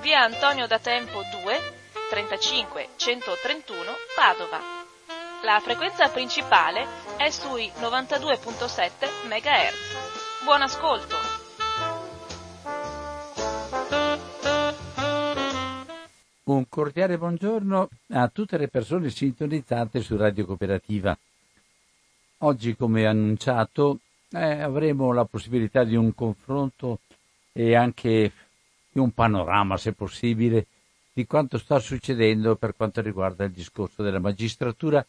via 0.00 0.22
Antonio 0.22 0.66
da 0.66 0.78
Tempo 0.78 1.22
2 1.42 1.76
35 2.10 2.88
131 2.96 3.80
Padova. 4.14 4.58
La 5.44 5.60
frequenza 5.60 6.08
principale 6.08 6.86
è 7.16 7.30
sui 7.30 7.70
92.7 7.80 9.26
MHz. 9.26 10.44
Buon 10.44 10.62
ascolto! 10.62 11.16
Un 16.44 16.68
cordiale 16.68 17.18
buongiorno 17.18 17.88
a 18.12 18.28
tutte 18.28 18.56
le 18.56 18.68
persone 18.68 19.10
sintonizzate 19.10 20.00
su 20.00 20.16
Radio 20.16 20.46
Cooperativa. 20.46 21.16
Oggi, 22.38 22.76
come 22.76 23.04
annunciato, 23.04 23.98
eh, 24.30 24.62
avremo 24.62 25.12
la 25.12 25.24
possibilità 25.24 25.84
di 25.84 25.96
un 25.96 26.14
confronto 26.14 27.00
e 27.52 27.74
anche 27.74 28.32
un 28.98 29.12
panorama, 29.12 29.76
se 29.76 29.92
possibile, 29.92 30.66
di 31.12 31.26
quanto 31.26 31.58
sta 31.58 31.78
succedendo 31.78 32.56
per 32.56 32.74
quanto 32.76 33.00
riguarda 33.00 33.44
il 33.44 33.50
discorso 33.50 34.02
della 34.02 34.20
magistratura, 34.20 35.04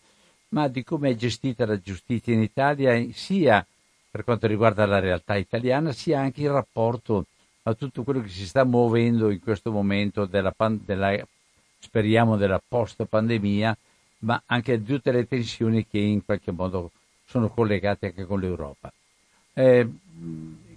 ma 0.50 0.68
di 0.68 0.84
come 0.84 1.12
è 1.12 1.16
gestita 1.16 1.66
la 1.66 1.80
giustizia 1.80 2.34
in 2.34 2.42
Italia, 2.42 3.06
sia 3.12 3.66
per 4.10 4.24
quanto 4.24 4.48
riguarda 4.48 4.86
la 4.86 5.00
realtà 5.00 5.36
italiana, 5.36 5.92
sia 5.92 6.20
anche 6.20 6.42
il 6.42 6.50
rapporto 6.50 7.26
a 7.64 7.74
tutto 7.74 8.04
quello 8.04 8.22
che 8.22 8.30
si 8.30 8.48
sta 8.48 8.64
muovendo 8.64 9.30
in 9.30 9.40
questo 9.40 9.72
momento 9.72 10.26
della, 10.26 10.54
della 10.58 11.24
speriamo 11.80 12.38
della 12.38 12.62
post 12.66 13.06
pandemia, 13.06 13.78
ma 14.20 14.42
anche 14.48 14.74
a 14.74 14.80
tutte 14.80 15.12
le 15.12 15.28
tensioni 15.28 15.88
che 15.88 16.00
in 16.00 16.26
qualche 16.26 16.52
modo 16.52 16.92
sono 17.26 17.50
collegate 17.50 18.08
anche 18.08 18.26
con 18.26 18.40
l'Europa. 18.40 18.92
Eh, 19.54 19.88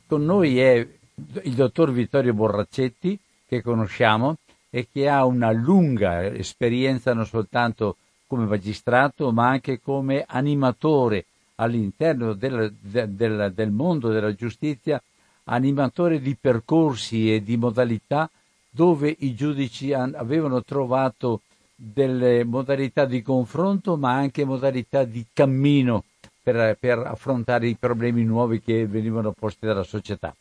con 0.06 0.24
noi 0.24 0.60
è 0.60 0.86
il 1.14 1.54
dottor 1.54 1.92
Vittorio 1.92 2.34
Borraccetti, 2.34 3.18
che 3.46 3.62
conosciamo 3.62 4.36
e 4.70 4.88
che 4.90 5.08
ha 5.08 5.24
una 5.24 5.50
lunga 5.50 6.24
esperienza 6.24 7.12
non 7.12 7.26
soltanto 7.26 7.96
come 8.26 8.46
magistrato, 8.46 9.30
ma 9.30 9.48
anche 9.48 9.80
come 9.80 10.24
animatore 10.26 11.26
all'interno 11.56 12.32
del, 12.32 12.74
del, 12.80 13.52
del 13.54 13.70
mondo 13.70 14.08
della 14.08 14.34
giustizia 14.34 15.02
animatore 15.44 16.20
di 16.20 16.36
percorsi 16.40 17.34
e 17.34 17.42
di 17.42 17.56
modalità 17.56 18.30
dove 18.70 19.14
i 19.18 19.34
giudici 19.34 19.92
avevano 19.92 20.62
trovato 20.62 21.42
delle 21.74 22.44
modalità 22.44 23.04
di 23.04 23.22
confronto 23.22 23.96
ma 23.96 24.12
anche 24.12 24.44
modalità 24.44 25.04
di 25.04 25.26
cammino 25.32 26.04
per, 26.42 26.76
per 26.78 26.98
affrontare 26.98 27.68
i 27.68 27.76
problemi 27.78 28.24
nuovi 28.24 28.62
che 28.62 28.86
venivano 28.86 29.32
posti 29.32 29.66
dalla 29.66 29.84
società. 29.84 30.34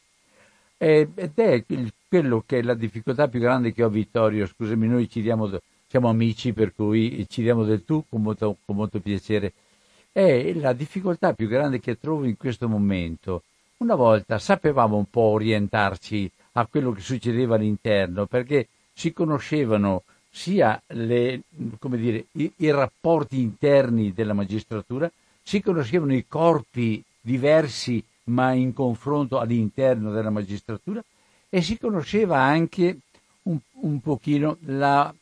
Ed 0.84 1.36
è 1.36 1.64
quello 2.08 2.44
che 2.44 2.58
è 2.58 2.62
la 2.64 2.74
difficoltà 2.74 3.28
più 3.28 3.40
grande 3.40 3.72
che 3.72 3.84
ho, 3.84 3.90
Vittorio. 3.90 4.48
Scusami, 4.48 4.88
noi 4.88 5.08
ci 5.08 5.22
diamo, 5.22 5.48
siamo 5.86 6.10
amici, 6.10 6.54
per 6.54 6.74
cui 6.74 7.24
ci 7.30 7.44
diamo 7.44 7.66
del 7.66 7.86
tu 7.86 8.04
con 8.10 8.24
molto, 8.24 8.58
con 8.66 8.78
molto 8.78 9.00
piacere. 9.00 9.54
È 10.12 10.54
la 10.54 10.74
difficoltà 10.74 11.34
più 11.34 11.48
grande 11.48 11.80
che 11.80 12.00
trovo 12.00 12.26
in 12.26 12.36
questo 12.36 12.68
momento 12.68 13.44
una 13.78 13.94
volta 13.94 14.40
sapevamo 14.40 14.98
un 14.98 15.06
po' 15.08 15.22
orientarci 15.22 16.30
a 16.54 16.66
quello 16.66 16.92
che 16.94 17.02
succedeva 17.02 17.56
all'interno 17.56 18.26
perché 18.26 18.68
si 18.92 19.14
conoscevano 19.14 20.02
sia 20.32 20.82
le, 20.88 21.42
dire, 21.50 22.26
i, 22.34 22.52
i 22.58 22.72
rapporti 22.72 23.40
interni 23.40 24.14
della 24.14 24.34
magistratura, 24.34 25.12
si 25.44 25.62
conoscevano 25.62 26.16
i 26.16 26.26
corpi 26.28 27.04
diversi 27.20 28.04
ma 28.26 28.54
in 28.54 28.74
confronto 28.74 29.40
all'interno 29.40 30.12
della 30.12 30.30
magistratura 30.30 31.04
e 31.50 31.62
si 31.62 31.78
conosceva 31.78 32.40
anche 32.40 33.00
un, 33.44 33.58
un 33.82 34.00
pochino 34.00 34.58
la, 34.62 35.14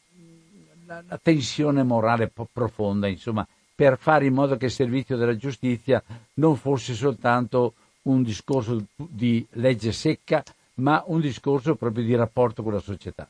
la, 0.85 1.03
la, 1.07 1.19
tensione 1.21 1.83
morale 1.83 2.31
profonda, 2.51 3.07
insomma, 3.07 3.47
per 3.73 3.97
fare 3.97 4.25
in 4.25 4.33
modo 4.33 4.57
che 4.57 4.65
il 4.65 4.71
servizio 4.71 5.17
della 5.17 5.35
giustizia 5.37 6.03
non 6.35 6.55
fosse 6.55 6.93
soltanto 6.93 7.73
un 8.03 8.23
discorso 8.23 8.85
di 8.95 9.45
legge 9.51 9.91
secca, 9.91 10.43
ma 10.75 11.03
un 11.07 11.19
discorso 11.21 11.75
proprio 11.75 12.03
di 12.03 12.15
rapporto 12.15 12.61
con 12.61 12.73
la 12.73 12.79
società. 12.79 13.27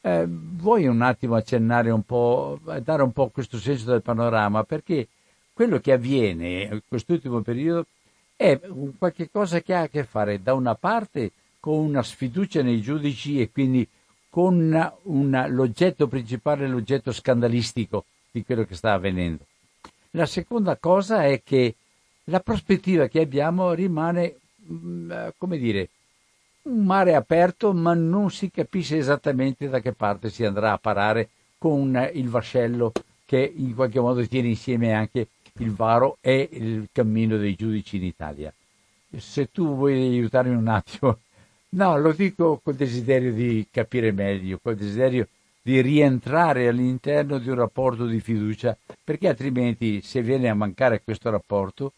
Eh, 0.00 0.24
vuoi 0.26 0.86
un 0.86 1.00
attimo 1.02 1.36
accennare 1.36 1.90
un 1.90 2.02
po', 2.02 2.58
dare 2.82 3.02
un 3.02 3.12
po' 3.12 3.28
questo 3.28 3.58
senso 3.58 3.90
del 3.90 4.02
panorama, 4.02 4.64
perché 4.64 5.08
quello 5.52 5.78
che 5.78 5.92
avviene 5.92 6.62
in 6.62 6.80
quest'ultimo 6.88 7.40
periodo 7.42 7.86
è 8.36 8.58
qualche 8.98 9.30
cosa 9.30 9.60
che 9.60 9.74
ha 9.74 9.82
a 9.82 9.88
che 9.88 10.04
fare 10.04 10.42
da 10.42 10.54
una 10.54 10.74
parte 10.74 11.32
con 11.60 11.78
una 11.78 12.02
sfiducia 12.02 12.62
nei 12.62 12.80
giudici 12.80 13.40
e 13.40 13.50
quindi 13.50 13.86
con 14.28 14.54
una, 14.54 14.92
una, 15.02 15.46
l'oggetto 15.46 16.08
principale, 16.08 16.66
l'oggetto 16.66 17.12
scandalistico 17.12 18.04
di 18.30 18.44
quello 18.44 18.64
che 18.64 18.74
sta 18.74 18.94
avvenendo. 18.94 19.44
La 20.12 20.26
seconda 20.26 20.76
cosa 20.76 21.24
è 21.24 21.42
che 21.44 21.74
la 22.24 22.40
prospettiva 22.40 23.08
che 23.08 23.20
abbiamo 23.20 23.72
rimane, 23.72 24.36
mm, 24.70 25.10
eh, 25.10 25.34
come 25.36 25.58
dire, 25.58 25.88
un 26.62 26.84
mare 26.84 27.14
aperto, 27.14 27.72
ma 27.72 27.94
non 27.94 28.30
si 28.30 28.50
capisce 28.50 28.96
esattamente 28.96 29.68
da 29.68 29.80
che 29.80 29.92
parte 29.92 30.30
si 30.30 30.44
andrà 30.44 30.72
a 30.72 30.78
parare 30.78 31.28
con 31.58 32.10
il 32.14 32.28
vascello 32.28 32.92
che 33.24 33.52
in 33.54 33.74
qualche 33.74 34.00
modo 34.00 34.26
tiene 34.26 34.48
insieme 34.48 34.92
anche 34.92 35.28
il 35.58 35.72
varo 35.72 36.18
e 36.20 36.48
il 36.52 36.88
cammino 36.92 37.36
dei 37.36 37.54
giudici 37.54 37.96
in 37.96 38.04
Italia. 38.04 38.52
Se 39.16 39.50
tu 39.50 39.74
vuoi 39.74 39.94
aiutarmi 39.94 40.54
un 40.54 40.68
attimo, 40.68 41.18
no, 41.70 41.98
lo 41.98 42.12
dico 42.12 42.60
col 42.62 42.74
desiderio 42.74 43.32
di 43.32 43.66
capire 43.70 44.12
meglio, 44.12 44.58
col 44.62 44.76
desiderio 44.76 45.28
di 45.60 45.80
rientrare 45.80 46.68
all'interno 46.68 47.38
di 47.38 47.48
un 47.48 47.56
rapporto 47.56 48.06
di 48.06 48.20
fiducia, 48.20 48.76
perché 49.04 49.28
altrimenti 49.28 50.00
se 50.02 50.22
viene 50.22 50.48
a 50.48 50.54
mancare 50.54 51.02
questo 51.02 51.30
rapporto 51.30 51.92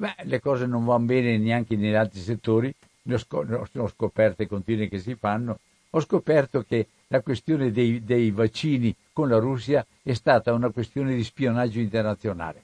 Beh, 0.00 0.14
le 0.22 0.40
cose 0.40 0.64
non 0.64 0.86
vanno 0.86 1.04
bene 1.04 1.36
neanche 1.36 1.76
negli 1.76 1.92
altri 1.92 2.20
settori, 2.20 2.74
ne 3.02 3.14
ho, 3.14 3.18
scop- 3.18 3.68
ho 3.76 3.88
scoperte 3.88 4.46
continue 4.46 4.88
che 4.88 4.98
si 4.98 5.14
fanno. 5.14 5.58
Ho 5.90 6.00
scoperto 6.00 6.64
che 6.66 6.86
la 7.08 7.20
questione 7.20 7.70
dei, 7.70 8.02
dei 8.02 8.30
vaccini 8.30 8.96
con 9.12 9.28
la 9.28 9.36
Russia 9.36 9.84
è 10.02 10.14
stata 10.14 10.54
una 10.54 10.70
questione 10.70 11.14
di 11.14 11.22
spionaggio 11.22 11.80
internazionale. 11.80 12.62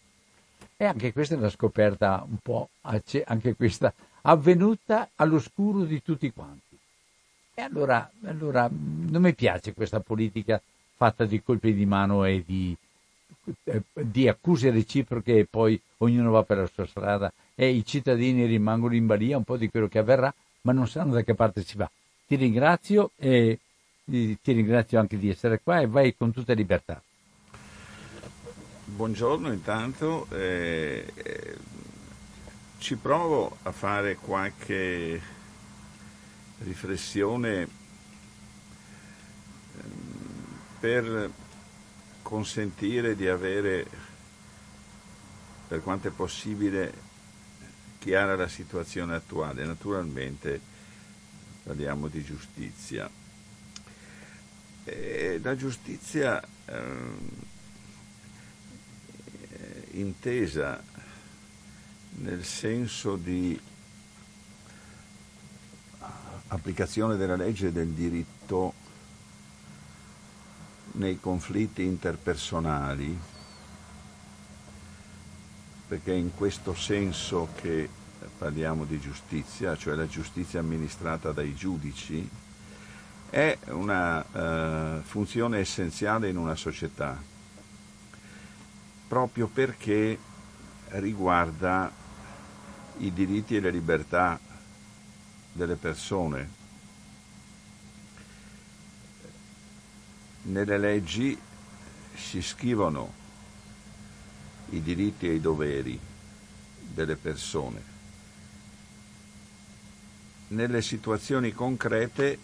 E 0.79 0.85
anche 0.85 1.13
questa 1.13 1.35
è 1.35 1.39
una 1.39 1.49
scoperta 1.49 2.23
un 2.29 2.37
po', 2.43 2.69
anche 2.83 3.55
questa, 3.55 3.93
avvenuta 4.23 5.09
all'oscuro 5.17 5.85
di 5.85 6.03
tutti 6.03 6.31
quanti. 6.33 6.77
E 7.55 7.63
allora, 7.63 8.11
allora 8.25 8.69
non 8.71 9.23
mi 9.23 9.35
piace 9.35 9.73
questa 9.73 10.01
politica 10.01 10.61
fatta 10.97 11.25
di 11.25 11.43
colpi 11.43 11.73
di 11.73 11.87
mano 11.87 12.25
e 12.25 12.43
di, 12.45 12.77
eh, 13.65 13.83
di 13.93 14.29
accuse 14.29 14.71
reciproche 14.71 15.39
e 15.39 15.47
poi 15.47 15.81
ognuno 15.99 16.31
va 16.31 16.43
per 16.43 16.59
la 16.59 16.67
sua 16.67 16.87
strada 16.87 17.33
e 17.55 17.71
i 17.71 17.85
cittadini 17.87 18.45
rimangono 18.45 18.95
in 18.95 19.07
balia 19.07 19.39
un 19.39 19.45
po' 19.45 19.57
di 19.57 19.71
quello 19.71 19.89
che 19.89 19.99
avverrà, 19.99 20.33
ma 20.63 20.73
non 20.73 20.87
sanno 20.87 21.15
da 21.15 21.23
che 21.23 21.35
parte 21.35 21.63
si 21.63 21.79
va. 21.79 21.91
Ti 22.27 22.35
ringrazio 22.35 23.13
e 23.17 23.59
ti 24.05 24.39
ringrazio 24.45 25.01
anche 25.01 25.17
di 25.17 25.31
essere 25.31 25.61
qua 25.63 25.81
e 25.81 25.87
vai 25.87 26.15
con 26.15 26.33
tutta 26.33 26.53
libertà. 26.53 27.01
Buongiorno 28.89 29.51
intanto, 29.51 30.29
eh, 30.31 31.13
eh, 31.17 31.57
ci 32.79 32.95
provo 32.95 33.59
a 33.65 33.73
fare 33.73 34.15
qualche 34.15 35.21
riflessione 36.59 37.69
per 40.79 41.31
consentire 42.23 43.17
di 43.17 43.27
avere, 43.27 43.87
per 45.67 45.83
quanto 45.83 46.07
è 46.07 46.13
possibile, 46.13 46.95
chiara 47.99 48.37
la 48.37 48.49
situazione 48.49 49.17
attuale. 49.17 49.65
Naturalmente 49.65 50.61
parliamo 51.65 52.07
di 52.07 52.23
giustizia. 52.23 53.11
E 54.85 55.41
la 55.43 55.57
giustizia 55.57 56.41
eh, 56.67 57.55
intesa 60.01 60.83
nel 62.19 62.45
senso 62.45 63.17
di 63.17 63.59
applicazione 66.49 67.17
della 67.17 67.37
legge 67.37 67.69
e 67.69 67.73
del 67.73 67.89
diritto 67.89 68.85
nei 70.93 71.21
conflitti 71.21 71.83
interpersonali, 71.83 73.19
perché 75.89 76.13
è 76.13 76.17
in 76.17 76.35
questo 76.35 76.75
senso 76.75 77.49
che 77.57 77.89
parliamo 78.39 78.85
di 78.85 78.99
giustizia, 78.99 79.77
cioè 79.77 79.95
la 79.95 80.07
giustizia 80.07 80.61
amministrata 80.61 81.33
dai 81.33 81.55
giudici, 81.55 82.29
è 83.29 83.59
una 83.67 84.25
uh, 84.99 85.03
funzione 85.03 85.59
essenziale 85.59 86.29
in 86.29 86.37
una 86.39 86.55
società, 86.55 87.21
proprio 89.07 89.47
perché 89.47 90.19
riguarda 90.89 91.93
i 92.99 93.13
diritti 93.13 93.57
e 93.57 93.61
le 93.61 93.71
libertà 93.71 94.39
delle 95.53 95.77
persone. 95.77 96.65
Nelle 100.43 100.79
leggi 100.79 101.39
si 102.15 102.41
scrivono 102.41 103.25
i 104.71 104.83
diritti 104.83 105.29
e 105.29 105.35
i 105.35 105.41
doveri 105.41 105.99
delle 106.81 107.17
persone. 107.17 107.95
Nelle 110.49 110.81
situazioni 110.83 111.53
concrete 111.53 112.39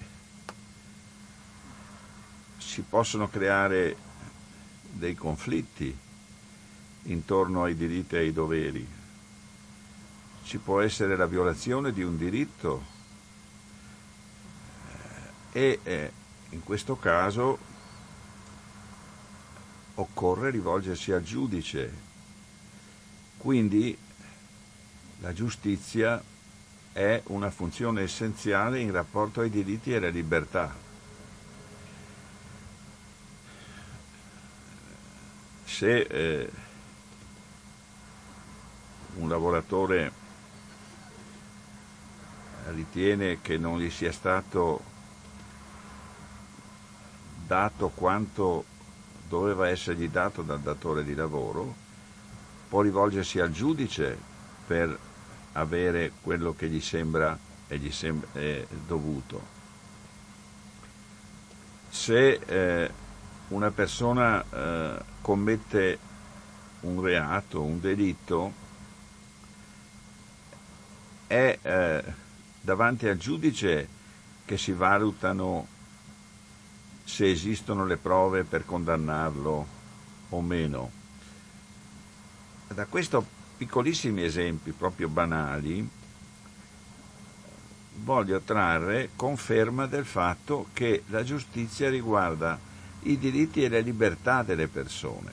si 2.59 2.83
possono 2.83 3.29
creare 3.29 3.97
dei 4.91 5.15
conflitti 5.15 6.02
intorno 7.05 7.65
ai 7.65 7.75
diritti 7.75 8.15
e 8.15 8.19
ai 8.19 8.33
doveri. 8.33 8.87
Ci 10.45 10.59
può 10.59 10.81
essere 10.81 11.17
la 11.17 11.27
violazione 11.27 11.93
di 11.93 12.03
un 12.03 12.17
diritto 12.17 12.85
e 15.53 15.81
eh, 15.83 16.13
in 16.51 16.63
questo 16.63 16.97
caso 16.97 17.59
occorre 19.95 20.51
rivolgersi 20.51 21.13
al 21.13 21.23
giudice. 21.23 22.11
Quindi 23.37 23.97
la 25.21 25.33
giustizia 25.33 26.23
è 26.93 27.23
una 27.27 27.51
funzione 27.51 28.03
essenziale 28.03 28.81
in 28.81 28.93
rapporto 28.93 29.41
ai 29.41 29.51
diritti 29.51 29.93
e 29.93 29.97
alle 29.97 30.11
libertà. 30.11 30.75
Se 35.65 36.01
eh, 36.01 36.51
un 39.17 39.29
lavoratore 39.29 40.13
ritiene 42.69 43.41
che 43.41 43.59
non 43.59 43.79
gli 43.79 43.91
sia 43.91 44.13
stato 44.13 44.83
dato 47.47 47.89
quanto 47.89 48.65
doveva 49.29 49.69
essergli 49.69 50.09
dato 50.09 50.43
dal 50.43 50.61
datore 50.61 51.05
di 51.05 51.15
lavoro, 51.15 51.75
può 52.69 52.81
rivolgersi 52.81 53.41
al 53.41 53.51
giudice 53.51 54.17
per 54.67 54.99
avere 55.53 56.13
quello 56.23 56.55
che 56.55 56.69
gli 56.69 56.81
sembra 56.81 57.39
e 57.69 57.79
gli 57.79 57.91
è 58.33 58.67
dovuto. 58.87 59.61
Se 61.89 62.33
eh, 62.33 62.91
una 63.49 63.71
persona 63.71 64.45
eh, 64.51 65.03
commette 65.21 65.99
un 66.81 67.03
reato, 67.03 67.63
un 67.63 67.81
delitto, 67.81 68.53
è 71.33 71.59
eh, 71.63 72.05
davanti 72.61 73.09
al 73.09 73.17
giudice 73.17 73.89
che 74.45 74.59
si 74.59 74.73
valutano 74.73 75.67
se 77.05 77.31
esistono 77.31 77.87
le 77.87 77.97
prove 77.97 78.45
per 78.45 78.67
condannarlo 78.67 79.67
o 80.29 80.41
meno. 80.43 80.91
Da 82.69 82.85
questi 82.85 83.17
piccolissimi 83.57 84.23
esempi, 84.23 84.73
proprio 84.73 85.09
banali, 85.09 85.89
voglio 88.03 88.41
trarre 88.41 89.11
conferma 89.17 89.87
del 89.87 90.05
fatto 90.05 90.67
che 90.75 91.05
la 91.07 91.25
giustizia 91.25 91.89
riguarda 91.89 92.59
i 93.05 93.17
diritti 93.17 93.65
e 93.65 93.71
le 93.71 93.81
libertà 93.81 94.43
delle 94.43 94.69
persone. 94.69 95.33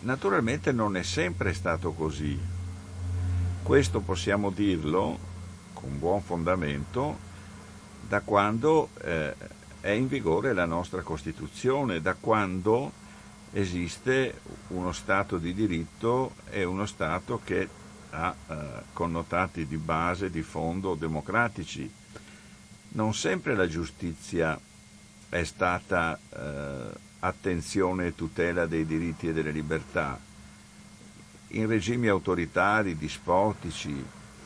Naturalmente 0.00 0.72
non 0.72 0.96
è 0.96 1.04
sempre 1.04 1.54
stato 1.54 1.92
così. 1.92 2.58
Questo 3.62 4.00
possiamo 4.00 4.50
dirlo 4.50 5.18
con 5.74 5.98
buon 5.98 6.22
fondamento 6.22 7.18
da 8.08 8.20
quando 8.20 8.88
eh, 9.02 9.34
è 9.80 9.90
in 9.90 10.08
vigore 10.08 10.52
la 10.52 10.64
nostra 10.64 11.02
Costituzione, 11.02 12.00
da 12.00 12.14
quando 12.14 12.90
esiste 13.52 14.40
uno 14.68 14.92
Stato 14.92 15.38
di 15.38 15.54
diritto 15.54 16.34
e 16.50 16.64
uno 16.64 16.84
Stato 16.86 17.40
che 17.44 17.68
ha 18.10 18.34
eh, 18.48 18.56
connotati 18.92 19.66
di 19.66 19.76
base, 19.76 20.30
di 20.30 20.42
fondo 20.42 20.94
democratici. 20.94 21.90
Non 22.88 23.14
sempre 23.14 23.54
la 23.54 23.68
giustizia 23.68 24.58
è 25.28 25.44
stata 25.44 26.18
eh, 26.28 26.90
attenzione 27.20 28.08
e 28.08 28.14
tutela 28.16 28.66
dei 28.66 28.84
diritti 28.84 29.28
e 29.28 29.32
delle 29.32 29.52
libertà. 29.52 30.29
In 31.52 31.66
regimi 31.66 32.06
autoritari, 32.06 32.96
dispotici, 32.96 34.04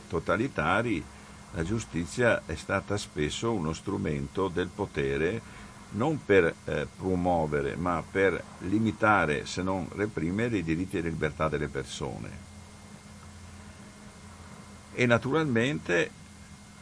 totalitari, 0.08 1.04
la 1.52 1.62
giustizia 1.62 2.42
è 2.46 2.54
stata 2.54 2.96
spesso 2.96 3.52
uno 3.52 3.72
strumento 3.72 4.48
del 4.48 4.68
potere 4.68 5.62
non 5.90 6.24
per 6.24 6.52
eh, 6.64 6.88
promuovere, 6.96 7.76
ma 7.76 8.02
per 8.08 8.42
limitare, 8.60 9.46
se 9.46 9.62
non 9.62 9.88
reprimere, 9.92 10.58
i 10.58 10.64
diritti 10.64 10.98
e 10.98 11.02
le 11.02 11.10
libertà 11.10 11.48
delle 11.48 11.68
persone. 11.68 12.52
E 14.92 15.06
naturalmente, 15.06 16.10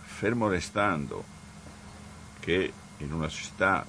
fermo 0.02 0.49
restando 0.49 1.25
che 2.40 2.73
in 2.99 3.12
una 3.12 3.28
società 3.28 3.85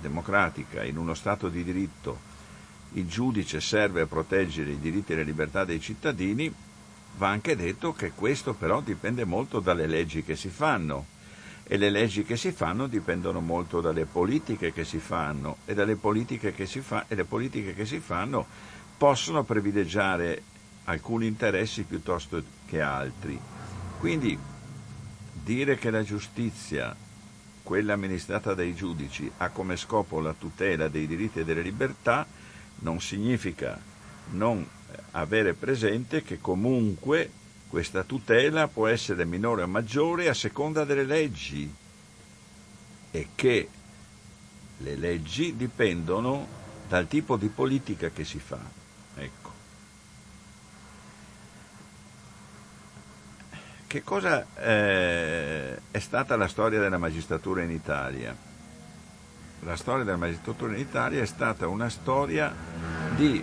democratica, 0.00 0.84
in 0.84 0.96
uno 0.96 1.14
Stato 1.14 1.48
di 1.48 1.64
diritto, 1.64 2.27
il 2.92 3.06
giudice 3.06 3.60
serve 3.60 4.02
a 4.02 4.06
proteggere 4.06 4.70
i 4.70 4.78
diritti 4.78 5.12
e 5.12 5.16
le 5.16 5.24
libertà 5.24 5.64
dei 5.64 5.80
cittadini, 5.80 6.52
Va 7.18 7.30
anche 7.30 7.56
detto 7.56 7.92
che 7.92 8.12
questo 8.12 8.54
però 8.54 8.80
dipende 8.80 9.24
molto 9.24 9.58
dalle 9.58 9.88
leggi 9.88 10.22
che 10.22 10.36
si 10.36 10.48
fanno 10.50 11.06
e 11.64 11.76
le 11.76 11.90
leggi 11.90 12.22
che 12.22 12.36
si 12.36 12.52
fanno 12.52 12.86
dipendono 12.86 13.40
molto 13.40 13.80
dalle 13.80 14.04
politiche 14.04 14.72
che 14.72 14.84
si 14.84 15.00
fanno 15.00 15.56
e, 15.64 15.74
dalle 15.74 15.96
politiche 15.96 16.52
che 16.52 16.64
si 16.64 16.80
fa, 16.80 17.06
e 17.08 17.16
le 17.16 17.24
politiche 17.24 17.74
che 17.74 17.86
si 17.86 17.98
fanno 17.98 18.46
possono 18.96 19.42
privilegiare 19.42 20.42
alcuni 20.84 21.26
interessi 21.26 21.82
piuttosto 21.82 22.40
che 22.66 22.80
altri. 22.80 23.36
Quindi 23.98 24.38
dire 25.32 25.76
che 25.76 25.90
la 25.90 26.04
giustizia, 26.04 26.94
quella 27.64 27.94
amministrata 27.94 28.54
dai 28.54 28.76
giudici, 28.76 29.28
ha 29.38 29.48
come 29.48 29.76
scopo 29.76 30.20
la 30.20 30.34
tutela 30.38 30.86
dei 30.86 31.08
diritti 31.08 31.40
e 31.40 31.44
delle 31.44 31.62
libertà 31.62 32.24
non 32.80 33.00
significa 33.00 33.78
non 34.30 34.66
avere 35.12 35.54
presente 35.54 36.22
che 36.22 36.38
comunque 36.38 37.30
questa 37.68 38.02
tutela 38.02 38.68
può 38.68 38.86
essere 38.86 39.24
minore 39.24 39.62
o 39.62 39.66
maggiore 39.66 40.28
a 40.28 40.34
seconda 40.34 40.84
delle 40.84 41.04
leggi 41.04 41.72
e 43.10 43.28
che 43.34 43.68
le 44.78 44.96
leggi 44.96 45.56
dipendono 45.56 46.46
dal 46.88 47.06
tipo 47.06 47.36
di 47.36 47.48
politica 47.48 48.08
che 48.08 48.24
si 48.24 48.38
fa. 48.38 48.60
Ecco. 49.16 49.52
Che 53.86 54.02
cosa 54.02 54.46
eh, 54.56 55.80
è 55.90 55.98
stata 55.98 56.36
la 56.36 56.48
storia 56.48 56.78
della 56.78 56.98
magistratura 56.98 57.62
in 57.62 57.70
Italia? 57.70 58.47
La 59.60 59.76
storia 59.76 60.04
della 60.04 60.16
magistratura 60.16 60.74
in 60.74 60.80
Italia 60.80 61.22
è 61.22 61.26
stata 61.26 61.66
una 61.68 61.88
storia 61.88 62.54
di 63.16 63.42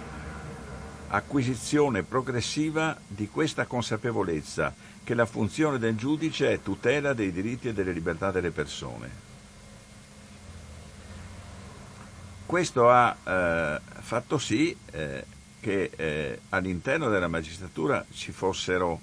acquisizione 1.07 2.03
progressiva 2.03 2.97
di 3.07 3.27
questa 3.29 3.65
consapevolezza 3.65 4.73
che 5.03 5.13
la 5.13 5.25
funzione 5.25 5.77
del 5.77 5.95
giudice 5.95 6.51
è 6.51 6.61
tutela 6.61 7.13
dei 7.13 7.31
diritti 7.31 7.67
e 7.67 7.73
delle 7.73 7.91
libertà 7.91 8.31
delle 8.31 8.51
persone. 8.51 9.25
questo 12.45 12.89
ha 12.89 13.15
eh, 13.23 13.81
fatto 14.01 14.37
sì 14.37 14.75
eh, 14.91 15.25
che 15.59 15.89
eh, 15.95 16.39
all'interno 16.49 17.09
della 17.09 17.27
magistratura 17.27 18.05
ci 18.13 18.31
fossero 18.31 19.01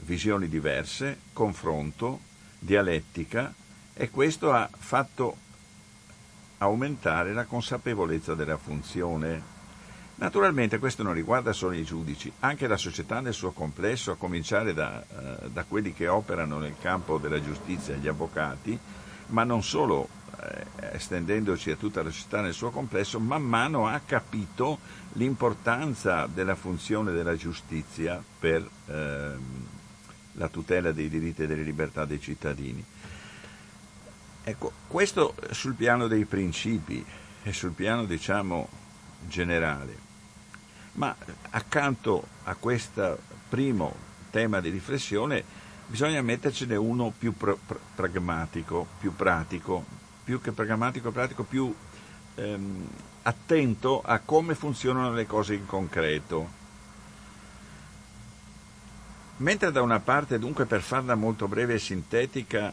visioni 0.00 0.48
diverse, 0.48 1.18
confronto, 1.32 2.20
dialettica 2.58 3.52
e 3.92 4.10
questo 4.10 4.52
ha 4.52 4.70
fatto 4.72 5.36
aumentare 6.62 7.32
la 7.32 7.44
consapevolezza 7.44 8.34
della 8.34 8.56
funzione. 8.56 9.60
Naturalmente 10.14 10.78
questo 10.78 11.02
non 11.02 11.14
riguarda 11.14 11.52
solo 11.52 11.74
i 11.74 11.84
giudici, 11.84 12.32
anche 12.40 12.68
la 12.68 12.76
società 12.76 13.20
nel 13.20 13.32
suo 13.32 13.50
complesso, 13.50 14.12
a 14.12 14.16
cominciare 14.16 14.72
da, 14.72 15.02
eh, 15.02 15.48
da 15.50 15.64
quelli 15.64 15.92
che 15.92 16.06
operano 16.06 16.58
nel 16.58 16.76
campo 16.80 17.18
della 17.18 17.42
giustizia, 17.42 17.96
gli 17.96 18.06
avvocati, 18.06 18.78
ma 19.28 19.42
non 19.42 19.62
solo 19.62 20.08
eh, 20.40 20.66
estendendoci 20.92 21.70
a 21.70 21.76
tutta 21.76 22.02
la 22.02 22.10
società 22.10 22.40
nel 22.40 22.52
suo 22.52 22.70
complesso, 22.70 23.18
man 23.18 23.42
mano 23.42 23.88
ha 23.88 24.00
capito 24.04 24.78
l'importanza 25.14 26.28
della 26.32 26.54
funzione 26.54 27.10
della 27.12 27.34
giustizia 27.34 28.22
per 28.38 28.68
eh, 28.86 29.30
la 30.34 30.48
tutela 30.48 30.92
dei 30.92 31.08
diritti 31.08 31.42
e 31.42 31.46
delle 31.46 31.62
libertà 31.62 32.04
dei 32.04 32.20
cittadini. 32.20 32.84
Ecco, 34.44 34.72
questo 34.88 35.34
sul 35.50 35.74
piano 35.74 36.08
dei 36.08 36.24
principi 36.24 37.04
e 37.42 37.52
sul 37.52 37.72
piano, 37.72 38.04
diciamo, 38.04 38.68
generale. 39.26 39.96
Ma 40.94 41.14
accanto 41.50 42.26
a 42.44 42.54
questo 42.56 43.18
primo 43.48 43.94
tema 44.30 44.60
di 44.60 44.70
riflessione 44.70 45.44
bisogna 45.86 46.22
mettercene 46.22 46.74
uno 46.74 47.12
più 47.16 47.36
pr- 47.36 47.56
pr- 47.66 47.78
pragmatico, 47.94 48.86
più 48.98 49.14
pratico, 49.14 49.84
più 50.24 50.40
che 50.40 50.52
pragmatico 50.52 51.10
pratico, 51.10 51.44
più 51.44 51.74
ehm, 52.34 52.88
attento 53.22 54.02
a 54.02 54.18
come 54.18 54.54
funzionano 54.54 55.12
le 55.12 55.26
cose 55.26 55.54
in 55.54 55.66
concreto. 55.66 56.60
Mentre 59.36 59.70
da 59.70 59.82
una 59.82 60.00
parte, 60.00 60.38
dunque 60.38 60.66
per 60.66 60.82
farla 60.82 61.14
molto 61.14 61.46
breve 61.48 61.74
e 61.74 61.78
sintetica, 61.78 62.72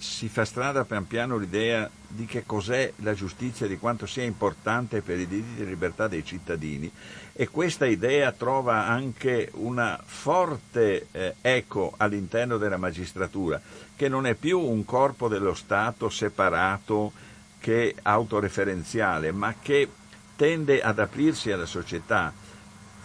si 0.00 0.28
fa 0.28 0.44
strada 0.44 0.84
pian 0.84 1.08
piano 1.08 1.36
l'idea 1.36 1.90
di 2.06 2.24
che 2.24 2.44
cos'è 2.46 2.92
la 2.98 3.14
giustizia, 3.14 3.66
di 3.66 3.78
quanto 3.78 4.06
sia 4.06 4.22
importante 4.22 5.02
per 5.02 5.18
i 5.18 5.26
diritti 5.26 5.62
e 5.62 5.64
libertà 5.64 6.06
dei 6.06 6.24
cittadini 6.24 6.90
e 7.32 7.48
questa 7.48 7.84
idea 7.84 8.30
trova 8.30 8.86
anche 8.86 9.50
una 9.54 10.00
forte 10.04 11.08
eh, 11.10 11.34
eco 11.40 11.94
all'interno 11.96 12.58
della 12.58 12.76
magistratura, 12.76 13.60
che 13.96 14.08
non 14.08 14.26
è 14.26 14.34
più 14.34 14.60
un 14.60 14.84
corpo 14.84 15.26
dello 15.26 15.54
Stato 15.54 16.08
separato 16.08 17.12
che 17.58 17.94
autoreferenziale, 18.00 19.32
ma 19.32 19.54
che 19.60 19.88
tende 20.36 20.80
ad 20.80 21.00
aprirsi 21.00 21.50
alla 21.50 21.66
società 21.66 22.32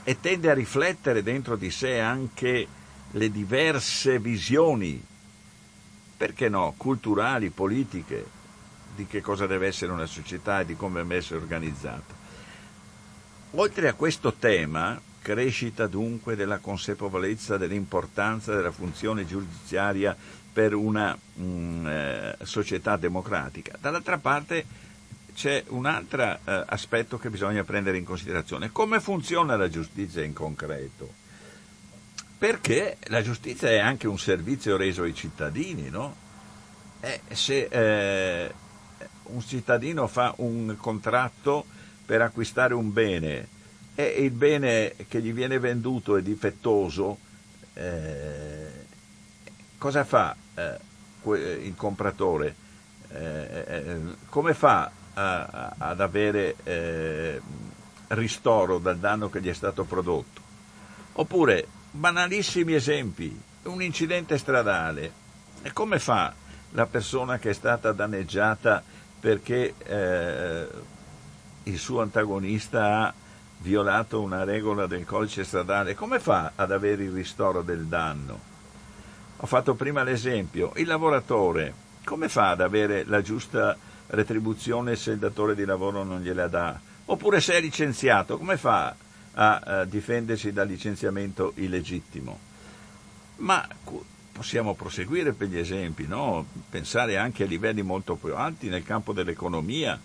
e 0.03 0.19
tende 0.19 0.49
a 0.51 0.53
riflettere 0.53 1.23
dentro 1.23 1.55
di 1.55 1.71
sé 1.71 1.99
anche 1.99 2.67
le 3.09 3.31
diverse 3.31 4.19
visioni 4.19 5.03
perché 6.23 6.47
no, 6.47 6.73
culturali, 6.77 7.49
politiche, 7.49 8.25
di 8.95 9.05
che 9.07 9.19
cosa 9.19 9.45
deve 9.45 9.67
essere 9.67 9.91
una 9.91 10.05
società 10.05 10.61
e 10.61 10.65
di 10.65 10.77
come 10.77 11.01
deve 11.01 11.17
essere 11.17 11.41
organizzata. 11.41 12.13
Oltre 13.51 13.89
a 13.89 13.93
questo 13.93 14.31
tema, 14.31 14.97
crescita 15.21 15.85
dunque 15.85 16.37
della 16.37 16.59
consapevolezza 16.59 17.57
dell'importanza 17.57 18.55
della 18.55 18.71
funzione 18.71 19.25
giudiziaria 19.25 20.15
per 20.53 20.73
una 20.73 21.13
mh, 21.13 21.43
mm, 21.43 21.87
eh, 21.87 22.37
società 22.43 22.95
democratica. 22.95 23.75
Dall'altra 23.81 24.17
parte 24.17 24.65
c'è 25.35 25.61
un 25.67 25.85
altro 25.85 26.23
eh, 26.23 26.63
aspetto 26.67 27.17
che 27.17 27.31
bisogna 27.31 27.65
prendere 27.65 27.97
in 27.97 28.05
considerazione. 28.05 28.71
Come 28.71 29.01
funziona 29.01 29.57
la 29.57 29.67
giustizia 29.67 30.23
in 30.23 30.31
concreto? 30.31 31.22
Perché 32.43 32.97
la 33.03 33.21
giustizia 33.21 33.69
è 33.69 33.79
anche 33.79 34.05
un 34.05 34.19
servizio 34.19 34.75
reso 34.75 35.03
ai 35.03 35.15
cittadini, 35.15 35.89
no? 35.89 36.13
E 36.99 37.21
se 37.31 37.69
eh, 37.71 38.53
un 39.27 39.39
cittadino 39.39 40.07
fa 40.07 40.33
un 40.39 40.75
contratto 40.77 41.63
per 42.05 42.21
acquistare 42.21 42.73
un 42.73 42.91
bene 42.91 43.47
e 43.95 44.03
il 44.19 44.31
bene 44.31 44.93
che 45.07 45.21
gli 45.21 45.31
viene 45.31 45.57
venduto 45.57 46.17
è 46.17 46.21
difettoso, 46.21 47.17
eh, 47.75 48.87
cosa 49.77 50.03
fa 50.03 50.35
eh, 50.53 50.79
il 51.61 51.75
compratore? 51.77 52.55
Eh, 53.07 53.63
eh, 53.67 53.99
come 54.27 54.53
fa 54.53 54.91
a, 55.13 55.75
ad 55.77 56.01
avere 56.01 56.57
eh, 56.65 57.41
ristoro 58.07 58.79
dal 58.79 58.97
danno 58.97 59.29
che 59.29 59.41
gli 59.41 59.47
è 59.47 59.53
stato 59.53 59.85
prodotto? 59.85 60.41
Oppure 61.13 61.67
banalissimi 61.95 62.73
esempi, 62.73 63.39
un 63.63 63.81
incidente 63.81 64.37
stradale. 64.37 65.21
E 65.61 65.71
come 65.73 65.99
fa 65.99 66.33
la 66.71 66.87
persona 66.87 67.37
che 67.37 67.51
è 67.51 67.53
stata 67.53 67.91
danneggiata 67.91 68.83
perché 69.19 69.75
eh, 69.77 70.67
il 71.63 71.77
suo 71.77 72.01
antagonista 72.01 73.05
ha 73.05 73.13
violato 73.59 74.21
una 74.21 74.43
regola 74.43 74.87
del 74.87 75.05
codice 75.05 75.43
stradale, 75.43 75.93
come 75.93 76.19
fa 76.19 76.53
ad 76.55 76.71
avere 76.71 77.03
il 77.03 77.11
ristoro 77.11 77.61
del 77.61 77.85
danno? 77.85 78.51
Ho 79.37 79.45
fatto 79.45 79.75
prima 79.75 80.03
l'esempio, 80.03 80.73
il 80.75 80.87
lavoratore, 80.87 81.73
come 82.03 82.27
fa 82.27 82.49
ad 82.49 82.61
avere 82.61 83.03
la 83.05 83.21
giusta 83.21 83.77
retribuzione 84.07 84.95
se 84.95 85.11
il 85.11 85.19
datore 85.19 85.55
di 85.55 85.63
lavoro 85.63 86.03
non 86.03 86.21
gliela 86.21 86.47
dà? 86.47 86.77
Oppure 87.05 87.39
se 87.39 87.53
è 87.53 87.61
licenziato, 87.61 88.37
come 88.37 88.57
fa 88.57 88.95
a, 89.33 89.59
a 89.59 89.85
difendersi 89.85 90.51
dal 90.51 90.67
licenziamento 90.67 91.53
illegittimo. 91.55 92.39
Ma 93.37 93.67
possiamo 94.31 94.73
proseguire 94.73 95.33
per 95.33 95.47
gli 95.47 95.57
esempi, 95.57 96.07
no? 96.07 96.45
pensare 96.69 97.17
anche 97.17 97.43
a 97.43 97.47
livelli 97.47 97.83
molto 97.83 98.15
più 98.15 98.35
alti 98.35 98.67
nel 98.67 98.83
campo 98.83 99.13
dell'economia. 99.13 99.99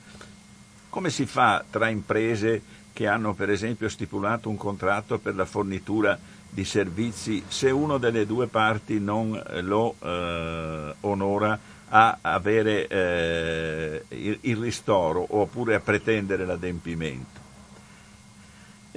Come 0.88 1.10
si 1.10 1.26
fa 1.26 1.64
tra 1.68 1.88
imprese 1.88 2.62
che 2.92 3.06
hanno 3.06 3.34
per 3.34 3.50
esempio 3.50 3.88
stipulato 3.88 4.48
un 4.48 4.56
contratto 4.56 5.18
per 5.18 5.34
la 5.34 5.44
fornitura 5.44 6.18
di 6.50 6.64
servizi 6.64 7.44
se 7.46 7.70
una 7.70 7.98
delle 7.98 8.26
due 8.26 8.46
parti 8.46 8.98
non 8.98 9.40
lo 9.60 9.94
eh, 10.00 10.94
onora 11.00 11.58
a 11.90 12.18
avere 12.20 12.86
eh, 12.86 14.04
il, 14.08 14.38
il 14.40 14.56
ristoro 14.56 15.24
oppure 15.28 15.74
a 15.74 15.80
pretendere 15.80 16.44
l'adempimento? 16.44 17.47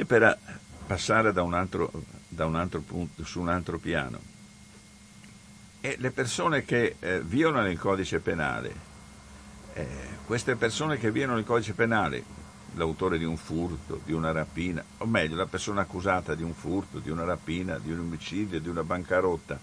E 0.02 0.06
per 0.06 0.36
passare 0.88 1.32
da 1.32 1.44
un 1.44 1.54
altro, 1.54 1.92
da 2.28 2.48
un 2.48 2.56
altro 2.56 2.80
punto, 2.80 3.24
su 3.24 3.40
un 3.40 3.50
altro 3.50 3.78
piano, 3.78 4.20
e 5.80 5.96
le 6.00 6.10
persone 6.10 6.66
che 6.66 6.96
eh, 6.98 7.22
violano 7.22 7.70
il 7.70 7.78
codice 7.78 8.18
penale, 8.18 8.74
eh, 9.74 9.88
queste 10.26 10.56
persone 10.56 10.98
che 10.98 11.12
violano 11.12 11.38
il 11.38 11.46
codice 11.46 11.74
penale, 11.74 12.24
l'autore 12.74 13.20
di 13.20 13.26
un 13.26 13.38
furto, 13.38 14.02
di 14.04 14.12
una 14.12 14.32
rapina, 14.32 14.84
o 14.98 15.06
meglio 15.06 15.36
la 15.36 15.46
persona 15.46 15.82
accusata 15.82 16.34
di 16.34 16.42
un 16.42 16.56
furto, 16.56 16.98
di 16.98 17.12
una 17.12 17.24
rapina, 17.24 17.78
di 17.78 17.92
un 17.92 18.00
omicidio, 18.00 18.60
di 18.60 18.70
una 18.70 18.84
bancarotta, 18.84 19.60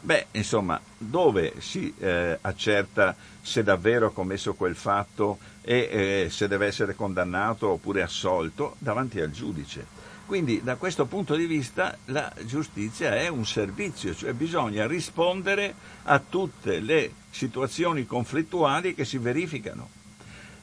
beh, 0.00 0.26
insomma, 0.32 0.80
dove 0.98 1.60
si 1.60 1.94
eh, 1.98 2.36
accerta 2.40 3.14
se 3.40 3.62
davvero 3.62 4.08
ha 4.08 4.12
commesso 4.12 4.54
quel 4.54 4.74
fatto 4.74 5.38
e 5.68 5.88
eh, 5.90 6.30
se 6.30 6.46
deve 6.46 6.66
essere 6.66 6.94
condannato 6.94 7.70
oppure 7.70 8.00
assolto 8.00 8.76
davanti 8.78 9.20
al 9.20 9.32
giudice. 9.32 9.84
Quindi 10.24 10.62
da 10.62 10.76
questo 10.76 11.06
punto 11.06 11.34
di 11.34 11.46
vista 11.46 11.96
la 12.06 12.32
giustizia 12.44 13.16
è 13.16 13.26
un 13.26 13.44
servizio, 13.44 14.14
cioè 14.14 14.32
bisogna 14.32 14.86
rispondere 14.86 15.74
a 16.04 16.20
tutte 16.20 16.78
le 16.78 17.12
situazioni 17.30 18.06
conflittuali 18.06 18.94
che 18.94 19.04
si 19.04 19.18
verificano. 19.18 19.88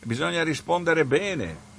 Bisogna 0.04 0.42
rispondere 0.42 1.04
bene 1.04 1.72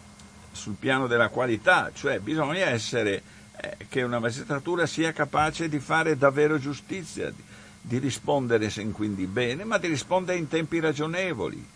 sul 0.52 0.75
piano 0.78 1.07
della 1.07 1.28
qualità, 1.31 1.93
cioè 1.95 2.19
bisogna 2.21 2.66
essere 2.66 3.23
eh, 3.57 3.76
che 3.88 4.02
una 4.02 4.19
magistratura 4.19 4.85
sia 4.85 5.12
capace 5.12 5.71
di 5.71 5.78
fare 5.78 6.19
davvero 6.19 6.59
giustizia, 6.59 7.31
di, 7.31 7.43
di 7.81 7.97
rispondere 7.97 8.71
quindi 8.93 9.25
bene, 9.25 9.64
ma 9.64 9.78
di 9.78 9.87
rispondere 9.87 10.37
in 10.37 10.47
tempi 10.47 10.78
ragionevoli 10.78 11.73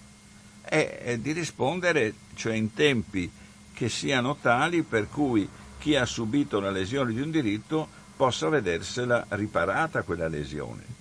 e 0.68 1.18
di 1.20 1.32
rispondere 1.32 2.14
cioè 2.34 2.54
in 2.54 2.75
tempi 2.75 3.30
che 3.72 3.88
siano 3.88 4.37
tali 4.37 4.82
per 4.82 5.08
cui 5.08 5.48
chi 5.78 5.94
ha 5.96 6.04
subito 6.04 6.60
la 6.60 6.70
lesione 6.70 7.12
di 7.12 7.20
un 7.20 7.30
diritto 7.30 7.88
possa 8.16 8.48
vedersela 8.48 9.25
riparata 9.30 10.02
quella 10.02 10.26
lesione. 10.26 10.96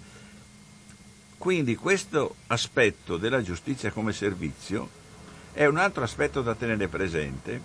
Quindi 1.37 1.75
questo 1.75 2.35
aspetto 2.47 3.17
della 3.17 3.41
giustizia 3.41 3.91
come 3.91 4.13
servizio 4.13 4.89
è 5.51 5.65
un 5.65 5.77
altro 5.77 6.03
aspetto 6.03 6.41
da 6.41 6.55
tenere 6.55 6.87
presente 6.87 7.59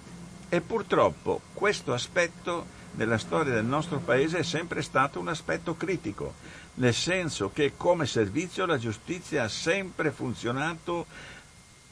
e 0.49 0.61
purtroppo 0.61 1.41
questo 1.53 1.93
aspetto 1.93 2.81
nella 2.93 3.19
storia 3.19 3.55
del 3.55 3.65
nostro 3.65 3.99
paese 3.99 4.39
è 4.39 4.43
sempre 4.43 4.83
stato 4.83 5.19
un 5.19 5.29
aspetto 5.29 5.77
critico, 5.77 6.35
nel 6.75 6.95
senso 6.95 7.51
che 7.51 7.73
come 7.77 8.07
servizio 8.07 8.67
la 8.67 8.79
giustizia 8.79 9.45
ha 9.45 9.49
sempre 9.49 10.11
funzionato 10.11 11.07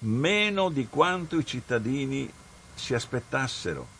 meno 0.01 0.69
di 0.69 0.87
quanto 0.87 1.39
i 1.39 1.47
cittadini 1.47 2.31
si 2.75 2.95
aspettassero. 2.95 3.99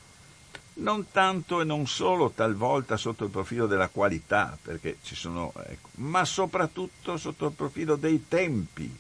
Non 0.73 1.11
tanto 1.11 1.61
e 1.61 1.65
non 1.65 1.87
solo 1.87 2.31
talvolta 2.31 2.97
sotto 2.97 3.25
il 3.25 3.31
profilo 3.31 3.67
della 3.67 3.89
qualità, 3.89 4.57
perché 4.61 4.97
ci 5.03 5.15
sono, 5.15 5.53
ecco, 5.67 5.91
ma 5.97 6.25
soprattutto 6.25 7.17
sotto 7.17 7.47
il 7.47 7.53
profilo 7.53 7.97
dei 7.97 8.27
tempi. 8.29 8.97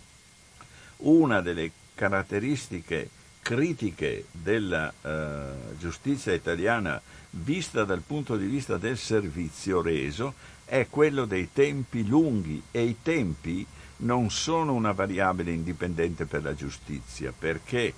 Una 0.99 1.41
delle 1.41 1.71
caratteristiche 1.95 3.09
critiche 3.41 4.27
della 4.31 4.93
eh, 5.01 5.77
giustizia 5.79 6.35
italiana 6.35 7.01
vista 7.31 7.85
dal 7.85 8.03
punto 8.03 8.37
di 8.37 8.47
vista 8.47 8.77
del 8.77 8.99
servizio 8.99 9.81
reso 9.81 10.35
è 10.65 10.87
quello 10.89 11.25
dei 11.25 11.51
tempi 11.53 12.07
lunghi 12.07 12.63
e 12.71 12.83
i 12.83 12.97
tempi 13.03 13.67
non 14.01 14.31
sono 14.31 14.73
una 14.73 14.93
variabile 14.93 15.53
indipendente 15.53 16.27
per 16.27 16.43
la 16.43 16.55
giustizia, 16.55 17.33
perché 17.37 17.95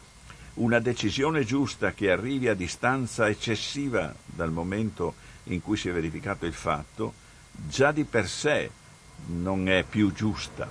una 0.55 0.79
decisione 0.79 1.45
giusta 1.45 1.93
che 1.93 2.11
arrivi 2.11 2.49
a 2.49 2.55
distanza 2.55 3.29
eccessiva 3.29 4.15
dal 4.25 4.51
momento 4.51 5.15
in 5.45 5.63
cui 5.63 5.77
si 5.77 5.89
è 5.89 5.93
verificato 5.93 6.47
il 6.47 6.53
fatto, 6.53 7.15
già 7.69 7.93
di 7.93 8.05
per 8.05 8.29
sé 8.29 8.71
non 9.27 9.69
è 9.69 9.85
più 9.85 10.13
giusta. 10.13 10.69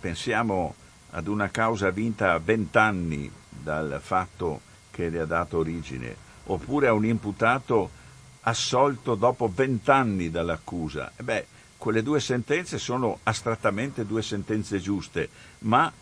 Pensiamo 0.00 0.74
ad 1.10 1.26
una 1.26 1.48
causa 1.48 1.90
vinta 1.90 2.32
a 2.32 2.38
vent'anni 2.38 3.30
dal 3.48 4.00
fatto 4.02 4.60
che 4.90 5.08
le 5.08 5.20
ha 5.20 5.26
dato 5.26 5.58
origine, 5.58 6.14
oppure 6.44 6.86
a 6.88 6.92
un 6.92 7.04
imputato 7.04 7.90
assolto 8.42 9.14
dopo 9.14 9.50
vent'anni 9.52 10.30
dall'accusa. 10.30 11.12
E 11.16 11.22
beh, 11.22 11.46
quelle 11.86 12.02
due 12.02 12.18
sentenze 12.18 12.78
sono 12.78 13.20
astrattamente 13.22 14.04
due 14.04 14.20
sentenze 14.20 14.80
giuste, 14.80 15.28
ma 15.60 15.92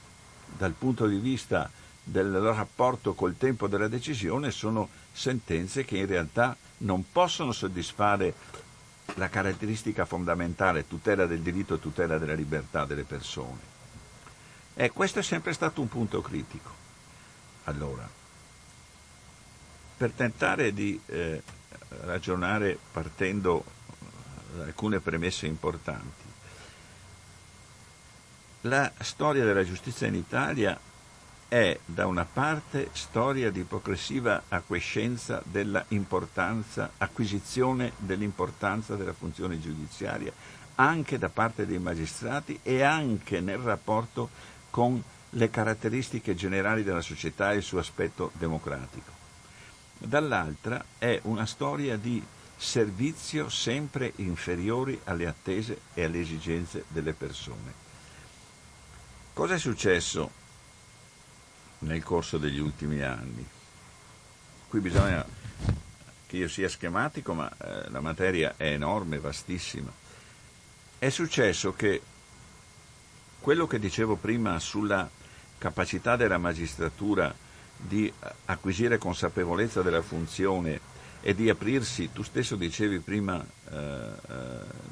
dal 0.57 0.73
punto 0.73 1.07
di 1.07 1.19
vista 1.19 1.71
del 2.03 2.33
rapporto 2.41 3.13
col 3.13 3.37
tempo 3.37 3.69
della 3.69 3.87
decisione 3.87 4.51
sono 4.51 4.89
sentenze 5.13 5.85
che 5.85 5.99
in 5.99 6.07
realtà 6.07 6.57
non 6.79 7.05
possono 7.13 7.53
soddisfare 7.53 8.33
la 9.17 9.29
caratteristica 9.29 10.07
fondamentale 10.07 10.89
tutela 10.89 11.27
del 11.27 11.41
diritto 11.41 11.75
e 11.75 11.81
tutela 11.81 12.17
della 12.17 12.33
libertà 12.33 12.87
delle 12.87 13.05
persone. 13.05 13.61
E 14.73 14.91
questo 14.91 15.19
è 15.19 15.23
sempre 15.23 15.53
stato 15.53 15.83
un 15.83 15.89
punto 15.89 16.23
critico. 16.23 16.71
Allora, 17.65 18.09
per 19.99 20.13
tentare 20.13 20.73
di 20.73 20.99
eh, 21.05 21.43
ragionare 22.05 22.79
partendo 22.91 23.83
alcune 24.63 25.01
premesse 25.01 25.47
importanti, 25.47 26.23
la 28.63 28.91
storia 29.01 29.45
della 29.45 29.65
giustizia 29.65 30.07
in 30.07 30.15
Italia 30.15 30.79
è 31.49 31.79
da 31.85 32.07
una 32.07 32.25
parte 32.25 32.89
storia 32.93 33.51
di 33.51 33.63
progressiva 33.63 34.45
acquiescenza 34.49 35.43
della 35.45 35.85
importanza, 35.89 36.93
acquisizione 36.97 37.93
dell'importanza 37.99 38.97
della 38.97 39.13
funzione 39.13 39.61
giudiziaria 39.61 40.33
anche 40.77 41.19
da 41.19 41.29
parte 41.29 41.67
dei 41.67 41.79
magistrati 41.79 42.59
e 42.63 42.83
anche 42.83 43.41
nel 43.41 43.59
rapporto 43.59 44.31
con 44.71 45.01
le 45.31 45.51
caratteristiche 45.51 46.35
generali 46.35 46.83
della 46.83 47.01
società 47.01 47.53
e 47.53 47.57
il 47.57 47.63
suo 47.63 47.79
aspetto 47.79 48.31
democratico. 48.35 49.13
Dall'altra 49.99 50.85
è 50.99 51.21
una 51.25 51.47
storia 51.47 51.97
di 51.97 52.23
servizio 52.65 53.51
sempre 53.51 54.15
inferiori 54.17 54.99
alle 55.05 55.27
attese 55.27 55.83
e 55.93 56.05
alle 56.05 56.21
esigenze 56.21 56.85
delle 56.89 57.13
persone. 57.13 57.83
Cosa 59.35 59.55
è 59.55 59.59
successo 59.59 60.31
nel 61.81 62.03
corso 62.03 62.39
degli 62.39 62.59
ultimi 62.59 63.03
anni. 63.03 63.47
Qui 64.69 64.81
bisogna 64.81 65.25
che 66.27 66.37
io 66.37 66.49
sia 66.49 66.71
schematico, 66.71 67.35
ma 67.35 67.51
eh, 67.51 67.91
la 67.91 68.01
materia 68.01 68.55
è 68.57 68.73
enorme, 68.73 69.19
vastissima. 69.19 69.93
È 70.99 71.11
successo 71.11 71.75
che 71.75 72.01
quello 73.41 73.67
che 73.67 73.79
dicevo 73.79 74.17
prima 74.17 74.59
sulla 74.59 75.09
capacità 75.59 76.17
della 76.17 76.39
magistratura 76.39 77.33
di 77.77 78.11
acquisire 78.47 78.97
consapevolezza 78.97 79.83
della 79.83 80.01
funzione 80.01 80.93
e 81.27 81.35
di 81.35 81.49
aprirsi, 81.49 82.13
tu 82.13 82.23
stesso 82.23 82.55
dicevi 82.55 82.99
prima 82.99 83.43
eh, 83.43 83.77
eh, 83.77 84.35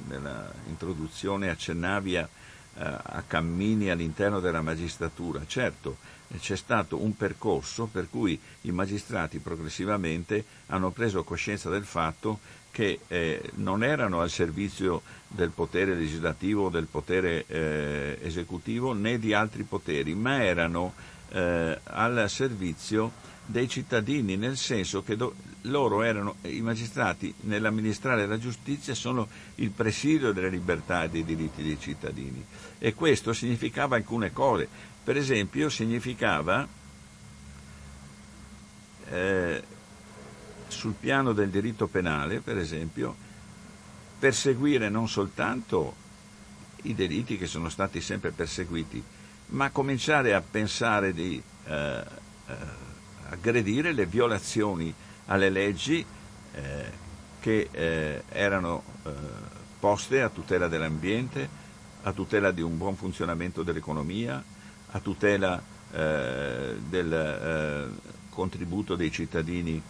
nell'introduzione, 0.09 1.51
accennavi 1.51 2.17
a, 2.17 2.29
a 2.75 3.23
cammini 3.27 3.91
all'interno 3.91 4.41
della 4.41 4.63
magistratura. 4.63 5.45
Certo, 5.47 5.99
c'è 6.41 6.57
stato 6.57 7.03
un 7.03 7.15
percorso 7.15 7.85
per 7.85 8.09
cui 8.09 8.41
i 8.63 8.71
magistrati 8.71 9.41
progressivamente 9.41 10.43
hanno 10.69 10.91
preso 10.91 11.23
coscienza 11.23 11.69
del 11.69 11.85
fatto 11.85 12.39
che 12.71 13.01
eh, 13.09 13.51
non 13.57 13.85
erano 13.85 14.23
al 14.23 14.31
servizio 14.31 15.03
del 15.29 15.51
potere 15.51 15.95
legislativo 15.95 16.71
del 16.71 16.87
potere 16.87 17.45
eh, 17.47 18.19
esecutivo 18.23 18.95
né 18.95 19.19
di 19.19 19.35
altri 19.35 19.65
poteri, 19.65 20.15
ma 20.15 20.43
erano 20.43 20.95
eh, 21.29 21.79
al 21.83 22.25
servizio 22.31 23.13
dei 23.45 23.69
cittadini, 23.69 24.37
nel 24.37 24.57
senso 24.57 25.03
che 25.03 25.15
do- 25.15 25.35
erano, 26.03 26.37
i 26.43 26.61
magistrati 26.61 27.33
nell'amministrare 27.43 28.27
la 28.27 28.39
giustizia 28.39 28.95
sono 28.95 29.29
il 29.57 29.71
presidio 29.71 30.33
delle 30.33 30.49
libertà 30.49 31.05
e 31.05 31.09
dei 31.09 31.25
diritti 31.25 31.63
dei 31.63 31.79
cittadini. 31.79 32.45
E 32.79 32.95
questo 32.95 33.33
significava 33.33 33.97
alcune 33.97 34.33
cose, 34.33 34.69
per 35.05 35.17
esempio 35.17 35.69
significava 35.69 36.67
eh, 39.11 39.63
sul 40.69 40.95
piano 40.99 41.33
del 41.33 41.51
diritto 41.51 41.87
penale, 41.87 42.41
per 42.41 42.59
esempio, 42.59 43.15
perseguire 44.19 44.89
non 44.89 45.09
soltanto 45.09 45.97
i 46.83 46.95
delitti 46.95 47.37
che 47.37 47.47
sono 47.47 47.69
stati 47.69 48.01
sempre 48.01 48.31
perseguiti, 48.31 49.03
ma 49.49 49.71
cominciare 49.71 50.35
a 50.35 50.41
pensare 50.41 51.13
di 51.13 51.41
eh, 51.67 52.05
eh, 52.47 52.55
aggredire 53.29 53.93
le 53.93 54.07
violazioni 54.07 54.93
alle 55.27 55.51
leggi 55.51 56.05
eh, 56.55 57.01
che 57.41 57.69
eh, 57.71 58.23
erano 58.29 58.83
eh, 59.05 59.11
poste 59.79 60.23
a 60.23 60.29
tutela 60.29 60.69
dell'ambiente, 60.69 61.49
a 62.03 62.13
tutela 62.13 62.51
di 62.51 62.63
un 62.63 62.79
buon 62.79 62.97
funzionamento 62.97 63.63
dell'economia, 63.63 64.43
a 64.91 64.99
tutela 65.01 65.61
eh, 65.93 66.77
del 66.89 67.13
eh, 67.13 68.11
contributo 68.31 68.95
dei 68.95 69.11
cittadini 69.11 69.83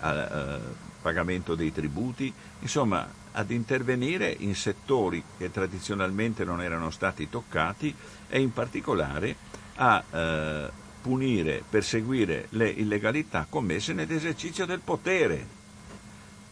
al 0.00 0.18
eh, 0.18 0.92
pagamento 1.00 1.54
dei 1.54 1.72
tributi, 1.72 2.32
insomma 2.60 3.06
ad 3.32 3.50
intervenire 3.50 4.34
in 4.38 4.54
settori 4.54 5.22
che 5.36 5.50
tradizionalmente 5.50 6.44
non 6.44 6.62
erano 6.62 6.90
stati 6.90 7.28
toccati 7.28 7.94
e 8.28 8.40
in 8.40 8.52
particolare 8.52 9.36
a 9.76 10.70
punire, 11.04 11.62
perseguire 11.68 12.46
le 12.50 12.70
illegalità 12.70 13.46
commesse 13.46 13.92
nell'esercizio 13.92 14.64
del 14.64 14.80
potere. 14.80 15.46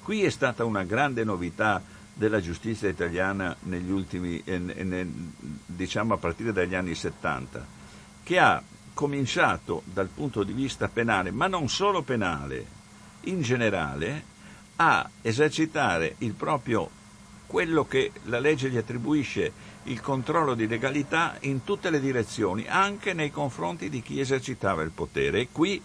Qui 0.03 0.25
è 0.25 0.29
stata 0.29 0.67
una 0.67 0.83
grande 0.83 1.25
novità 1.25 1.83
della 2.13 2.39
giustizia 2.39 2.91
italiana 2.91 3.57
negli 3.61 3.91
ultimi, 3.91 4.43
eh, 4.45 4.59
nel, 4.59 5.09
diciamo 5.65 6.13
a 6.13 6.19
partire 6.19 6.53
dagli 6.53 6.75
anni 6.75 6.95
70 6.95 7.67
che 8.23 8.39
ha 8.39 8.63
cominciato 8.93 9.85
dal 9.87 10.09
punto 10.09 10.43
di 10.43 10.53
vista 10.53 10.87
penale, 10.89 11.31
ma 11.31 11.47
non 11.47 11.71
solo 11.71 12.03
penale, 12.03 12.67
in 13.23 13.41
generale, 13.41 14.23
a 14.77 15.09
esercitare 15.23 16.17
il 16.19 16.35
proprio 16.35 16.91
quello 17.47 17.87
che 17.87 18.13
la 18.25 18.39
legge 18.39 18.69
gli 18.69 18.77
attribuisce 18.77 19.51
il 19.85 20.01
controllo 20.01 20.55
di 20.55 20.67
legalità 20.67 21.37
in 21.41 21.65
tutte 21.65 21.91
le 21.91 22.01
direzioni, 22.01 22.67
anche 22.69 23.13
nei 23.13 23.31
confronti 23.31 23.89
di 23.89 24.03
chi 24.03 24.21
esercitava 24.21 24.83
il 24.83 24.91
potere. 24.91 25.41
E 25.41 25.49
qui 25.51 25.83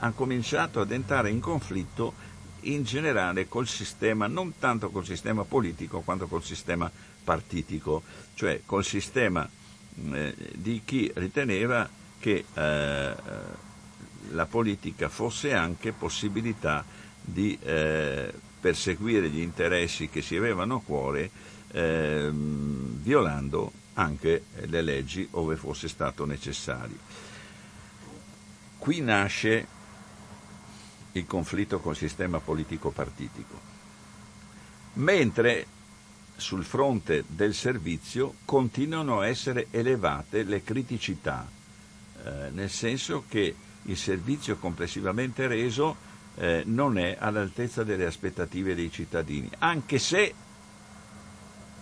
ha 0.00 0.10
cominciato 0.12 0.80
ad 0.80 0.92
entrare 0.92 1.30
in 1.30 1.40
conflitto 1.40 2.26
in 2.62 2.82
generale 2.82 3.48
col 3.48 3.68
sistema, 3.68 4.26
non 4.26 4.58
tanto 4.58 4.90
col 4.90 5.04
sistema 5.04 5.44
politico 5.44 6.00
quanto 6.00 6.26
col 6.26 6.42
sistema 6.42 6.90
partitico, 7.22 8.02
cioè 8.34 8.62
col 8.64 8.84
sistema 8.84 9.48
eh, 10.12 10.34
di 10.54 10.82
chi 10.84 11.10
riteneva 11.14 11.88
che 12.18 12.44
eh, 12.52 13.14
la 14.30 14.46
politica 14.46 15.08
fosse 15.08 15.54
anche 15.54 15.92
possibilità 15.92 16.84
di 17.20 17.56
eh, 17.62 18.32
perseguire 18.60 19.28
gli 19.28 19.40
interessi 19.40 20.08
che 20.08 20.22
si 20.22 20.36
avevano 20.36 20.76
a 20.76 20.82
cuore 20.82 21.30
ehm, 21.72 23.02
violando 23.02 23.72
anche 23.94 24.44
le 24.66 24.82
leggi 24.82 25.26
ove 25.32 25.56
fosse 25.56 25.88
stato 25.88 26.24
necessario. 26.24 26.98
Qui 28.78 29.00
nasce 29.00 29.66
il 31.12 31.26
conflitto 31.26 31.80
col 31.80 31.96
sistema 31.96 32.38
politico 32.38 32.90
partitico, 32.90 33.58
mentre 34.94 35.66
sul 36.36 36.64
fronte 36.64 37.24
del 37.26 37.54
servizio 37.54 38.34
continuano 38.44 39.20
a 39.20 39.26
essere 39.26 39.66
elevate 39.70 40.44
le 40.44 40.62
criticità 40.62 41.56
eh, 42.24 42.50
nel 42.50 42.70
senso 42.70 43.24
che 43.28 43.54
il 43.82 43.96
servizio 43.96 44.56
complessivamente 44.56 45.46
reso 45.46 45.96
eh, 46.34 46.62
non 46.66 46.98
è 46.98 47.16
all'altezza 47.18 47.84
delle 47.84 48.06
aspettative 48.06 48.74
dei 48.74 48.90
cittadini, 48.90 49.48
anche 49.58 49.98
se, 49.98 50.34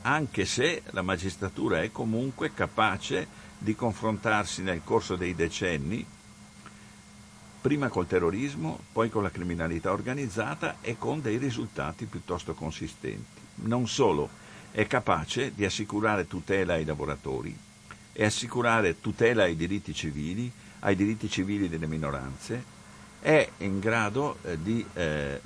anche 0.07 0.45
se 0.45 0.83
la 0.91 1.03
magistratura 1.03 1.83
è 1.83 1.91
comunque 1.91 2.55
capace 2.55 3.27
di 3.59 3.75
confrontarsi 3.75 4.63
nel 4.63 4.83
corso 4.85 5.17
dei 5.17 5.35
decenni, 5.35 6.07
prima 7.61 7.89
col 7.89 8.07
terrorismo, 8.07 8.79
poi 8.93 9.11
con 9.11 9.25
la 9.25 9.33
criminalità 9.33 9.91
organizzata 9.91 10.77
e 10.81 10.97
con 10.97 11.21
dei 11.21 11.39
risultati 11.39 12.05
piuttosto 12.05 12.55
consistenti. 12.55 13.41
Non 13.57 13.89
solo, 13.89 14.29
è 14.71 14.87
capace 14.87 15.53
di 15.53 15.65
assicurare 15.65 16.29
tutela 16.29 16.75
ai 16.75 16.85
lavoratori 16.85 17.57
e 18.13 18.25
assicurare 18.25 19.01
tutela 19.01 19.43
ai 19.43 19.57
diritti 19.57 19.93
civili, 19.93 20.51
ai 20.81 20.95
diritti 20.95 21.29
civili 21.29 21.69
delle 21.69 21.89
minoranze, 21.89 22.63
è 23.21 23.51
in 23.59 23.81
grado 23.81 24.39
eh, 24.43 24.63
di 24.63 24.87
eh, 24.93 25.41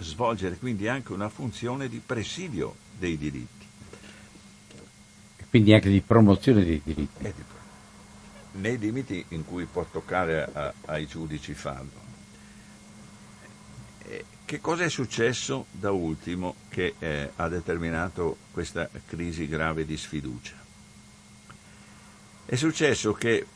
svolgere 0.00 0.56
quindi 0.56 0.88
anche 0.88 1.12
una 1.12 1.28
funzione 1.28 1.88
di 1.88 2.02
presidio 2.04 2.74
dei 2.98 3.16
diritti. 3.16 3.59
Quindi 5.50 5.74
anche 5.74 5.90
di 5.90 6.00
promozione 6.00 6.64
dei 6.64 6.80
diritti. 6.82 7.22
Di, 7.22 7.32
nei 8.52 8.78
limiti 8.78 9.24
in 9.28 9.44
cui 9.44 9.66
può 9.66 9.84
toccare 9.84 10.48
a, 10.52 10.72
ai 10.86 11.06
giudici 11.06 11.52
farlo. 11.54 12.08
Che 14.50 14.60
cosa 14.60 14.82
è 14.82 14.88
successo 14.88 15.66
da 15.70 15.92
ultimo 15.92 16.56
che 16.70 16.94
eh, 16.98 17.30
ha 17.36 17.46
determinato 17.46 18.36
questa 18.50 18.90
crisi 19.06 19.46
grave 19.46 19.86
di 19.86 19.96
sfiducia? 19.96 20.56
È 22.46 22.56
successo 22.56 23.12
che 23.12 23.46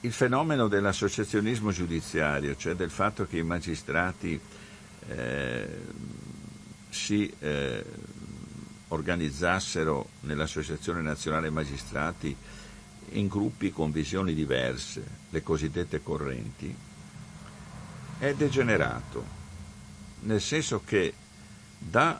il 0.00 0.12
fenomeno 0.12 0.66
dell'associazionismo 0.66 1.70
giudiziario, 1.70 2.56
cioè 2.56 2.74
del 2.74 2.90
fatto 2.90 3.28
che 3.28 3.38
i 3.38 3.44
magistrati 3.44 4.40
eh, 5.06 5.80
si 6.88 7.32
eh, 7.38 7.84
organizzassero 8.94 10.08
nell'Associazione 10.20 11.02
Nazionale 11.02 11.50
Magistrati 11.50 12.34
in 13.10 13.28
gruppi 13.28 13.70
con 13.70 13.92
visioni 13.92 14.34
diverse, 14.34 15.04
le 15.30 15.42
cosiddette 15.42 16.02
correnti, 16.02 16.74
è 18.18 18.34
degenerato, 18.34 19.24
nel 20.20 20.40
senso 20.40 20.82
che 20.84 21.12
da 21.78 22.18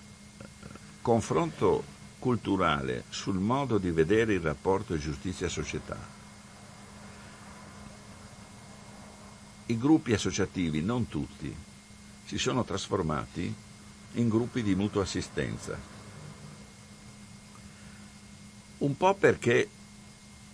confronto 1.01 1.83
culturale 2.19 3.05
sul 3.09 3.39
modo 3.39 3.79
di 3.79 3.91
vedere 3.91 4.35
il 4.35 4.41
rapporto 4.41 4.99
giustizia-società 4.99 6.15
i 9.67 9.79
gruppi 9.79 10.13
associativi, 10.13 10.83
non 10.83 11.09
tutti, 11.09 11.55
si 12.27 12.39
sono 12.39 12.65
trasformati 12.65 13.55
in 14.13 14.29
gruppi 14.29 14.63
di 14.63 14.75
mutua 14.75 15.03
assistenza. 15.03 15.94
Un 18.85 18.99
po' 18.99 19.15
perché 19.15 19.67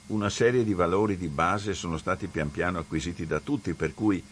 una 0.09 0.31
serie 0.31 0.63
di 0.63 0.73
valori 0.73 1.17
di 1.17 1.27
base 1.27 1.75
sono 1.75 1.99
stati 1.99 2.29
pian 2.29 2.53
piano 2.53 2.79
acquisiti 2.79 3.27
da 3.27 3.41
tutti, 3.41 3.75
per 3.75 3.93
cui 3.93 4.23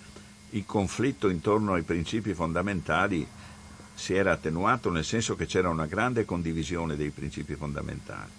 il 0.51 0.65
conflitto 0.65 1.29
intorno 1.29 1.73
ai 1.73 1.83
principi 1.83 2.33
fondamentali 2.33 3.27
si 3.95 4.15
era 4.15 4.31
attenuato 4.31 4.93
nel 4.93 5.05
senso 5.05 5.35
che 5.35 5.47
c'era 5.47 5.69
una 5.69 5.87
grande 5.87 6.25
condivisione 6.25 6.95
dei 6.95 7.11
principi 7.11 7.57
fondamentali. 7.57 8.31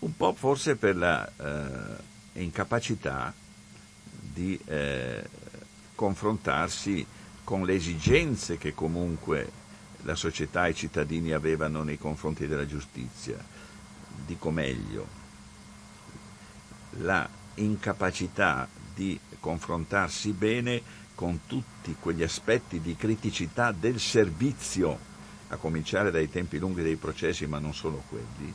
Un 0.00 0.14
po' 0.14 0.34
forse 0.34 0.76
per 0.76 0.96
la 0.96 1.26
eh, 2.34 2.40
incapacità 2.42 3.32
di 4.10 4.60
eh, 4.66 5.26
confrontarsi 5.94 7.04
con 7.44 7.64
le 7.64 7.74
esigenze 7.76 8.58
che 8.58 8.74
comunque 8.74 9.50
la 10.08 10.14
società 10.14 10.66
e 10.66 10.70
i 10.70 10.74
cittadini 10.74 11.32
avevano 11.32 11.82
nei 11.82 11.98
confronti 11.98 12.46
della 12.46 12.66
giustizia. 12.66 13.36
Dico 14.24 14.50
meglio, 14.50 15.06
la 17.00 17.28
incapacità 17.56 18.66
di 18.94 19.20
confrontarsi 19.38 20.32
bene 20.32 20.80
con 21.14 21.40
tutti 21.46 21.94
quegli 22.00 22.22
aspetti 22.22 22.80
di 22.80 22.96
criticità 22.96 23.70
del 23.70 24.00
servizio, 24.00 24.98
a 25.48 25.56
cominciare 25.56 26.10
dai 26.10 26.30
tempi 26.30 26.58
lunghi 26.58 26.82
dei 26.82 26.96
processi, 26.96 27.46
ma 27.46 27.58
non 27.58 27.74
solo 27.74 28.02
quelli, 28.08 28.54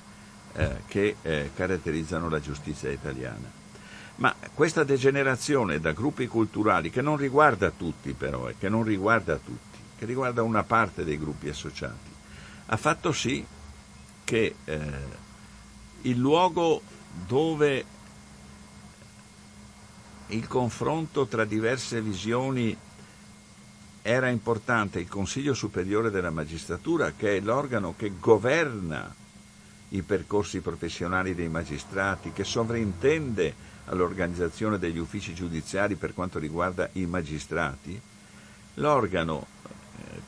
eh, 0.54 0.82
che 0.88 1.18
eh, 1.22 1.52
caratterizzano 1.54 2.30
la 2.30 2.40
giustizia 2.40 2.90
italiana. 2.90 3.62
Ma 4.16 4.34
questa 4.56 4.84
degenerazione 4.84 5.80
da 5.80 5.92
gruppi 5.92 6.26
culturali, 6.26 6.90
che 6.90 7.02
non 7.02 7.18
riguarda 7.18 7.70
tutti 7.70 8.14
però, 8.14 8.50
e 8.50 8.56
che 8.58 8.70
non 8.70 8.84
riguarda 8.84 9.38
tutti, 9.38 9.73
che 10.04 10.06
riguarda 10.06 10.44
una 10.44 10.64
parte 10.64 11.06
dei 11.06 11.18
gruppi 11.18 11.48
associati, 11.48 12.12
ha 12.66 12.76
fatto 12.76 13.14
sì 13.14 13.46
che 14.26 14.56
eh, 14.66 14.82
il 16.02 16.18
luogo 16.18 16.82
dove 17.26 17.86
il 20.28 20.48
confronto 20.48 21.26
tra 21.26 21.46
diverse 21.46 22.02
visioni 22.02 22.76
era 24.02 24.28
importante, 24.28 25.00
il 25.00 25.08
Consiglio 25.08 25.54
Superiore 25.54 26.12
della 26.12 26.32
Magistratura, 26.32 27.14
che 27.16 27.38
è 27.38 27.40
l'organo 27.40 27.94
che 27.96 28.12
governa 28.20 29.14
i 29.90 30.02
percorsi 30.02 30.60
professionali 30.60 31.34
dei 31.34 31.48
magistrati, 31.48 32.34
che 32.34 32.44
sovrintende 32.44 33.56
all'organizzazione 33.86 34.78
degli 34.78 34.98
uffici 34.98 35.34
giudiziari 35.34 35.96
per 35.96 36.14
quanto 36.14 36.40
riguarda 36.40 36.90
i 36.94 37.06
magistrati, 37.06 38.02
l'organo, 38.76 39.48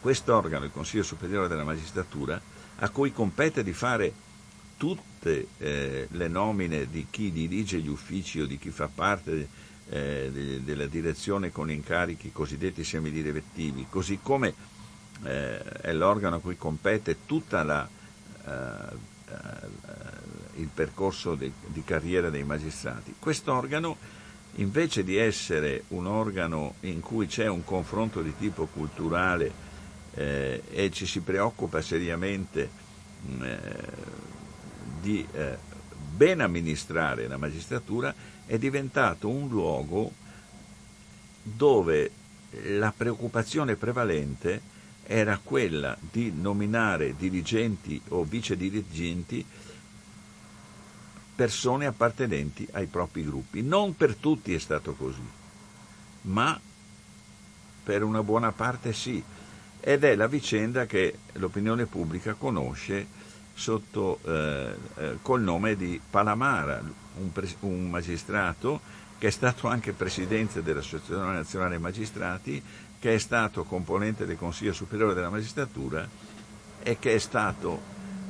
quest'organo, 0.05 0.65
il 0.65 0.71
Consiglio 0.71 1.01
Superiore 1.01 1.47
della 1.47 1.63
Magistratura, 1.63 2.39
a 2.77 2.89
cui 2.89 3.11
compete 3.11 3.63
di 3.63 3.73
fare 3.73 4.13
tutte 4.77 5.47
eh, 5.57 6.07
le 6.11 6.27
nomine 6.27 6.87
di 6.87 7.07
chi 7.09 7.31
dirige 7.31 7.79
gli 7.79 7.87
uffici 7.87 8.39
o 8.39 8.45
di 8.45 8.59
chi 8.59 8.69
fa 8.69 8.87
parte 8.87 9.47
eh, 9.89 10.29
de, 10.31 10.63
della 10.63 10.85
direzione 10.85 11.51
con 11.51 11.71
incarichi 11.71 12.31
cosiddetti 12.31 12.83
semidirettivi, 12.83 13.87
così 13.89 14.19
come 14.21 14.53
eh, 15.23 15.57
è 15.63 15.91
l'organo 15.91 16.35
a 16.35 16.39
cui 16.39 16.55
compete 16.55 17.25
tutta 17.25 17.63
la, 17.63 17.89
eh, 18.45 18.97
il 20.57 20.69
percorso 20.71 21.33
di, 21.33 21.51
di 21.65 21.83
carriera 21.83 22.29
dei 22.29 22.43
magistrati. 22.43 23.15
Quest'organo, 23.17 23.97
invece 24.57 25.03
di 25.03 25.17
essere 25.17 25.85
un 25.87 26.05
organo 26.05 26.75
in 26.81 26.99
cui 26.99 27.25
c'è 27.25 27.47
un 27.47 27.63
confronto 27.63 28.21
di 28.21 28.35
tipo 28.37 28.67
culturale 28.67 29.64
eh, 30.15 30.63
e 30.69 30.91
ci 30.91 31.05
si 31.05 31.19
preoccupa 31.19 31.81
seriamente 31.81 32.69
mm, 33.27 33.43
eh, 33.43 33.59
di 35.01 35.25
eh, 35.33 35.57
ben 36.15 36.41
amministrare 36.41 37.27
la 37.27 37.37
magistratura, 37.37 38.13
è 38.45 38.57
diventato 38.57 39.29
un 39.29 39.47
luogo 39.49 40.11
dove 41.41 42.11
la 42.63 42.93
preoccupazione 42.95 43.75
prevalente 43.75 44.73
era 45.03 45.39
quella 45.43 45.95
di 45.99 46.31
nominare 46.33 47.15
dirigenti 47.15 48.01
o 48.09 48.23
vice 48.23 48.57
dirigenti 48.57 49.45
persone 51.35 51.85
appartenenti 51.85 52.67
ai 52.71 52.87
propri 52.87 53.23
gruppi. 53.23 53.61
Non 53.61 53.95
per 53.95 54.15
tutti 54.15 54.53
è 54.53 54.59
stato 54.59 54.93
così, 54.93 55.27
ma 56.21 56.59
per 57.83 58.03
una 58.03 58.23
buona 58.23 58.51
parte 58.51 58.93
sì. 58.93 59.23
Ed 59.87 60.03
è 60.03 60.15
la 60.15 60.25
vicenda 60.25 60.87
che 60.87 61.19
l'opinione 61.33 61.85
pubblica 61.85 62.33
conosce 62.33 63.05
sotto, 63.53 64.17
eh, 64.25 64.75
eh, 64.95 65.17
col 65.21 65.43
nome 65.43 65.75
di 65.75 66.01
Palamara, 66.09 66.81
un, 67.17 67.31
pres- 67.31 67.57
un 67.59 67.91
magistrato 67.91 68.81
che 69.19 69.27
è 69.27 69.29
stato 69.29 69.67
anche 69.67 69.93
presidente 69.93 70.63
dell'Associazione 70.63 71.31
Nazionale 71.31 71.77
Magistrati, 71.77 72.59
che 72.97 73.13
è 73.13 73.19
stato 73.19 73.63
componente 73.63 74.25
del 74.25 74.37
Consiglio 74.37 74.73
Superiore 74.73 75.13
della 75.13 75.29
Magistratura 75.29 76.09
e 76.81 76.97
che 76.97 77.13
è 77.13 77.19
stato 77.19 77.79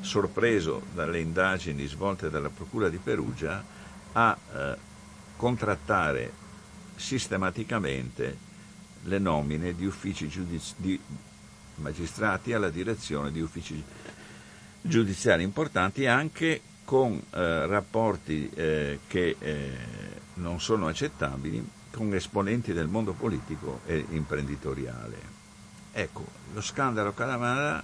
sorpreso 0.01 0.81
dalle 0.93 1.21
indagini 1.21 1.87
svolte 1.87 2.29
dalla 2.29 2.49
Procura 2.49 2.89
di 2.89 2.97
Perugia, 2.97 3.63
a 4.11 4.37
eh, 4.53 4.75
contrattare 5.37 6.33
sistematicamente 6.97 8.37
le 9.03 9.19
nomine 9.19 9.73
di 9.73 9.85
uffici 9.85 10.27
giudizi- 10.27 10.73
di 10.75 10.99
magistrati 11.75 12.53
alla 12.53 12.69
direzione 12.69 13.31
di 13.31 13.41
uffici 13.41 13.83
giudiziari 14.81 15.43
importanti 15.43 16.05
anche 16.05 16.61
con 16.85 17.13
eh, 17.13 17.65
rapporti 17.65 18.49
eh, 18.53 18.99
che 19.07 19.35
eh, 19.39 19.71
non 20.35 20.61
sono 20.61 20.87
accettabili 20.87 21.67
con 21.91 22.13
esponenti 22.13 22.73
del 22.73 22.87
mondo 22.87 23.13
politico 23.13 23.81
e 23.85 24.05
imprenditoriale. 24.09 25.33
Ecco, 25.91 26.25
lo 26.53 26.61
scandalo 26.61 27.13
Calamara 27.13 27.83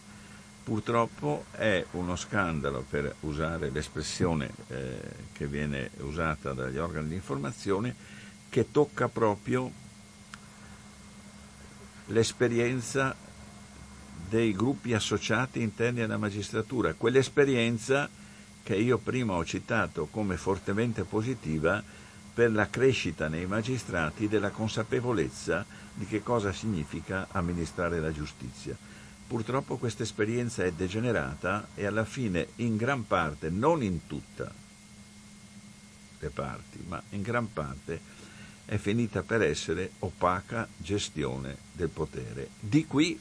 purtroppo 0.64 1.46
è 1.52 1.84
uno 1.92 2.16
scandalo, 2.16 2.86
per 2.88 3.16
usare 3.22 3.70
l'espressione 3.72 4.52
eh, 4.68 5.00
che 5.34 5.48
viene 5.48 5.90
usata 6.00 6.54
dagli 6.54 6.78
organi 6.78 7.08
di 7.10 7.16
informazione, 7.16 7.96
che 8.50 8.70
tocca 8.72 9.08
proprio 9.08 9.72
l'esperienza 12.08 13.16
dei 14.32 14.54
gruppi 14.54 14.94
associati 14.94 15.62
interni 15.62 16.00
alla 16.00 16.16
magistratura, 16.16 16.94
quell'esperienza 16.94 18.10
che 18.64 18.78
io 18.78 18.98
prima 18.98 19.34
ho 19.34 19.44
citato 19.44 20.08
come 20.10 20.38
fortemente 20.38 21.04
positiva 21.04 21.84
per 22.34 22.50
la 22.54 22.70
crescita 22.70 23.28
nei 23.28 23.46
magistrati 23.46 24.30
della 24.30 24.52
consapevolezza 24.52 25.66
di 25.94 26.06
che 26.06 26.24
cosa 26.24 26.54
significa 26.54 27.28
amministrare 27.32 28.00
la 28.00 28.14
giustizia. 28.14 28.74
Purtroppo 29.28 29.76
questa 29.76 30.04
esperienza 30.04 30.64
è 30.64 30.72
degenerata 30.72 31.68
e 31.76 31.86
alla 31.86 32.06
fine 32.06 32.48
in 32.58 32.78
gran 32.78 33.06
parte, 33.06 33.50
non 33.50 33.84
in 33.84 34.08
tutte 34.08 34.50
le 36.20 36.30
parti, 36.30 36.82
ma 36.88 37.04
in 37.10 37.22
gran 37.22 37.52
parte 37.52 38.00
è 38.64 38.78
finita 38.78 39.24
per 39.24 39.42
essere 39.42 39.92
opaca 40.00 40.70
gestione 40.78 41.58
del 41.74 41.90
potere. 41.90 42.48
Di 42.62 42.86
qui 42.86 43.20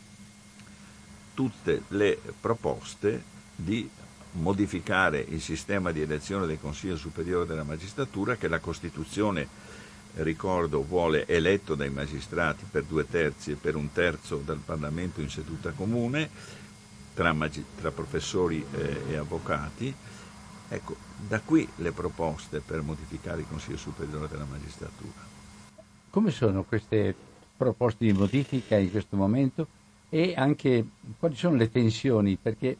tutte 1.40 1.84
le 1.88 2.20
proposte 2.38 3.22
di 3.56 3.88
modificare 4.32 5.24
il 5.26 5.40
sistema 5.40 5.90
di 5.90 6.02
elezione 6.02 6.46
del 6.46 6.60
Consiglio 6.60 6.98
Superiore 6.98 7.46
della 7.46 7.64
Magistratura 7.64 8.36
che 8.36 8.46
la 8.46 8.58
Costituzione, 8.58 9.48
ricordo, 10.16 10.84
vuole 10.84 11.26
eletto 11.26 11.74
dai 11.74 11.88
magistrati 11.88 12.66
per 12.70 12.84
due 12.84 13.08
terzi 13.08 13.52
e 13.52 13.54
per 13.54 13.74
un 13.74 13.90
terzo 13.90 14.42
dal 14.44 14.60
Parlamento 14.62 15.22
in 15.22 15.30
seduta 15.30 15.70
comune, 15.70 16.28
tra, 17.14 17.32
magi- 17.32 17.64
tra 17.74 17.90
professori 17.90 18.62
eh, 18.72 19.04
e 19.08 19.16
avvocati. 19.16 19.94
Ecco, 20.68 20.94
da 21.26 21.40
qui 21.40 21.66
le 21.76 21.92
proposte 21.92 22.60
per 22.60 22.82
modificare 22.82 23.40
il 23.40 23.46
Consiglio 23.48 23.78
Superiore 23.78 24.28
della 24.28 24.44
Magistratura. 24.44 25.26
Come 26.10 26.32
sono 26.32 26.64
queste 26.64 27.14
proposte 27.56 28.04
di 28.04 28.12
modifica 28.12 28.76
in 28.76 28.90
questo 28.90 29.16
momento 29.16 29.78
e 30.10 30.34
anche 30.36 30.84
quali 31.18 31.36
sono 31.36 31.56
le 31.56 31.70
tensioni? 31.70 32.36
Perché 32.36 32.76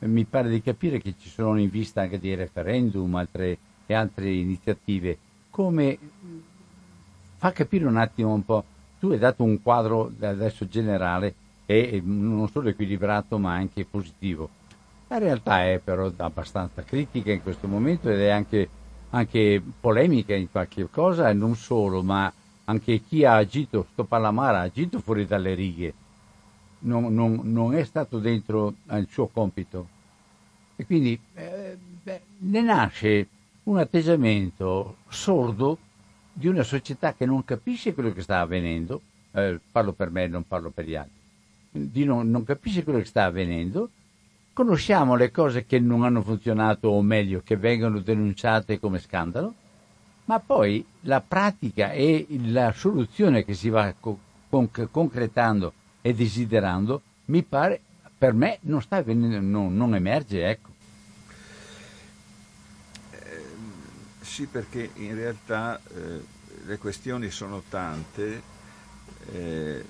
mi 0.00 0.24
pare 0.24 0.48
di 0.48 0.60
capire 0.60 1.00
che 1.00 1.14
ci 1.18 1.28
sono 1.28 1.60
in 1.60 1.70
vista 1.70 2.00
anche 2.00 2.18
dei 2.18 2.34
referendum 2.34 3.14
altre, 3.14 3.58
e 3.86 3.94
altre 3.94 4.30
iniziative. 4.30 5.16
Come 5.50 5.98
fa 7.36 7.52
capire 7.52 7.84
un 7.84 7.96
attimo 7.96 8.32
un 8.32 8.44
po', 8.44 8.64
tu 8.98 9.10
hai 9.10 9.18
dato 9.18 9.44
un 9.44 9.60
quadro 9.62 10.10
adesso 10.20 10.66
generale 10.66 11.34
e 11.66 12.00
non 12.04 12.48
solo 12.48 12.70
equilibrato 12.70 13.38
ma 13.38 13.52
anche 13.52 13.84
positivo. 13.84 14.48
La 15.08 15.18
realtà 15.18 15.64
è 15.64 15.78
però 15.78 16.10
abbastanza 16.16 16.82
critica 16.82 17.32
in 17.32 17.42
questo 17.42 17.68
momento 17.68 18.08
ed 18.08 18.18
è 18.20 18.30
anche, 18.30 18.68
anche 19.10 19.62
polemica 19.78 20.34
in 20.34 20.50
qualche 20.50 20.88
cosa 20.90 21.28
e 21.28 21.34
non 21.34 21.54
solo, 21.54 22.02
ma 22.02 22.32
anche 22.64 23.02
chi 23.02 23.24
ha 23.24 23.34
agito, 23.34 23.86
sto 23.92 24.04
Pallamara 24.04 24.60
ha 24.60 24.62
agito 24.62 25.00
fuori 25.00 25.26
dalle 25.26 25.54
righe, 25.54 25.92
non, 26.82 27.14
non, 27.14 27.40
non 27.44 27.74
è 27.74 27.84
stato 27.84 28.18
dentro 28.18 28.74
al 28.86 29.06
suo 29.08 29.26
compito. 29.26 29.88
E 30.76 30.86
quindi 30.86 31.18
eh, 31.34 31.76
beh, 32.02 32.20
ne 32.38 32.60
nasce 32.60 33.28
un 33.64 33.78
atteggiamento 33.78 34.96
sordo 35.08 35.78
di 36.32 36.48
una 36.48 36.62
società 36.62 37.14
che 37.14 37.26
non 37.26 37.44
capisce 37.44 37.94
quello 37.94 38.12
che 38.12 38.22
sta 38.22 38.40
avvenendo, 38.40 39.00
eh, 39.32 39.60
parlo 39.70 39.92
per 39.92 40.10
me, 40.10 40.26
non 40.26 40.46
parlo 40.46 40.70
per 40.70 40.86
gli 40.86 40.94
altri, 40.94 41.20
di 41.70 42.04
non, 42.04 42.30
non 42.30 42.44
capisce 42.44 42.82
quello 42.82 42.98
che 42.98 43.04
sta 43.04 43.24
avvenendo, 43.24 43.90
conosciamo 44.52 45.14
le 45.14 45.30
cose 45.30 45.64
che 45.64 45.78
non 45.78 46.04
hanno 46.04 46.22
funzionato 46.22 46.88
o 46.88 47.02
meglio 47.02 47.42
che 47.44 47.56
vengono 47.56 48.00
denunciate 48.00 48.80
come 48.80 48.98
scandalo, 48.98 49.54
ma 50.24 50.38
poi 50.40 50.84
la 51.02 51.20
pratica 51.20 51.92
e 51.92 52.26
la 52.46 52.72
soluzione 52.72 53.44
che 53.44 53.54
si 53.54 53.68
va 53.68 53.94
con- 53.98 54.18
concretando 54.90 55.72
e 56.02 56.12
desiderando, 56.14 57.00
mi 57.26 57.42
pare, 57.42 57.80
per 58.18 58.34
me 58.34 58.58
non 58.62 58.82
sta 58.82 59.02
non, 59.04 59.74
non 59.74 59.94
emerge, 59.94 60.48
ecco. 60.48 60.70
Eh, 63.12 63.42
sì, 64.20 64.46
perché 64.46 64.90
in 64.94 65.14
realtà 65.14 65.80
eh, 65.94 66.20
le 66.64 66.78
questioni 66.78 67.30
sono 67.30 67.62
tante, 67.68 68.42
eh, 69.32 69.84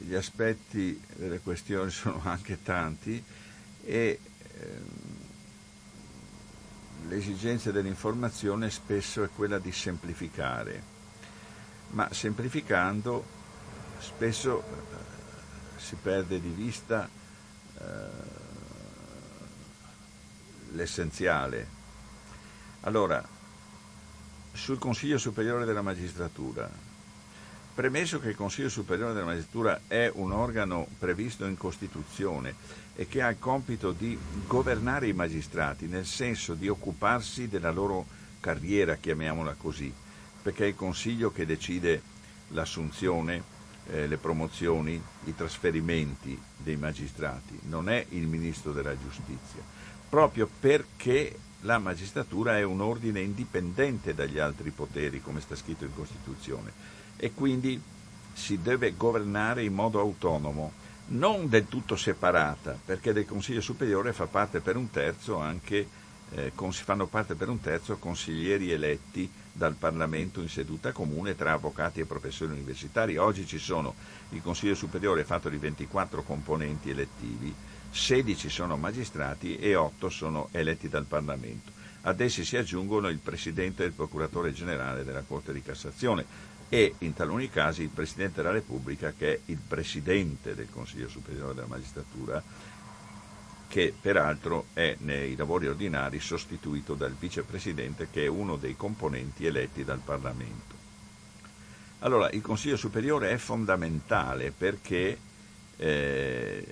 gli 0.00 0.14
aspetti 0.14 1.00
delle 1.16 1.40
questioni 1.40 1.90
sono 1.92 2.20
anche 2.24 2.62
tanti 2.62 3.22
e 3.84 4.18
ehm, 4.58 4.82
l'esigenza 7.08 7.70
dell'informazione 7.70 8.70
spesso 8.70 9.22
è 9.22 9.28
quella 9.34 9.58
di 9.58 9.72
semplificare, 9.72 10.82
ma 11.90 12.08
semplificando 12.10 13.40
spesso 13.98 14.62
si 15.82 15.96
perde 16.00 16.40
di 16.40 16.48
vista 16.48 17.08
eh, 17.78 17.82
l'essenziale. 20.72 21.80
Allora, 22.82 23.22
sul 24.52 24.78
Consiglio 24.78 25.18
Superiore 25.18 25.64
della 25.64 25.82
Magistratura, 25.82 26.70
premesso 27.74 28.20
che 28.20 28.28
il 28.28 28.36
Consiglio 28.36 28.68
Superiore 28.68 29.12
della 29.12 29.26
Magistratura 29.26 29.80
è 29.88 30.10
un 30.14 30.32
organo 30.32 30.86
previsto 30.98 31.46
in 31.46 31.56
Costituzione 31.56 32.54
e 32.94 33.08
che 33.08 33.22
ha 33.22 33.28
il 33.28 33.38
compito 33.38 33.92
di 33.92 34.16
governare 34.46 35.08
i 35.08 35.12
magistrati, 35.12 35.86
nel 35.86 36.06
senso 36.06 36.54
di 36.54 36.68
occuparsi 36.68 37.48
della 37.48 37.70
loro 37.70 38.06
carriera, 38.40 38.96
chiamiamola 38.96 39.54
così, 39.54 39.92
perché 40.42 40.64
è 40.64 40.68
il 40.68 40.74
Consiglio 40.74 41.32
che 41.32 41.46
decide 41.46 42.02
l'assunzione, 42.48 43.51
eh, 43.90 44.06
le 44.06 44.16
promozioni, 44.16 45.00
i 45.24 45.34
trasferimenti 45.34 46.40
dei 46.56 46.76
magistrati, 46.76 47.58
non 47.62 47.88
è 47.88 48.04
il 48.10 48.26
Ministro 48.26 48.72
della 48.72 48.96
Giustizia, 48.96 49.62
proprio 50.08 50.48
perché 50.60 51.38
la 51.62 51.78
magistratura 51.78 52.58
è 52.58 52.62
un 52.62 52.80
ordine 52.80 53.20
indipendente 53.20 54.14
dagli 54.14 54.38
altri 54.38 54.70
poteri, 54.70 55.20
come 55.20 55.40
sta 55.40 55.56
scritto 55.56 55.84
in 55.84 55.94
Costituzione, 55.94 56.72
e 57.16 57.32
quindi 57.32 57.80
si 58.32 58.60
deve 58.60 58.94
governare 58.96 59.62
in 59.62 59.74
modo 59.74 60.00
autonomo 60.00 60.72
non 61.08 61.48
del 61.48 61.66
tutto 61.68 61.96
separata, 61.96 62.78
perché 62.84 63.12
del 63.12 63.26
Consiglio 63.26 63.60
Superiore 63.60 64.12
fa 64.12 64.26
parte 64.26 64.60
per 64.60 64.76
un 64.76 64.90
terzo 64.90 65.38
anche, 65.38 65.86
eh, 66.30 66.52
fanno 66.56 67.06
parte 67.06 67.34
per 67.34 67.48
un 67.48 67.60
terzo 67.60 67.96
consiglieri 67.96 68.70
eletti 68.70 69.30
dal 69.52 69.74
Parlamento 69.74 70.40
in 70.40 70.48
seduta 70.48 70.92
comune 70.92 71.36
tra 71.36 71.52
avvocati 71.52 72.00
e 72.00 72.06
professori 72.06 72.52
universitari. 72.52 73.16
Oggi 73.16 73.46
ci 73.46 73.58
sono, 73.58 73.94
il 74.30 74.42
Consiglio 74.42 74.74
Superiore 74.74 75.24
fatto 75.24 75.48
di 75.48 75.58
24 75.58 76.22
componenti 76.22 76.90
elettivi, 76.90 77.54
16 77.90 78.48
sono 78.48 78.76
magistrati 78.76 79.56
e 79.56 79.74
8 79.74 80.08
sono 80.08 80.48
eletti 80.52 80.88
dal 80.88 81.04
Parlamento. 81.04 81.70
Ad 82.02 82.20
essi 82.20 82.44
si 82.44 82.56
aggiungono 82.56 83.08
il 83.08 83.18
Presidente 83.18 83.82
e 83.84 83.86
il 83.86 83.92
Procuratore 83.92 84.52
Generale 84.52 85.04
della 85.04 85.22
Corte 85.22 85.52
di 85.52 85.62
Cassazione, 85.62 86.50
e 86.72 86.94
in 87.00 87.12
taluni 87.12 87.50
casi 87.50 87.82
il 87.82 87.90
Presidente 87.90 88.40
della 88.40 88.54
Repubblica 88.54 89.12
che 89.12 89.34
è 89.34 89.40
il 89.44 89.58
Presidente 89.58 90.54
del 90.54 90.70
Consiglio 90.70 91.06
Superiore 91.06 91.52
della 91.52 91.66
Magistratura 91.66 92.42
che 93.72 93.94
peraltro 93.98 94.66
è 94.74 94.96
nei 94.98 95.34
lavori 95.34 95.66
ordinari 95.66 96.20
sostituito 96.20 96.92
dal 96.92 97.14
Vicepresidente 97.18 98.08
che 98.10 98.24
è 98.24 98.26
uno 98.26 98.56
dei 98.56 98.76
componenti 98.76 99.46
eletti 99.46 99.82
dal 99.82 100.00
Parlamento. 100.00 100.74
Allora, 102.00 102.28
il 102.32 102.42
Consiglio 102.42 102.76
Superiore 102.76 103.30
è 103.30 103.38
fondamentale 103.38 104.50
perché 104.50 105.16
eh, 105.78 106.66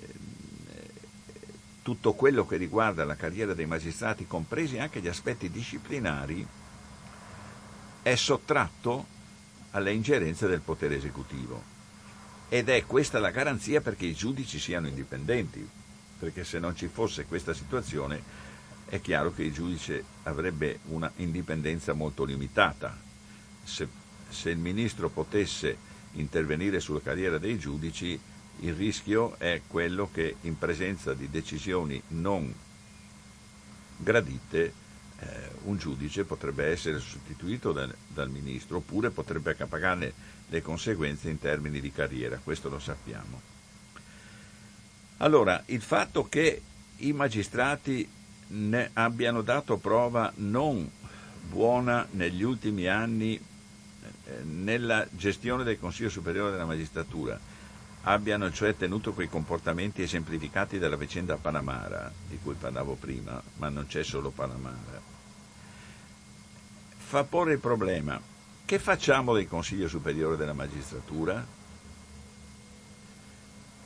tutto 1.80 2.12
quello 2.12 2.44
che 2.44 2.58
riguarda 2.58 3.06
la 3.06 3.16
carriera 3.16 3.54
dei 3.54 3.64
magistrati, 3.64 4.26
compresi 4.26 4.78
anche 4.78 5.00
gli 5.00 5.08
aspetti 5.08 5.50
disciplinari, 5.50 6.46
è 8.02 8.14
sottratto 8.14 9.06
alle 9.70 9.94
ingerenze 9.94 10.46
del 10.46 10.60
potere 10.60 10.96
esecutivo. 10.96 11.62
Ed 12.50 12.68
è 12.68 12.84
questa 12.84 13.18
la 13.18 13.30
garanzia 13.30 13.80
perché 13.80 14.04
i 14.04 14.12
giudici 14.12 14.58
siano 14.58 14.86
indipendenti, 14.86 15.66
perché 16.20 16.44
se 16.44 16.59
non 16.59 16.76
ci 16.76 16.87
fosse 16.87 17.24
questa 17.24 17.54
situazione 17.54 18.22
è 18.85 19.00
chiaro 19.00 19.33
che 19.33 19.42
il 19.42 19.52
giudice 19.52 20.04
avrebbe 20.24 20.80
una 20.88 21.11
indipendenza 21.16 21.94
molto 21.94 22.24
limitata. 22.24 22.94
Se, 23.64 23.88
se 24.28 24.50
il 24.50 24.59
ministro 24.59 25.09
potesse 25.09 25.76
intervenire 26.12 26.78
sulla 26.78 27.00
carriera 27.00 27.38
dei 27.38 27.59
giudici, 27.59 28.20
il 28.61 28.74
rischio 28.74 29.38
è 29.38 29.62
quello 29.66 30.11
che 30.12 30.37
in 30.42 30.59
presenza 30.59 31.14
di 31.14 31.30
decisioni 31.30 32.02
non 32.09 32.52
gradite 33.96 34.72
eh, 35.20 35.50
un 35.64 35.78
giudice 35.78 36.24
potrebbe 36.24 36.66
essere 36.66 36.98
sostituito 36.98 37.72
dal, 37.72 37.94
dal 38.09 38.28
ministro 38.28 38.78
oppure 38.78 39.11
potrebbe 39.11 39.54
pagarne 39.54 40.12
le 40.48 40.62
conseguenze 40.62 41.30
in 41.30 41.38
termini 41.38 41.80
di 41.80 41.92
carriera, 41.92 42.40
questo 42.42 42.68
lo 42.68 42.78
sappiamo. 42.78 43.49
Allora, 45.22 45.62
il 45.66 45.83
fatto 45.83 46.28
che 46.28 46.62
i 46.96 47.12
magistrati 47.12 48.09
ne 48.48 48.90
abbiano 48.94 49.42
dato 49.42 49.76
prova 49.76 50.33
non 50.37 50.90
buona 51.42 52.06
negli 52.12 52.42
ultimi 52.42 52.87
anni 52.87 53.37
eh, 53.37 54.42
nella 54.44 55.06
gestione 55.11 55.62
del 55.62 55.78
Consiglio 55.78 56.09
Superiore 56.09 56.52
della 56.52 56.64
Magistratura, 56.64 57.38
abbiano 58.02 58.50
cioè 58.50 58.74
tenuto 58.74 59.12
quei 59.12 59.28
comportamenti 59.28 60.00
esemplificati 60.00 60.78
dalla 60.78 60.96
vicenda 60.96 61.37
Panamara, 61.37 62.11
di 62.26 62.38
cui 62.42 62.54
parlavo 62.54 62.94
prima, 62.94 63.42
ma 63.56 63.68
non 63.68 63.87
c'è 63.87 64.02
solo 64.02 64.30
Panamara, 64.30 65.02
fa 66.96 67.24
porre 67.24 67.52
il 67.52 67.59
problema, 67.59 68.18
che 68.64 68.78
facciamo 68.78 69.35
del 69.35 69.48
Consiglio 69.48 69.87
Superiore 69.87 70.37
della 70.37 70.54
Magistratura? 70.54 71.46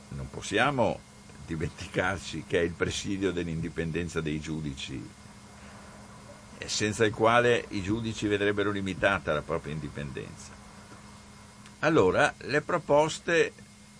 Non 0.09 0.29
possiamo 0.29 1.04
dimenticarci 1.45 2.43
che 2.47 2.59
è 2.59 2.63
il 2.63 2.71
presidio 2.71 3.31
dell'indipendenza 3.31 4.21
dei 4.21 4.39
giudici, 4.39 5.01
senza 6.65 7.05
il 7.05 7.13
quale 7.13 7.65
i 7.69 7.81
giudici 7.81 8.27
vedrebbero 8.27 8.71
limitata 8.71 9.33
la 9.33 9.41
propria 9.41 9.73
indipendenza. 9.73 10.53
Allora, 11.79 12.33
le 12.39 12.61
proposte 12.61 13.53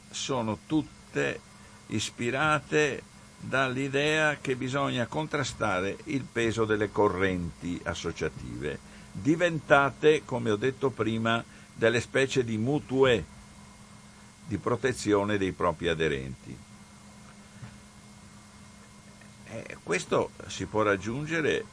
sono 0.10 0.60
tutte 0.66 1.40
ispirate 1.88 3.04
dall'idea 3.38 4.38
che 4.42 4.56
bisogna 4.56 5.06
contrastare 5.06 5.98
il 6.06 6.24
peso 6.24 6.66
delle 6.66 6.90
correnti 6.90 7.80
associative, 7.84 8.80
diventate, 9.12 10.24
come 10.26 10.50
ho 10.50 10.56
detto 10.56 10.90
prima, 10.90 11.44
delle 11.74 12.02
specie 12.02 12.44
di 12.44 12.58
mutue 12.58 13.24
di 14.48 14.58
protezione 14.58 15.38
dei 15.38 15.52
propri 15.52 15.88
aderenti. 15.90 16.65
E 19.64 19.78
questo 19.82 20.32
si 20.48 20.66
può 20.66 20.82
raggiungere 20.82 21.64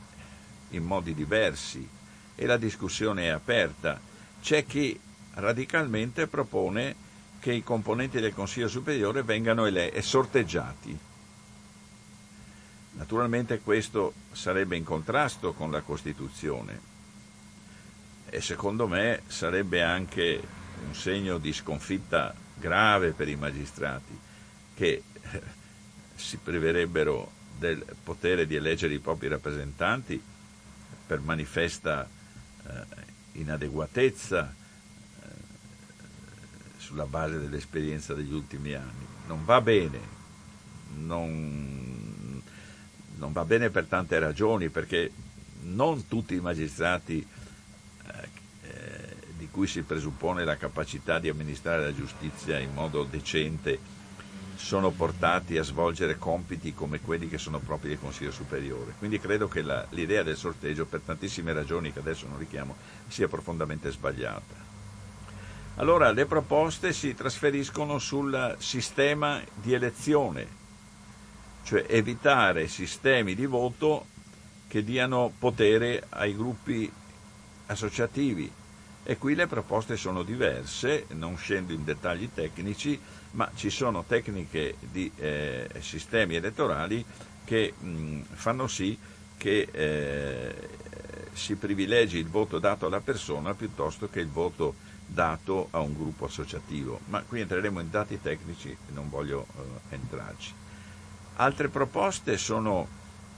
in 0.70 0.84
modi 0.84 1.14
diversi 1.14 1.86
e 2.34 2.46
la 2.46 2.56
discussione 2.56 3.24
è 3.24 3.28
aperta. 3.28 4.00
C'è 4.40 4.64
chi 4.64 4.98
radicalmente 5.34 6.26
propone 6.28 6.94
che 7.40 7.52
i 7.52 7.64
componenti 7.64 8.20
del 8.20 8.34
Consiglio 8.34 8.68
Superiore 8.68 9.22
vengano 9.22 9.66
ele- 9.66 10.00
sorteggiati. 10.00 10.96
Naturalmente 12.92 13.60
questo 13.60 14.12
sarebbe 14.30 14.76
in 14.76 14.84
contrasto 14.84 15.52
con 15.52 15.70
la 15.70 15.80
Costituzione 15.80 16.90
e 18.28 18.40
secondo 18.40 18.86
me 18.86 19.22
sarebbe 19.26 19.82
anche 19.82 20.40
un 20.86 20.94
segno 20.94 21.38
di 21.38 21.52
sconfitta 21.52 22.34
grave 22.54 23.10
per 23.10 23.28
i 23.28 23.36
magistrati 23.36 24.16
che 24.74 25.02
eh, 25.20 25.42
si 26.14 26.36
priverebbero 26.36 27.40
del 27.62 27.84
potere 28.02 28.46
di 28.46 28.56
eleggere 28.56 28.92
i 28.92 28.98
propri 28.98 29.28
rappresentanti 29.28 30.20
per 31.06 31.20
manifesta 31.20 32.08
eh, 32.66 32.70
inadeguatezza 33.32 34.52
eh, 35.22 35.26
sulla 36.76 37.06
base 37.06 37.38
dell'esperienza 37.38 38.14
degli 38.14 38.32
ultimi 38.32 38.74
anni. 38.74 39.06
Non 39.28 39.44
va 39.44 39.60
bene, 39.60 40.00
non, 40.96 42.42
non 43.16 43.32
va 43.32 43.44
bene 43.44 43.70
per 43.70 43.86
tante 43.86 44.18
ragioni, 44.18 44.68
perché 44.68 45.10
non 45.62 46.08
tutti 46.08 46.34
i 46.34 46.40
magistrati 46.40 47.24
eh, 48.06 48.28
eh 48.62 49.20
di 49.36 49.48
cui 49.50 49.66
si 49.66 49.82
presuppone 49.82 50.44
la 50.44 50.56
capacità 50.56 51.18
di 51.18 51.28
amministrare 51.28 51.84
la 51.84 51.94
giustizia 51.94 52.58
in 52.58 52.72
modo 52.72 53.02
decente 53.02 54.00
sono 54.62 54.90
portati 54.90 55.58
a 55.58 55.64
svolgere 55.64 56.18
compiti 56.18 56.72
come 56.72 57.00
quelli 57.00 57.28
che 57.28 57.36
sono 57.36 57.58
propri 57.58 57.88
del 57.88 57.98
Consiglio 57.98 58.30
Superiore. 58.30 58.94
Quindi 58.96 59.18
credo 59.18 59.48
che 59.48 59.60
la, 59.60 59.84
l'idea 59.90 60.22
del 60.22 60.36
sorteggio, 60.36 60.86
per 60.86 61.00
tantissime 61.00 61.52
ragioni 61.52 61.92
che 61.92 61.98
adesso 61.98 62.28
non 62.28 62.38
richiamo, 62.38 62.76
sia 63.08 63.26
profondamente 63.26 63.90
sbagliata. 63.90 64.70
Allora 65.76 66.12
le 66.12 66.26
proposte 66.26 66.92
si 66.92 67.12
trasferiscono 67.12 67.98
sul 67.98 68.54
sistema 68.60 69.42
di 69.52 69.72
elezione, 69.72 70.46
cioè 71.64 71.84
evitare 71.88 72.68
sistemi 72.68 73.34
di 73.34 73.46
voto 73.46 74.06
che 74.68 74.84
diano 74.84 75.32
potere 75.36 76.04
ai 76.10 76.36
gruppi 76.36 76.90
associativi. 77.66 78.50
E 79.02 79.18
qui 79.18 79.34
le 79.34 79.48
proposte 79.48 79.96
sono 79.96 80.22
diverse, 80.22 81.06
non 81.08 81.36
scendo 81.36 81.72
in 81.72 81.82
dettagli 81.82 82.30
tecnici, 82.32 83.00
ma 83.32 83.50
ci 83.54 83.70
sono 83.70 84.04
tecniche 84.06 84.76
di 84.80 85.10
eh, 85.16 85.68
sistemi 85.80 86.36
elettorali 86.36 87.04
che 87.44 87.72
mh, 87.78 88.20
fanno 88.32 88.66
sì 88.66 88.98
che 89.36 89.68
eh, 89.70 90.68
si 91.32 91.54
privilegi 91.56 92.18
il 92.18 92.28
voto 92.28 92.58
dato 92.58 92.86
alla 92.86 93.00
persona 93.00 93.54
piuttosto 93.54 94.08
che 94.08 94.20
il 94.20 94.28
voto 94.28 94.74
dato 95.06 95.68
a 95.70 95.80
un 95.80 95.94
gruppo 95.94 96.26
associativo. 96.26 97.00
Ma 97.06 97.22
qui 97.22 97.40
entreremo 97.40 97.80
in 97.80 97.90
dati 97.90 98.20
tecnici 98.20 98.70
e 98.70 98.92
non 98.92 99.08
voglio 99.08 99.46
eh, 99.90 99.94
entrarci. 99.94 100.52
Altre 101.36 101.68
proposte 101.68 102.36
sono 102.36 102.86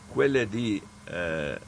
quelle 0.08 0.48
di 0.48 0.80
eh, 1.06 1.58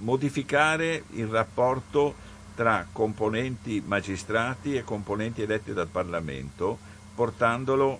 modificare 0.00 1.04
il 1.10 1.26
rapporto 1.26 2.26
tra 2.54 2.86
componenti 2.90 3.82
magistrati 3.84 4.74
e 4.74 4.82
componenti 4.82 5.42
eletti 5.42 5.72
dal 5.72 5.86
Parlamento 5.86 6.78
portandolo 7.18 7.98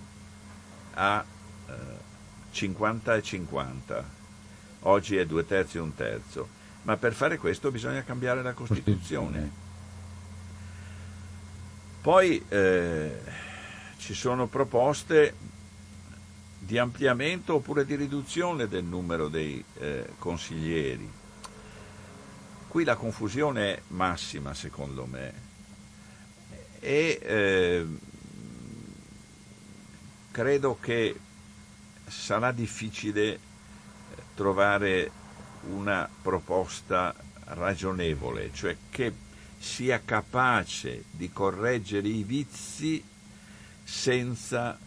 a 0.94 1.24
eh, 1.66 1.72
50 2.52 3.16
e 3.16 3.22
50. 3.22 4.10
Oggi 4.82 5.16
è 5.16 5.26
due 5.26 5.44
terzi 5.44 5.78
e 5.78 5.80
un 5.80 5.92
terzo. 5.92 6.48
Ma 6.82 6.96
per 6.96 7.14
fare 7.14 7.36
questo 7.36 7.72
bisogna 7.72 8.04
cambiare 8.04 8.42
la 8.42 8.52
Costituzione. 8.52 9.50
Poi 12.00 12.44
eh, 12.48 13.20
ci 13.96 14.14
sono 14.14 14.46
proposte 14.46 15.34
di 16.60 16.78
ampliamento 16.78 17.54
oppure 17.54 17.84
di 17.84 17.96
riduzione 17.96 18.68
del 18.68 18.84
numero 18.84 19.26
dei 19.26 19.64
eh, 19.80 20.10
consiglieri. 20.16 21.10
Qui 22.68 22.84
la 22.84 22.94
confusione 22.94 23.74
è 23.74 23.82
massima 23.88 24.54
secondo 24.54 25.06
me 25.06 25.46
e 26.80 27.18
eh, 27.20 27.86
credo 30.30 30.78
che 30.80 31.18
sarà 32.06 32.52
difficile 32.52 33.34
eh, 33.34 33.38
trovare 34.34 35.10
una 35.70 36.08
proposta 36.22 37.14
ragionevole, 37.44 38.50
cioè 38.52 38.76
che 38.90 39.12
sia 39.58 40.00
capace 40.04 41.04
di 41.10 41.30
correggere 41.32 42.08
i 42.08 42.22
vizi 42.22 43.02
senza 43.82 44.78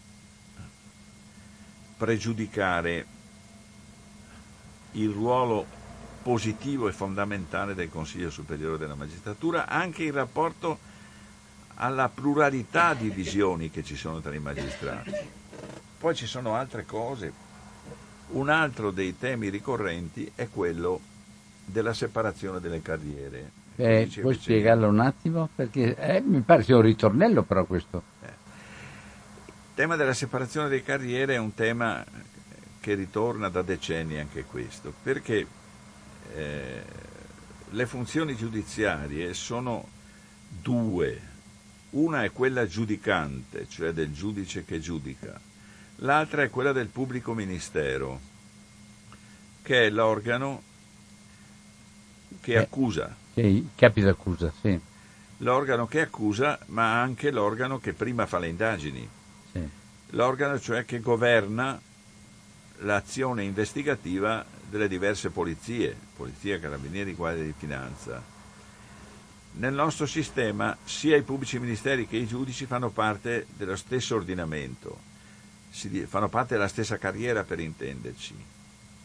pregiudicare 1.97 3.05
il 4.93 5.09
ruolo 5.09 5.65
positivo 6.21 6.87
e 6.87 6.91
fondamentale 6.93 7.73
del 7.73 7.89
Consiglio 7.89 8.29
Superiore 8.29 8.77
della 8.77 8.95
Magistratura, 8.95 9.67
anche 9.67 10.03
in 10.03 10.11
rapporto 10.11 10.79
alla 11.83 12.09
pluralità 12.09 12.93
di 12.93 13.09
visioni 13.09 13.71
che 13.71 13.83
ci 13.83 13.95
sono 13.95 14.19
tra 14.21 14.33
i 14.35 14.39
magistrati. 14.39 15.11
Poi 15.99 16.15
ci 16.15 16.27
sono 16.27 16.55
altre 16.55 16.85
cose. 16.85 17.33
Un 18.29 18.49
altro 18.49 18.91
dei 18.91 19.17
temi 19.17 19.49
ricorrenti 19.49 20.31
è 20.35 20.47
quello 20.47 20.99
della 21.65 21.93
separazione 21.93 22.59
delle 22.59 22.83
carriere. 22.83 23.51
Eh, 23.77 24.09
puoi 24.21 24.35
spiegarlo 24.35 24.87
un 24.87 24.99
attimo? 24.99 25.49
Perché 25.53 25.95
eh, 25.95 26.21
mi 26.21 26.41
pare 26.41 26.61
sia 26.63 26.75
un 26.75 26.83
ritornello 26.83 27.41
però 27.41 27.65
questo. 27.65 28.03
Eh. 28.21 28.39
Il 29.47 29.73
tema 29.73 29.95
della 29.95 30.13
separazione 30.13 30.69
delle 30.69 30.83
carriere 30.83 31.33
è 31.33 31.37
un 31.37 31.55
tema 31.55 32.05
che 32.79 32.93
ritorna 32.93 33.49
da 33.49 33.63
decenni 33.63 34.19
anche 34.19 34.43
questo, 34.43 34.93
perché 35.01 35.47
eh, 36.35 36.83
le 37.69 37.85
funzioni 37.87 38.35
giudiziarie 38.35 39.33
sono 39.33 39.87
due. 40.47 41.29
Una 41.91 42.23
è 42.23 42.31
quella 42.31 42.67
giudicante, 42.67 43.67
cioè 43.69 43.91
del 43.91 44.13
giudice 44.13 44.63
che 44.63 44.79
giudica, 44.79 45.39
l'altra 45.97 46.43
è 46.43 46.49
quella 46.49 46.71
del 46.71 46.87
pubblico 46.87 47.33
ministero, 47.33 48.19
che 49.61 49.87
è 49.87 49.89
l'organo 49.89 50.63
che 52.39 52.53
eh, 52.53 52.57
accusa. 52.57 53.13
Che 53.33 53.65
capita 53.75 54.09
accusa, 54.09 54.53
sì. 54.61 54.79
L'organo 55.37 55.87
che 55.87 56.01
accusa, 56.01 56.57
ma 56.67 57.01
anche 57.01 57.31
l'organo 57.31 57.79
che 57.79 57.93
prima 57.93 58.25
fa 58.25 58.39
le 58.39 58.47
indagini. 58.47 59.09
Sì. 59.51 59.67
L'organo 60.11 60.59
cioè 60.59 60.85
che 60.85 60.99
governa 60.99 61.79
l'azione 62.79 63.43
investigativa 63.43 64.45
delle 64.69 64.87
diverse 64.87 65.29
polizie, 65.29 65.95
polizia, 66.15 66.59
carabinieri, 66.59 67.13
guardia 67.13 67.43
di 67.43 67.53
finanza. 67.57 68.23
Nel 69.53 69.73
nostro 69.73 70.05
sistema 70.05 70.77
sia 70.83 71.17
i 71.17 71.23
pubblici 71.23 71.59
ministeri 71.59 72.07
che 72.07 72.17
i 72.17 72.27
giudici 72.27 72.65
fanno 72.65 72.89
parte 72.89 73.45
dello 73.55 73.75
stesso 73.75 74.15
ordinamento 74.15 75.09
fanno 76.05 76.27
parte 76.27 76.55
della 76.55 76.67
stessa 76.67 76.97
carriera 76.97 77.43
per 77.43 77.59
intenderci. 77.59 78.35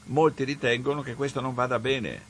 Molti 0.06 0.44
ritengono 0.44 1.02
che 1.02 1.14
questo 1.14 1.40
non 1.40 1.54
vada 1.54 1.78
bene, 1.78 2.20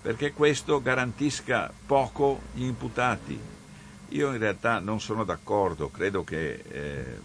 perché 0.00 0.32
questo 0.32 0.80
garantisca 0.80 1.72
poco 1.86 2.40
gli 2.54 2.64
imputati. 2.64 3.38
Io 4.10 4.32
in 4.32 4.38
realtà 4.38 4.78
non 4.78 5.00
sono 5.00 5.24
d'accordo, 5.24 5.90
credo 5.90 6.24
che 6.24 6.64
eh, 6.66 7.18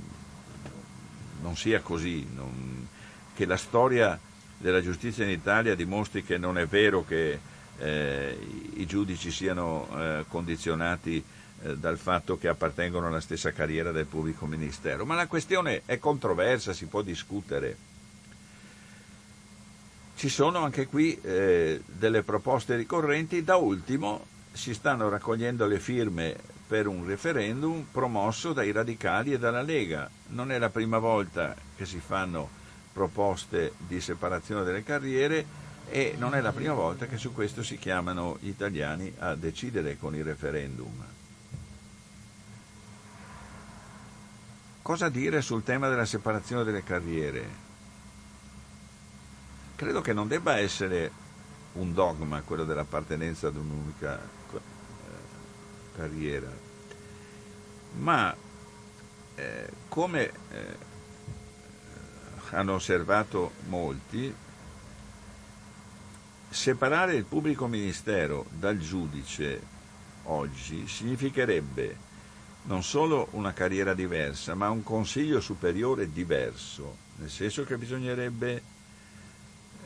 non 1.42 1.56
sia 1.56 1.80
così, 1.80 2.28
non, 2.34 2.88
che 3.34 3.46
la 3.46 3.58
storia 3.58 4.20
della 4.58 4.82
giustizia 4.82 5.24
in 5.24 5.30
Italia 5.30 5.76
dimostri 5.76 6.24
che 6.24 6.38
non 6.38 6.58
è 6.58 6.66
vero 6.66 7.06
che 7.06 7.40
eh, 7.80 8.38
i 8.76 8.86
giudici 8.86 9.32
siano 9.32 9.88
eh, 9.96 10.26
condizionati 10.28 11.24
eh, 11.64 11.78
dal 11.78 11.98
fatto 11.98 12.38
che 12.38 12.48
appartengono 12.48 13.08
alla 13.08 13.22
stessa 13.22 13.52
carriera 13.52 13.92
del 13.92 14.06
pubblico 14.06 14.46
ministero, 14.46 15.06
ma 15.06 15.16
la 15.16 15.28
questione 15.28 15.84
è 15.86 16.00
controversa, 16.00 16.74
si 16.74 16.86
può 16.86 17.02
discutere. 17.02 17.92
Ci 20.16 20.30
sono 20.30 20.60
anche 20.60 20.88
qui 20.88 21.20
eh, 21.22 21.82
delle 21.86 22.24
proposte 22.24 22.76
ricorrenti, 22.76 23.44
da 23.44 23.56
ultimo 23.56 24.26
si 24.52 24.74
stanno 24.74 25.10
raccogliendo 25.10 25.66
le 25.66 25.80
firme 25.80 26.36
per 26.68 26.88
un 26.88 27.06
referendum 27.06 27.86
promosso 27.92 28.54
dai 28.54 28.72
radicali 28.72 29.34
e 29.34 29.40
dalla 29.40 29.62
Lega. 29.62 30.10
Non 30.28 30.52
è 30.52 30.60
la 30.60 30.70
prima 30.70 31.00
volta 31.00 31.56
che 31.76 31.86
si 31.86 32.00
fanno 32.00 32.62
proposte 32.94 33.74
di 33.78 34.00
separazione 34.00 34.64
delle 34.64 34.84
carriere 34.84 35.63
e 35.90 36.16
non 36.18 36.36
è 36.36 36.42
la 36.42 36.52
prima 36.52 36.74
volta 36.74 37.06
che 37.06 37.18
su 37.18 37.34
questo 37.34 37.64
si 37.64 37.78
chiamano 37.78 38.38
gli 38.40 38.48
italiani 38.48 39.14
a 39.20 39.36
decidere 39.36 39.98
con 39.98 40.16
il 40.16 40.24
referendum. 40.24 41.06
Cosa 44.82 45.10
dire 45.10 45.42
sul 45.42 45.64
tema 45.64 45.88
della 45.88 46.06
separazione 46.06 46.64
delle 46.64 46.84
carriere? 46.84 47.62
Credo 49.76 50.02
che 50.02 50.14
non 50.14 50.28
debba 50.28 50.58
essere 50.58 51.12
un 51.74 51.94
dogma 51.94 52.42
quello 52.42 52.66
dell'appartenenza 52.66 53.48
ad 53.48 53.56
un'unica 53.56 54.20
eh, 54.20 54.60
carriera, 55.96 56.52
ma 58.00 58.36
eh, 59.36 59.70
come 59.88 60.32
eh, 60.52 60.78
hanno 62.52 62.74
osservato 62.74 63.54
molti, 63.68 64.34
Separare 66.54 67.16
il 67.16 67.26
pubblico 67.26 67.66
ministero 67.66 68.46
dal 68.52 68.78
giudice 68.78 69.60
oggi 70.26 70.88
significherebbe 70.88 71.98
non 72.66 72.84
solo 72.84 73.30
una 73.32 73.54
carriera 73.54 73.96
diversa, 73.96 74.54
ma 74.54 74.70
un 74.70 74.84
consiglio 74.84 75.42
superiore 75.42 76.12
diverso, 76.12 76.96
nel 77.16 77.32
senso 77.32 77.64
che 77.64 77.76
bisognerebbe 77.80 78.62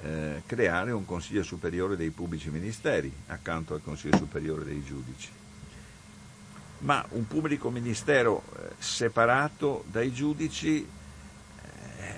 eh, 0.01 0.43
creare 0.45 0.91
un 0.91 1.05
consiglio 1.05 1.41
superiore 1.41 1.95
dei 1.95 2.09
pubblici 2.09 2.49
ministeri 2.49 3.11
accanto 3.27 3.73
al 3.73 3.81
consiglio 3.81 4.17
superiore 4.17 4.65
dei 4.65 4.83
giudici. 4.83 5.29
Ma 6.79 7.03
un 7.11 7.25
pubblico 7.27 7.69
ministero 7.69 8.43
eh, 8.43 8.73
separato 8.77 9.85
dai 9.87 10.11
giudici 10.11 10.85
eh, 10.85 12.13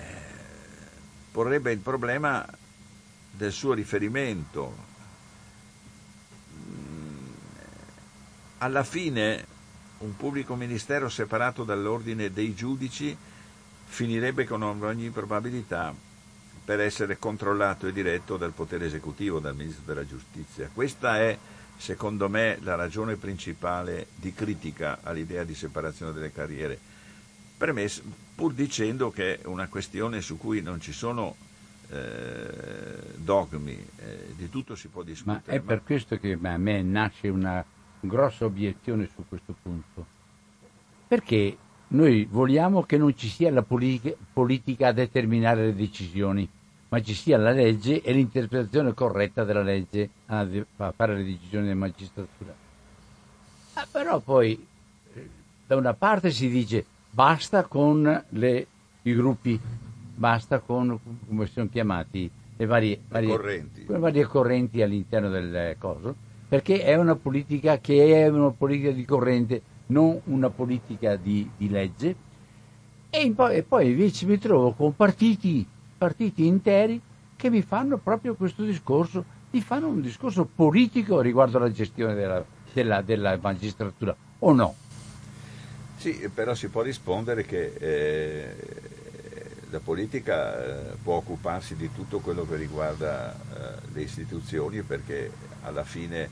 porrebbe 1.31 1.71
il 1.71 1.79
problema 1.79 2.43
del 3.39 3.53
suo 3.53 3.71
riferimento. 3.71 4.75
Alla 8.57 8.83
fine 8.83 9.45
un 9.99 10.17
pubblico 10.17 10.55
ministero 10.55 11.07
separato 11.07 11.63
dall'ordine 11.63 12.33
dei 12.33 12.53
giudici 12.53 13.15
finirebbe 13.85 14.43
con 14.43 14.61
ogni 14.61 15.09
probabilità 15.09 15.95
per 16.65 16.81
essere 16.81 17.17
controllato 17.17 17.87
e 17.87 17.93
diretto 17.93 18.35
dal 18.35 18.51
potere 18.51 18.87
esecutivo, 18.87 19.39
dal 19.39 19.55
Ministro 19.55 19.85
della 19.85 20.05
Giustizia. 20.05 20.69
Questa 20.73 21.17
è, 21.19 21.37
secondo 21.77 22.27
me, 22.27 22.57
la 22.61 22.75
ragione 22.75 23.15
principale 23.15 24.07
di 24.15 24.33
critica 24.33 24.99
all'idea 25.01 25.45
di 25.45 25.55
separazione 25.55 26.11
delle 26.11 26.33
carriere. 26.33 26.77
Pur 28.35 28.53
dicendo 28.53 29.11
che 29.11 29.39
è 29.39 29.45
una 29.45 29.69
questione 29.69 30.19
su 30.19 30.37
cui 30.37 30.61
non 30.61 30.81
ci 30.81 30.91
sono 30.91 31.47
eh, 31.89 33.13
dogmi, 33.15 33.73
eh, 33.97 34.33
di 34.35 34.49
tutto 34.49 34.75
si 34.75 34.87
può 34.87 35.03
discutere. 35.03 35.41
Ma 35.45 35.53
è 35.53 35.59
per 35.59 35.83
questo 35.83 36.17
che 36.17 36.37
a 36.41 36.57
me 36.57 36.81
nasce 36.81 37.27
una 37.29 37.63
grossa 37.99 38.45
obiezione 38.45 39.09
su 39.13 39.23
questo 39.27 39.55
punto. 39.61 40.05
Perché 41.07 41.57
noi 41.89 42.25
vogliamo 42.29 42.83
che 42.83 42.97
non 42.97 43.15
ci 43.17 43.27
sia 43.27 43.51
la 43.51 43.63
politica, 43.63 44.15
politica 44.31 44.89
a 44.89 44.91
determinare 44.91 45.65
le 45.65 45.75
decisioni, 45.75 46.47
ma 46.89 47.01
ci 47.01 47.13
sia 47.13 47.37
la 47.37 47.51
legge 47.51 48.01
e 48.01 48.13
l'interpretazione 48.13 48.93
corretta 48.93 49.43
della 49.43 49.63
legge 49.63 50.09
a, 50.27 50.47
a 50.77 50.91
fare 50.91 51.15
le 51.15 51.23
decisioni 51.23 51.65
della 51.65 51.79
magistratura. 51.79 52.53
Ah, 53.73 53.87
però 53.91 54.19
poi 54.19 54.67
da 55.65 55.75
una 55.75 55.93
parte 55.93 56.31
si 56.31 56.49
dice 56.49 56.85
basta 57.11 57.63
con 57.63 58.25
le, 58.29 58.67
i 59.03 59.13
gruppi 59.13 59.59
basta 60.19 60.59
con, 60.59 60.99
come 61.25 61.45
sono 61.45 61.69
chiamati, 61.69 62.29
le 62.57 62.65
varie, 62.65 62.99
varie, 63.07 63.29
correnti. 63.29 63.85
Le 63.87 63.97
varie 63.97 64.25
correnti 64.25 64.81
all'interno 64.81 65.29
del 65.29 65.77
coso, 65.79 66.13
perché 66.49 66.83
è 66.83 66.95
una 66.95 67.15
politica 67.15 67.79
che 67.79 68.21
è 68.21 68.27
una 68.27 68.51
politica 68.51 68.91
di 68.91 69.05
corrente, 69.05 69.61
non 69.87 70.19
una 70.25 70.49
politica 70.49 71.15
di, 71.15 71.49
di 71.55 71.69
legge. 71.69 72.15
E, 73.09 73.31
poi, 73.33 73.55
e 73.55 73.63
poi 73.63 73.91
invece 73.91 74.25
mi 74.25 74.37
trovo 74.37 74.73
con 74.73 74.93
partiti, 74.93 75.65
partiti 75.97 76.45
interi 76.45 76.99
che 77.37 77.49
mi 77.49 77.61
fanno 77.61 77.97
proprio 77.97 78.35
questo 78.35 78.63
discorso, 78.63 79.23
mi 79.51 79.61
fanno 79.61 79.87
un 79.87 80.01
discorso 80.01 80.45
politico 80.53 81.21
riguardo 81.21 81.57
alla 81.57 81.71
gestione 81.71 82.13
della, 82.13 82.43
della, 82.73 83.01
della 83.01 83.39
magistratura, 83.41 84.13
o 84.39 84.51
no? 84.51 84.75
Sì, 85.95 86.29
però 86.33 86.53
si 86.53 86.67
può 86.67 86.81
rispondere 86.81 87.43
che 87.43 87.73
eh, 87.77 88.55
la 89.69 89.79
politica 89.79 90.57
eh, 90.57 90.95
può 91.01 91.15
occuparsi 91.15 91.75
di 91.75 91.91
tutto 91.93 92.19
quello 92.19 92.45
che 92.47 92.55
riguarda 92.55 93.33
eh, 93.33 93.37
le 93.93 94.01
istituzioni 94.01 94.81
perché 94.81 95.31
alla 95.61 95.83
fine 95.83 96.29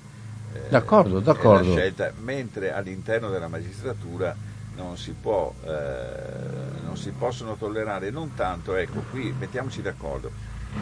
eh, 0.53 0.69
d'accordo, 0.69 1.19
d'accordo. 1.19 1.71
Scelta, 1.71 2.11
mentre 2.21 2.71
all'interno 2.73 3.29
della 3.29 3.47
magistratura 3.47 4.35
non 4.75 4.97
si, 4.97 5.11
può, 5.11 5.53
eh, 5.63 6.81
non 6.83 6.97
si 6.97 7.11
possono 7.11 7.55
tollerare 7.55 8.09
non 8.09 8.33
tanto, 8.35 8.75
ecco 8.75 9.03
qui 9.11 9.33
mettiamoci 9.37 9.81
d'accordo, 9.81 10.31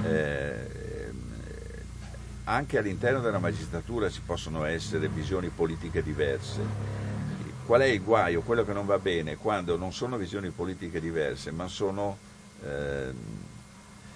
eh, 0.03 1.12
anche 2.45 2.78
all'interno 2.78 3.22
della 3.22 3.39
magistratura 3.39 4.10
ci 4.10 4.22
possono 4.26 4.66
essere 4.66 5.08
visioni 5.08 5.49
politiche 5.49 6.03
diverse. 6.03 6.93
Qual 7.66 7.82
è 7.82 7.86
il 7.86 8.03
guaio, 8.03 8.41
quello 8.41 8.64
che 8.64 8.74
non 8.74 8.86
va 8.86 8.99
bene, 8.99 9.38
quando 9.38 9.76
non 9.76 9.91
sono 9.91 10.18
visioni 10.18 10.51
politiche 10.51 10.99
diverse, 10.99 11.49
ma 11.49 11.68
sono 11.68 12.16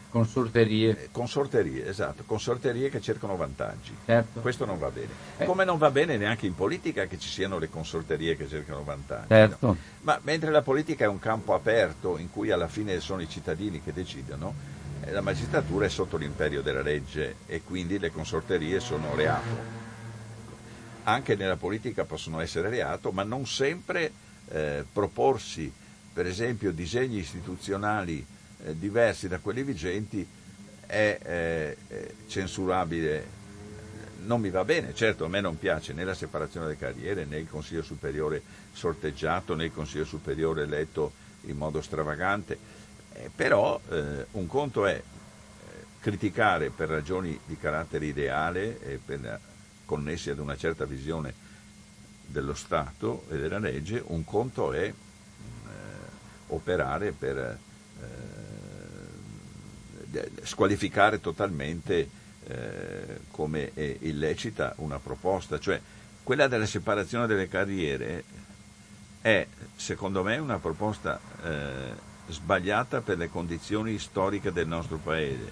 consorterie. 0.10 1.04
Eh, 1.04 1.10
consorterie, 1.12 1.88
esatto, 1.88 2.24
consorterie 2.26 2.90
che 2.90 3.00
cercano 3.00 3.36
vantaggi. 3.36 3.96
Certo. 4.06 4.40
Questo 4.42 4.66
non 4.66 4.80
va 4.80 4.90
bene. 4.90 5.10
Eh. 5.38 5.46
Come 5.46 5.64
non 5.64 5.78
va 5.78 5.92
bene 5.92 6.18
neanche 6.18 6.46
in 6.46 6.56
politica 6.56 7.06
che 7.06 7.20
ci 7.20 7.30
siano 7.30 7.58
le 7.60 7.70
consorterie 7.70 8.36
che 8.36 8.48
cercano 8.48 8.84
vantaggi. 8.84 9.28
Certo. 9.28 9.66
No? 9.68 9.78
Ma 10.02 10.20
mentre 10.24 10.52
la 10.52 10.62
politica 10.62 11.06
è 11.06 11.08
un 11.08 11.20
campo 11.20 11.54
aperto 11.54 12.18
in 12.18 12.30
cui 12.32 12.52
alla 12.52 12.68
fine 12.68 13.00
sono 13.00 13.22
i 13.22 13.30
cittadini 13.30 13.82
che 13.82 13.94
decidono, 13.94 14.54
eh, 15.02 15.12
la 15.12 15.22
magistratura 15.22 15.86
è 15.86 15.90
sotto 15.90 16.18
l'imperio 16.18 16.62
della 16.62 16.82
legge 16.82 17.36
e 17.46 17.62
quindi 17.62 18.00
le 18.00 18.12
consorterie 18.12 18.80
sono 18.80 19.16
reato. 19.16 19.78
Anche 21.04 21.36
nella 21.36 21.56
politica 21.56 22.04
possono 22.04 22.40
essere 22.40 22.70
reato, 22.70 23.12
ma 23.12 23.24
non 23.24 23.48
sempre 23.48 24.12
eh, 24.50 24.84
proporsi 24.92 25.72
per 26.12 26.26
esempio 26.26 26.72
disegni 26.72 27.20
istituzionali 27.20 28.26
eh, 28.64 28.78
diversi 28.78 29.28
da 29.28 29.40
quelli 29.40 29.64
vigenti 29.64 30.28
è 30.86 31.20
eh, 31.88 32.16
censurabile. 32.28 33.38
Non 34.26 34.42
mi 34.42 34.50
va 34.50 34.66
bene, 34.66 34.94
certo 34.94 35.26
a 35.26 35.28
me 35.28 35.40
non 35.40 35.58
piace 35.58 35.94
né 35.94 36.04
la 36.04 36.14
separazione 36.14 36.68
delle 36.68 36.78
carriere 36.78 37.26
né 37.26 37.38
il 37.38 37.50
Consiglio 37.50 37.82
Superiore 37.82 38.42
sorteggiato 38.74 39.56
né 39.56 39.66
il 39.66 39.74
Consiglio 39.74 40.06
Superiore 40.06 40.64
eletto 40.64 41.14
in 41.44 41.58
modo 41.58 41.82
stravagante, 41.82 42.58
eh, 43.14 43.32
però 43.34 43.80
eh, 43.90 44.26
un 44.32 44.46
conto 44.48 44.86
è 44.86 44.96
eh, 44.96 45.04
criticare 46.00 46.70
per 46.70 46.90
ragioni 46.90 47.40
di 47.46 47.58
carattere 47.58 48.06
ideale 48.06 48.82
e 48.82 49.00
per, 49.04 49.40
connessi 49.86 50.30
ad 50.30 50.38
una 50.38 50.56
certa 50.56 50.86
visione 50.86 51.34
dello 52.28 52.54
Stato 52.54 53.26
e 53.30 53.38
della 53.38 53.58
legge, 53.58 54.04
un 54.06 54.24
conto 54.24 54.72
è 54.72 54.94
operare 56.50 57.12
per 57.12 57.38
eh, 57.38 57.58
squalificare 60.44 61.20
totalmente 61.20 62.10
eh, 62.48 63.20
come 63.32 63.72
illecita 63.76 64.74
una 64.78 65.00
proposta, 65.00 65.60
cioè 65.60 65.80
quella 66.24 66.48
della 66.48 66.66
separazione 66.66 67.28
delle 67.28 67.48
carriere 67.48 68.24
è 69.22 69.46
secondo 69.76 70.24
me 70.24 70.38
una 70.38 70.60
proposta 70.60 71.20
eh, 71.44 72.08
sbagliata 72.30 73.02
per 73.02 73.18
le 73.18 73.30
condizioni 73.30 73.98
storiche 73.98 74.52
del 74.52 74.68
nostro 74.68 74.98
paese. 74.98 75.52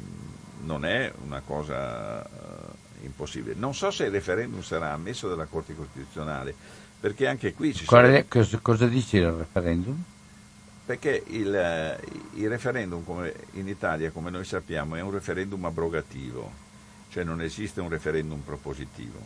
Mm, 0.00 0.66
non 0.66 0.84
è 0.84 1.12
una 1.24 1.40
cosa 1.44 2.20
uh, 2.20 3.04
impossibile. 3.04 3.54
Non 3.56 3.74
so 3.74 3.90
se 3.90 4.04
il 4.04 4.10
referendum 4.10 4.62
sarà 4.62 4.92
ammesso 4.92 5.28
dalla 5.28 5.46
Corte 5.46 5.74
Costituzionale, 5.74 6.54
perché 7.00 7.26
anche 7.26 7.52
qui 7.52 7.74
ci 7.74 7.84
sono... 7.84 8.24
Cosa 8.62 8.86
dice 8.86 9.18
il 9.18 9.30
referendum? 9.30 10.02
Perché 10.90 11.22
il, 11.28 11.98
il 12.34 12.48
referendum 12.48 13.30
in 13.52 13.68
Italia, 13.68 14.10
come 14.10 14.28
noi 14.28 14.42
sappiamo, 14.42 14.96
è 14.96 15.00
un 15.00 15.12
referendum 15.12 15.64
abrogativo, 15.64 16.50
cioè 17.10 17.22
non 17.22 17.40
esiste 17.40 17.80
un 17.80 17.88
referendum 17.88 18.40
propositivo, 18.40 19.24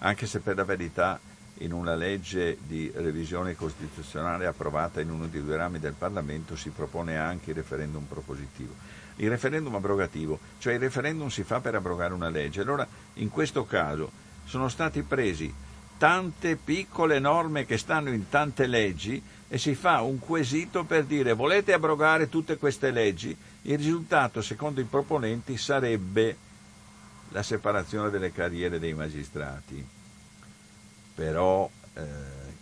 anche 0.00 0.26
se 0.26 0.40
per 0.40 0.56
la 0.56 0.64
verità 0.64 1.20
in 1.58 1.72
una 1.72 1.94
legge 1.94 2.58
di 2.66 2.90
revisione 2.96 3.54
costituzionale 3.54 4.46
approvata 4.46 5.00
in 5.00 5.10
uno 5.10 5.28
dei 5.28 5.44
due 5.44 5.56
rami 5.56 5.78
del 5.78 5.92
Parlamento 5.92 6.56
si 6.56 6.70
propone 6.70 7.16
anche 7.16 7.50
il 7.50 7.56
referendum 7.56 8.02
propositivo. 8.02 8.74
Il 9.18 9.28
referendum 9.28 9.76
abrogativo, 9.76 10.40
cioè 10.58 10.72
il 10.72 10.80
referendum 10.80 11.28
si 11.28 11.44
fa 11.44 11.60
per 11.60 11.76
abrogare 11.76 12.12
una 12.12 12.28
legge. 12.28 12.62
Allora, 12.62 12.84
in 13.14 13.30
questo 13.30 13.64
caso 13.64 14.10
sono 14.46 14.68
stati 14.68 15.02
presi 15.02 15.54
tante 15.98 16.56
piccole 16.56 17.18
norme 17.18 17.66
che 17.66 17.76
stanno 17.76 18.10
in 18.10 18.28
tante 18.28 18.66
leggi 18.66 19.20
e 19.48 19.58
si 19.58 19.74
fa 19.74 20.00
un 20.00 20.18
quesito 20.18 20.84
per 20.84 21.04
dire 21.04 21.32
volete 21.32 21.72
abrogare 21.72 22.28
tutte 22.28 22.56
queste 22.56 22.90
leggi? 22.90 23.36
Il 23.62 23.76
risultato, 23.76 24.40
secondo 24.40 24.80
i 24.80 24.84
proponenti, 24.84 25.56
sarebbe 25.58 26.36
la 27.30 27.42
separazione 27.42 28.10
delle 28.10 28.32
carriere 28.32 28.78
dei 28.78 28.94
magistrati. 28.94 29.86
Però 31.14 31.68
eh, 31.94 32.02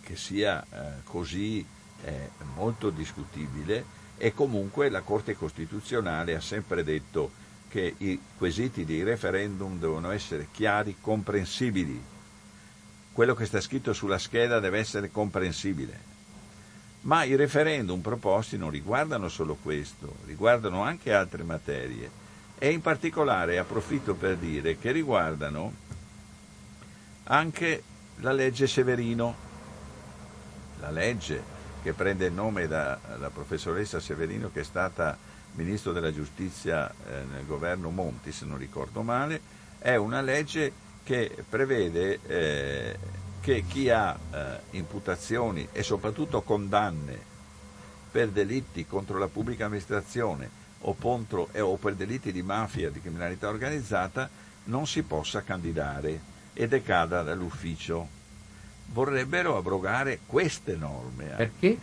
che 0.00 0.16
sia 0.16 0.64
eh, 0.64 1.02
così 1.04 1.64
è 2.02 2.28
molto 2.54 2.90
discutibile 2.90 3.84
e 4.16 4.32
comunque 4.32 4.88
la 4.88 5.02
Corte 5.02 5.36
Costituzionale 5.36 6.34
ha 6.34 6.40
sempre 6.40 6.82
detto 6.82 7.30
che 7.68 7.94
i 7.98 8.18
quesiti 8.38 8.84
di 8.84 9.02
referendum 9.02 9.78
devono 9.78 10.10
essere 10.10 10.48
chiari, 10.50 10.96
comprensibili 11.00 12.14
quello 13.16 13.34
che 13.34 13.46
sta 13.46 13.62
scritto 13.62 13.94
sulla 13.94 14.18
scheda 14.18 14.60
deve 14.60 14.78
essere 14.78 15.10
comprensibile. 15.10 15.98
Ma 17.04 17.24
i 17.24 17.34
referendum 17.34 18.02
proposti 18.02 18.58
non 18.58 18.68
riguardano 18.68 19.30
solo 19.30 19.54
questo, 19.54 20.16
riguardano 20.26 20.82
anche 20.82 21.14
altre 21.14 21.42
materie 21.42 22.10
e 22.58 22.68
in 22.68 22.82
particolare 22.82 23.56
approfitto 23.56 24.12
per 24.12 24.36
dire 24.36 24.76
che 24.76 24.92
riguardano 24.92 25.72
anche 27.24 27.82
la 28.16 28.32
legge 28.32 28.66
Severino, 28.66 29.34
la 30.80 30.90
legge 30.90 31.42
che 31.82 31.94
prende 31.94 32.26
il 32.26 32.34
nome 32.34 32.66
dalla 32.66 33.30
professoressa 33.32 33.98
Severino 33.98 34.50
che 34.52 34.60
è 34.60 34.64
stata 34.64 35.16
ministro 35.52 35.92
della 35.92 36.12
giustizia 36.12 36.90
eh, 36.90 37.22
nel 37.32 37.46
governo 37.46 37.88
Monti, 37.88 38.30
se 38.30 38.44
non 38.44 38.58
ricordo 38.58 39.00
male, 39.00 39.40
è 39.78 39.94
una 39.96 40.20
legge 40.20 40.84
che 41.06 41.44
prevede 41.48 42.18
eh, 42.26 42.98
che 43.40 43.62
chi 43.64 43.88
ha 43.90 44.18
eh, 44.18 44.60
imputazioni 44.70 45.68
e 45.70 45.84
soprattutto 45.84 46.42
condanne 46.42 47.16
per 48.10 48.30
delitti 48.30 48.84
contro 48.86 49.16
la 49.16 49.28
pubblica 49.28 49.66
amministrazione 49.66 50.50
o, 50.80 50.96
contro, 50.96 51.48
eh, 51.52 51.60
o 51.60 51.76
per 51.76 51.94
delitti 51.94 52.32
di 52.32 52.42
mafia, 52.42 52.90
di 52.90 53.00
criminalità 53.00 53.48
organizzata, 53.48 54.28
non 54.64 54.88
si 54.88 55.04
possa 55.04 55.42
candidare 55.42 56.18
e 56.52 56.66
decada 56.66 57.22
dall'ufficio. 57.22 58.08
Vorrebbero 58.86 59.56
abrogare 59.56 60.18
queste 60.26 60.74
norme. 60.74 61.26
Perché? 61.36 61.78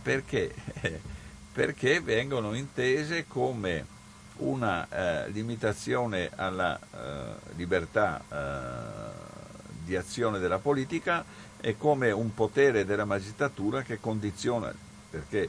Perché, 0.00 0.54
perché 1.52 2.00
vengono 2.00 2.54
intese 2.54 3.26
come 3.28 3.84
una 4.42 4.86
eh, 4.88 5.30
limitazione 5.30 6.30
alla 6.34 6.78
eh, 6.78 7.34
libertà 7.56 8.22
eh, 8.28 9.30
di 9.84 9.96
azione 9.96 10.38
della 10.38 10.58
politica 10.58 11.24
e 11.60 11.76
come 11.76 12.10
un 12.10 12.34
potere 12.34 12.84
della 12.84 13.04
magistratura 13.04 13.82
che 13.82 14.00
condiziona, 14.00 14.72
perché 15.10 15.48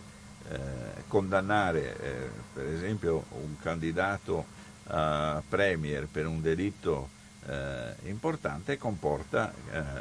eh, 0.49 0.59
condannare 1.07 1.99
eh, 1.99 2.29
per 2.53 2.67
esempio 2.67 3.25
un 3.31 3.55
candidato 3.59 4.61
a 4.87 5.41
premier 5.47 6.07
per 6.07 6.27
un 6.27 6.41
delitto 6.41 7.21
importante 8.03 8.77
comporta 8.77 9.53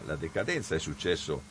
la 0.04 0.14
decadenza. 0.14 0.76
È 0.76 0.78
successo 0.78 1.42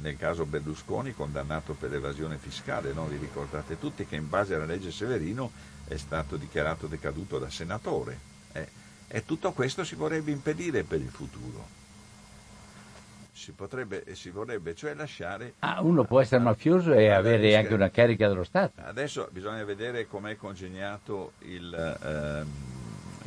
nel 0.00 0.18
caso 0.18 0.44
Berlusconi 0.44 1.14
condannato 1.14 1.72
per 1.72 1.94
evasione 1.94 2.36
fiscale, 2.36 2.92
no? 2.92 3.06
vi 3.06 3.16
ricordate 3.16 3.78
tutti 3.78 4.04
che 4.06 4.16
in 4.16 4.28
base 4.28 4.54
alla 4.54 4.66
legge 4.66 4.90
Severino 4.90 5.50
è 5.90 5.96
stato 5.96 6.36
dichiarato 6.36 6.86
decaduto 6.86 7.38
da 7.40 7.50
senatore. 7.50 8.18
Eh, 8.52 8.68
e 9.08 9.24
tutto 9.24 9.50
questo 9.50 9.82
si 9.82 9.96
vorrebbe 9.96 10.30
impedire 10.30 10.84
per 10.84 11.00
il 11.00 11.08
futuro. 11.08 11.78
Si, 13.32 13.50
potrebbe, 13.52 14.04
si 14.14 14.30
vorrebbe 14.30 14.76
cioè 14.76 14.94
lasciare... 14.94 15.54
Ah, 15.60 15.80
uno 15.80 16.04
può 16.04 16.20
essere 16.20 16.42
mafioso 16.42 16.92
e 16.92 17.10
avere 17.10 17.56
anche 17.56 17.74
una 17.74 17.90
carica 17.90 18.28
dello 18.28 18.44
Stato. 18.44 18.80
Adesso 18.82 19.28
bisogna 19.32 19.64
vedere 19.64 20.06
com'è 20.06 20.36
congegnato 20.36 21.32
il, 21.38 21.98
ehm, 22.02 22.46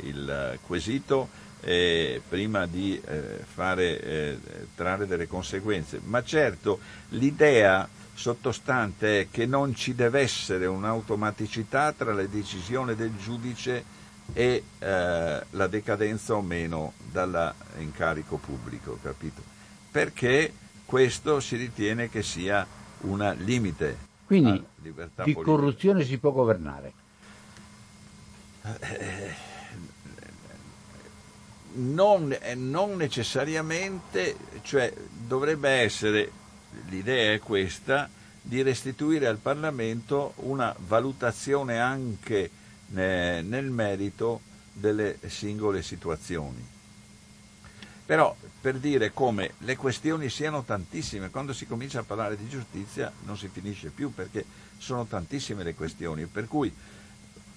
il 0.02 0.58
quesito 0.66 1.28
eh, 1.64 2.20
prima 2.28 2.66
di 2.66 3.00
eh, 3.04 3.40
fare, 3.42 4.00
eh, 4.00 4.38
trarre 4.74 5.06
delle 5.06 5.26
conseguenze. 5.26 6.00
Ma 6.04 6.22
certo 6.22 6.78
l'idea 7.10 7.88
sottostante 8.14 9.22
è 9.22 9.28
che 9.30 9.46
non 9.46 9.74
ci 9.74 9.94
deve 9.94 10.20
essere 10.20 10.66
un'automaticità 10.66 11.92
tra 11.92 12.12
la 12.12 12.24
decisione 12.24 12.94
del 12.94 13.12
giudice 13.16 14.02
e 14.32 14.62
eh, 14.78 15.44
la 15.50 15.66
decadenza 15.66 16.34
o 16.34 16.42
meno 16.42 16.92
dall'incarico 17.10 18.36
pubblico, 18.36 18.98
capito? 19.02 19.42
Perché 19.90 20.52
questo 20.84 21.40
si 21.40 21.56
ritiene 21.56 22.08
che 22.08 22.22
sia 22.22 22.66
un 23.00 23.34
limite. 23.38 24.12
Quindi 24.26 24.64
di 24.76 24.90
politica. 24.92 25.42
corruzione 25.42 26.04
si 26.04 26.18
può 26.18 26.30
governare. 26.30 26.92
Eh, 31.74 31.78
non, 31.78 32.36
non 32.54 32.96
necessariamente, 32.96 34.36
cioè 34.62 34.92
dovrebbe 35.26 35.68
essere 35.68 36.30
l'idea 36.88 37.32
è 37.32 37.38
questa 37.38 38.08
di 38.40 38.62
restituire 38.62 39.26
al 39.26 39.38
Parlamento 39.38 40.34
una 40.36 40.74
valutazione 40.86 41.78
anche 41.78 42.50
eh, 42.94 43.42
nel 43.44 43.70
merito 43.70 44.40
delle 44.72 45.18
singole 45.26 45.82
situazioni. 45.82 46.72
Però 48.06 48.36
per 48.60 48.76
dire 48.76 49.12
come 49.12 49.54
le 49.58 49.76
questioni 49.76 50.28
siano 50.28 50.62
tantissime, 50.62 51.30
quando 51.30 51.54
si 51.54 51.66
comincia 51.66 52.00
a 52.00 52.04
parlare 52.04 52.36
di 52.36 52.48
giustizia 52.48 53.10
non 53.24 53.38
si 53.38 53.48
finisce 53.48 53.88
più 53.88 54.12
perché 54.12 54.44
sono 54.76 55.06
tantissime 55.06 55.62
le 55.62 55.74
questioni, 55.74 56.26
per 56.26 56.46
cui 56.46 56.72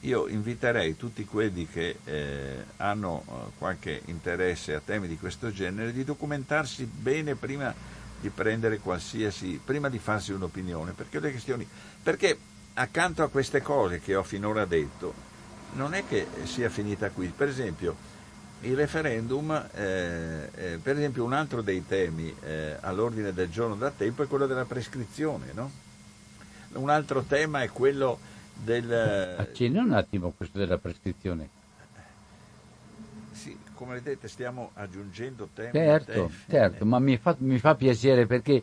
io 0.07 0.27
inviterei 0.27 0.95
tutti 0.95 1.25
quelli 1.25 1.67
che 1.67 1.97
eh, 2.05 2.63
hanno 2.77 3.23
eh, 3.27 3.31
qualche 3.57 4.01
interesse 4.05 4.73
a 4.73 4.81
temi 4.83 5.07
di 5.07 5.17
questo 5.17 5.51
genere 5.51 5.91
di 5.91 6.05
documentarsi 6.05 6.85
bene 6.85 7.35
prima 7.35 7.73
di 8.19 8.29
prendere 8.29 8.79
qualsiasi, 8.79 9.59
prima 9.63 9.89
di 9.89 9.99
farsi 9.99 10.31
un'opinione, 10.31 10.93
perché 10.93 11.19
le 11.19 11.31
questioni, 11.31 11.67
perché 12.01 12.37
accanto 12.75 13.21
a 13.21 13.27
queste 13.27 13.61
cose 13.61 13.99
che 13.99 14.15
ho 14.15 14.23
finora 14.23 14.65
detto, 14.65 15.13
non 15.73 15.93
è 15.93 16.03
che 16.07 16.25
sia 16.43 16.69
finita 16.69 17.09
qui. 17.09 17.27
Per 17.35 17.49
esempio, 17.49 17.95
il 18.61 18.75
referendum, 18.75 19.51
eh, 19.73 20.49
eh, 20.55 20.79
per 20.81 20.95
esempio 20.95 21.25
un 21.25 21.33
altro 21.33 21.61
dei 21.61 21.85
temi 21.85 22.33
eh, 22.43 22.77
all'ordine 22.79 23.33
del 23.33 23.49
giorno 23.49 23.75
da 23.75 23.91
tempo 23.91 24.23
è 24.23 24.27
quello 24.27 24.47
della 24.47 24.65
prescrizione, 24.65 25.47
no? 25.53 25.69
Un 26.73 26.89
altro 26.89 27.23
tema 27.23 27.61
è 27.61 27.69
quello 27.69 28.19
del... 28.63 29.35
Accenna 29.37 29.81
un 29.81 29.93
attimo 29.93 30.33
questo 30.35 30.57
della 30.57 30.77
prescrizione 30.77 31.57
come 33.77 33.93
vedete 33.93 34.27
stiamo 34.27 34.71
aggiungendo 34.73 35.49
tempo. 35.53 35.77
Certo, 35.77 36.31
certo, 36.49 36.85
ma 36.85 36.97
mi 36.97 37.15
fa, 37.17 37.35
mi 37.37 37.59
fa 37.59 37.75
piacere 37.75 38.25
perché, 38.25 38.61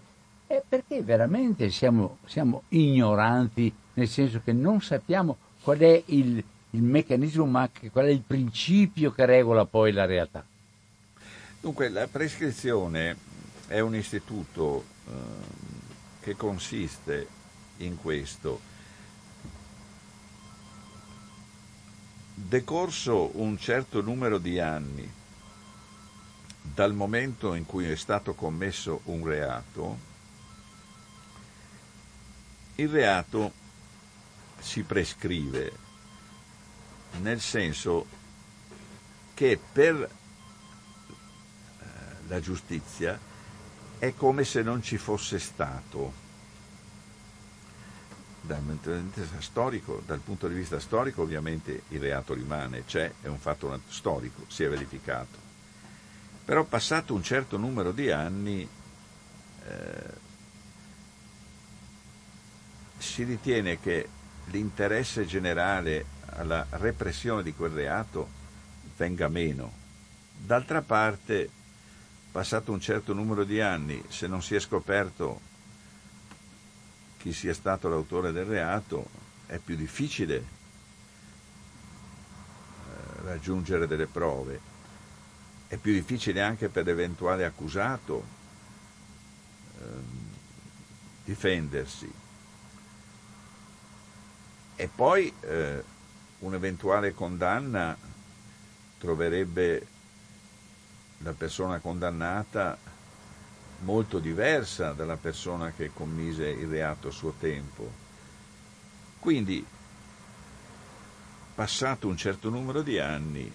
eh, 0.48 0.62
perché 0.68 1.02
veramente 1.02 1.70
siamo, 1.70 2.18
siamo, 2.26 2.64
ignoranti, 2.70 3.72
nel 3.94 4.08
senso 4.08 4.40
che 4.44 4.52
non 4.52 4.82
sappiamo 4.82 5.36
qual 5.62 5.78
è 5.78 6.02
il, 6.06 6.42
il 6.70 6.82
meccanismo, 6.82 7.46
ma 7.46 7.70
qual 7.92 8.06
è 8.06 8.10
il 8.10 8.22
principio 8.26 9.12
che 9.12 9.24
regola 9.24 9.64
poi 9.64 9.92
la 9.92 10.04
realtà. 10.04 10.44
Dunque, 11.60 11.88
la 11.88 12.08
prescrizione 12.08 13.16
è 13.68 13.78
un 13.78 13.94
istituto 13.94 14.84
eh, 15.06 15.12
che 16.20 16.34
consiste 16.34 17.26
in 17.78 17.96
questo 17.96 18.72
Decorso 22.36 23.30
un 23.38 23.56
certo 23.58 24.00
numero 24.00 24.38
di 24.38 24.58
anni 24.58 25.08
dal 26.60 26.92
momento 26.92 27.54
in 27.54 27.64
cui 27.64 27.88
è 27.88 27.94
stato 27.94 28.34
commesso 28.34 29.02
un 29.04 29.24
reato, 29.24 29.98
il 32.74 32.88
reato 32.88 33.52
si 34.58 34.82
prescrive, 34.82 35.72
nel 37.20 37.40
senso 37.40 38.04
che 39.34 39.60
per 39.72 39.94
eh, 41.78 41.86
la 42.26 42.40
giustizia 42.40 43.16
è 43.98 44.12
come 44.12 44.42
se 44.42 44.62
non 44.62 44.82
ci 44.82 44.96
fosse 44.96 45.38
stato. 45.38 46.23
Dal 48.46 48.60
punto 48.60 48.90
di 48.90 49.00
vista 49.00 49.40
storico, 49.40 50.02
dal 50.04 50.18
punto 50.18 50.48
di 50.48 50.54
vista 50.54 50.78
storico 50.78 51.22
ovviamente 51.22 51.84
il 51.88 52.00
reato 52.00 52.34
rimane, 52.34 52.84
c'è, 52.84 53.10
è 53.22 53.26
un 53.28 53.38
fatto 53.38 53.80
storico, 53.88 54.44
si 54.48 54.64
è 54.64 54.68
verificato. 54.68 55.38
Però 56.44 56.62
passato 56.64 57.14
un 57.14 57.22
certo 57.22 57.56
numero 57.56 57.90
di 57.90 58.10
anni 58.10 58.68
eh, 59.66 60.22
si 62.98 63.22
ritiene 63.24 63.80
che 63.80 64.08
l'interesse 64.46 65.24
generale 65.24 66.04
alla 66.26 66.66
repressione 66.70 67.42
di 67.42 67.54
quel 67.54 67.70
reato 67.70 68.28
venga 68.96 69.28
meno. 69.28 69.72
D'altra 70.36 70.82
parte, 70.82 71.48
passato 72.30 72.72
un 72.72 72.80
certo 72.80 73.14
numero 73.14 73.44
di 73.44 73.60
anni, 73.60 74.02
se 74.08 74.26
non 74.26 74.42
si 74.42 74.54
è 74.54 74.60
scoperto 74.60 75.52
chi 77.24 77.32
sia 77.32 77.54
stato 77.54 77.88
l'autore 77.88 78.32
del 78.32 78.44
reato, 78.44 79.08
è 79.46 79.56
più 79.56 79.76
difficile 79.76 80.36
eh, 80.36 80.44
raggiungere 83.22 83.86
delle 83.86 84.04
prove, 84.04 84.60
è 85.66 85.78
più 85.78 85.94
difficile 85.94 86.42
anche 86.42 86.68
per 86.68 86.84
l'eventuale 86.84 87.46
accusato 87.46 88.22
eh, 89.78 89.84
difendersi. 91.24 92.12
E 94.76 94.90
poi 94.94 95.32
eh, 95.40 95.82
un'eventuale 96.40 97.14
condanna 97.14 97.96
troverebbe 98.98 99.86
la 101.20 101.32
persona 101.32 101.78
condannata 101.78 102.76
molto 103.80 104.18
diversa 104.18 104.92
dalla 104.92 105.16
persona 105.16 105.72
che 105.72 105.90
commise 105.92 106.46
il 106.46 106.68
reato 106.68 107.08
a 107.08 107.12
suo 107.12 107.34
tempo. 107.38 107.92
Quindi, 109.18 109.64
passato 111.54 112.08
un 112.08 112.16
certo 112.16 112.50
numero 112.50 112.82
di 112.82 112.98
anni, 112.98 113.52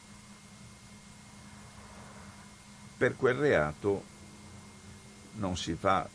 per 2.98 3.16
quel 3.16 3.36
reato 3.36 4.04
non 5.36 5.56
si 5.56 5.74
fa 5.76 6.08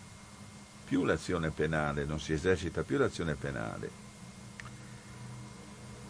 più 0.85 1.05
l'azione 1.05 1.51
penale, 1.51 2.05
non 2.05 2.21
si 2.21 2.33
esercita 2.33 2.83
più 2.83 2.99
l'azione 2.99 3.35
penale. 3.35 4.03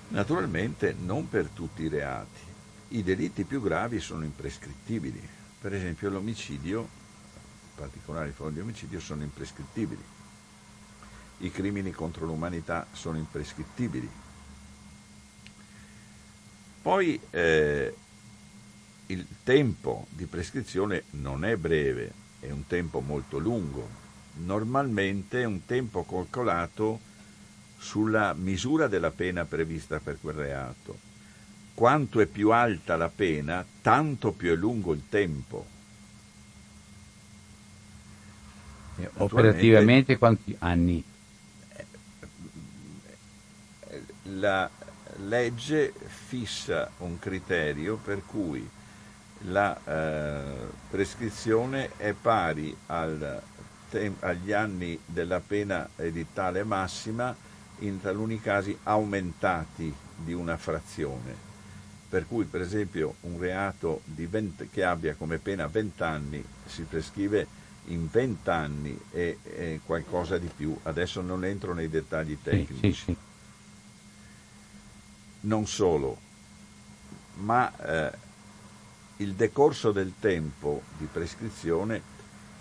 Naturalmente 0.08 0.94
non 0.98 1.28
per 1.28 1.48
tutti 1.48 1.82
i 1.82 1.88
reati. 1.88 2.40
I 2.88 3.02
delitti 3.02 3.44
più 3.44 3.60
gravi 3.60 4.00
sono 4.00 4.24
imprescrittibili. 4.24 5.20
Per 5.60 5.72
esempio 5.72 6.10
l'omicidio, 6.10 6.88
in 7.74 7.80
particolare 7.80 8.28
i 8.28 8.32
forme 8.32 8.52
di 8.54 8.60
omicidio, 8.60 9.00
sono 9.00 9.22
imprescrittibili. 9.22 10.02
I 11.38 11.50
crimini 11.50 11.90
contro 11.90 12.24
l'umanità 12.24 12.86
sono 12.92 13.18
imprescrittibili. 13.18 14.08
Poi 16.80 17.20
eh, 17.30 17.94
il 19.06 19.26
tempo 19.42 20.06
di 20.10 20.26
prescrizione 20.26 21.04
non 21.10 21.44
è 21.44 21.56
breve, 21.56 22.12
è 22.40 22.50
un 22.50 22.66
tempo 22.66 23.00
molto 23.00 23.38
lungo. 23.38 24.02
Normalmente 24.36 25.42
è 25.42 25.44
un 25.44 25.64
tempo 25.64 26.04
calcolato 26.04 27.00
sulla 27.78 28.32
misura 28.34 28.86
della 28.86 29.10
pena 29.10 29.44
prevista 29.44 29.98
per 29.98 30.18
quel 30.20 30.34
reato. 30.36 31.12
Quanto 31.74 32.20
è 32.20 32.26
più 32.26 32.50
alta 32.50 32.96
la 32.96 33.08
pena, 33.08 33.64
tanto 33.82 34.32
più 34.32 34.50
è 34.52 34.54
lungo 34.54 34.92
il 34.92 35.02
tempo. 35.08 35.73
Operativamente 39.16 40.18
quanti 40.18 40.54
anni? 40.58 41.02
La 44.22 44.68
legge 45.16 45.92
fissa 46.06 46.90
un 46.98 47.18
criterio 47.18 47.96
per 47.96 48.22
cui 48.24 48.68
la 49.46 49.78
eh, 49.84 50.42
prescrizione 50.90 51.90
è 51.96 52.12
pari 52.12 52.74
al, 52.86 53.42
agli 54.20 54.52
anni 54.52 54.98
della 55.04 55.40
pena 55.40 55.88
edittale 55.96 56.64
massima 56.64 57.34
in 57.78 58.00
taluni 58.00 58.40
casi 58.40 58.76
aumentati 58.84 59.92
di 60.16 60.32
una 60.32 60.56
frazione. 60.56 61.52
Per 62.08 62.26
cui, 62.26 62.44
per 62.44 62.60
esempio, 62.60 63.16
un 63.22 63.38
reato 63.40 64.02
20, 64.04 64.68
che 64.70 64.84
abbia 64.84 65.14
come 65.14 65.38
pena 65.38 65.66
20 65.66 66.02
anni 66.02 66.44
si 66.64 66.82
prescrive 66.82 67.46
in 67.86 68.08
20 68.10 68.50
anni 68.50 68.98
e, 69.10 69.38
e, 69.42 69.80
qualcosa 69.84 70.38
di 70.38 70.50
più. 70.54 70.76
Adesso 70.82 71.20
non 71.20 71.44
entro 71.44 71.74
nei 71.74 71.88
dettagli 71.88 72.38
tecnici. 72.42 72.74
Sì, 72.80 72.92
sì, 72.92 73.04
sì. 73.04 73.16
Non 75.40 75.66
solo, 75.66 76.18
ma 77.40 77.70
eh, 77.76 78.12
il 79.16 79.34
decorso 79.34 79.92
del 79.92 80.14
tempo 80.18 80.82
di 80.96 81.06
prescrizione 81.10 82.00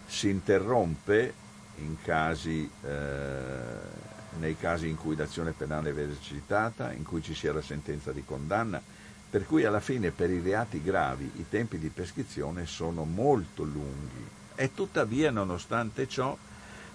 si 0.05 0.29
interrompe 0.29 1.33
in 1.77 1.95
casi 2.01 2.69
eh, 2.83 4.11
nei 4.39 4.57
casi 4.57 4.89
in 4.89 4.97
cui 4.97 5.15
l'azione 5.15 5.51
penale 5.51 5.91
è 5.91 5.97
esercitata, 5.97 6.91
in 6.91 7.03
cui 7.03 7.21
ci 7.21 7.33
sia 7.33 7.53
la 7.53 7.61
sentenza 7.61 8.11
di 8.11 8.23
condanna, 8.25 8.81
per 9.29 9.45
cui 9.45 9.63
alla 9.63 9.79
fine 9.79 10.11
per 10.11 10.29
i 10.29 10.41
reati 10.41 10.81
gravi 10.81 11.31
i 11.35 11.45
tempi 11.49 11.77
di 11.77 11.89
prescrizione 11.89 12.65
sono 12.65 13.03
molto 13.03 13.63
lunghi 13.63 14.41
e 14.55 14.73
tuttavia 14.73 15.31
nonostante 15.31 16.07
ciò 16.07 16.37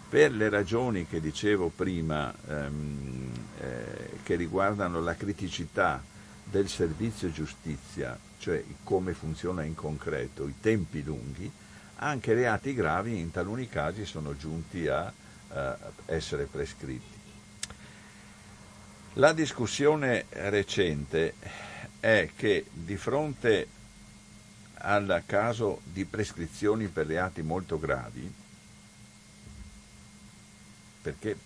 per 0.08 0.32
le 0.32 0.48
ragioni 0.48 1.06
che 1.06 1.20
dicevo 1.20 1.70
prima 1.74 2.32
ehm, 2.46 3.30
eh, 3.60 4.10
che 4.22 4.36
riguardano 4.36 5.00
la 5.00 5.14
criticità 5.14 6.02
del 6.44 6.68
servizio 6.68 7.30
giustizia, 7.30 8.18
cioè 8.38 8.64
come 8.84 9.12
funziona 9.12 9.64
in 9.64 9.74
concreto, 9.74 10.48
i 10.48 10.54
tempi 10.60 11.02
lunghi, 11.02 11.50
anche 11.96 12.32
reati 12.32 12.72
gravi 12.72 13.18
in 13.18 13.30
taluni 13.30 13.68
casi 13.68 14.06
sono 14.06 14.36
giunti 14.36 14.86
a 14.88 15.12
eh, 15.52 15.74
essere 16.06 16.44
prescritti. 16.44 17.16
La 19.14 19.32
discussione 19.32 20.26
recente 20.30 21.34
è 22.00 22.30
che 22.36 22.66
di 22.72 22.96
fronte 22.96 23.66
al 24.80 25.22
caso 25.26 25.80
di 25.84 26.04
prescrizioni 26.04 26.88
per 26.88 27.06
reati 27.06 27.42
molto 27.42 27.78
gravi, 27.78 28.32
perché 31.02 31.30
eh, 31.30 31.36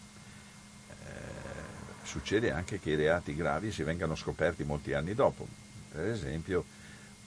succede 2.02 2.50
anche 2.50 2.78
che 2.78 2.90
i 2.90 2.96
reati 2.96 3.34
gravi 3.34 3.72
si 3.72 3.82
vengano 3.82 4.14
scoperti 4.14 4.64
molti 4.64 4.92
anni 4.92 5.14
dopo, 5.14 5.46
per 5.90 6.06
esempio 6.06 6.64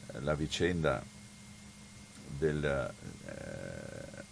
eh, 0.08 0.20
la 0.22 0.36
vicenda 0.36 1.03
del 2.38 2.93
eh, 3.26 4.24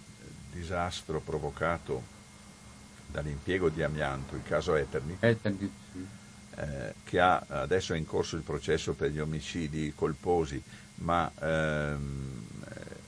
disastro 0.51 1.19
provocato 1.19 2.11
dall'impiego 3.07 3.69
di 3.69 3.83
amianto, 3.83 4.35
il 4.35 4.43
caso 4.43 4.75
Eternit, 4.75 5.23
Eternit 5.23 5.71
sì. 5.91 6.07
eh, 6.55 6.93
che 7.03 7.19
ha, 7.19 7.43
adesso 7.47 7.93
è 7.93 7.97
in 7.97 8.05
corso 8.05 8.35
il 8.35 8.41
processo 8.41 8.93
per 8.93 9.11
gli 9.11 9.19
omicidi 9.19 9.93
colposi, 9.95 10.61
ma 11.03 11.31
ehm, 11.39 12.41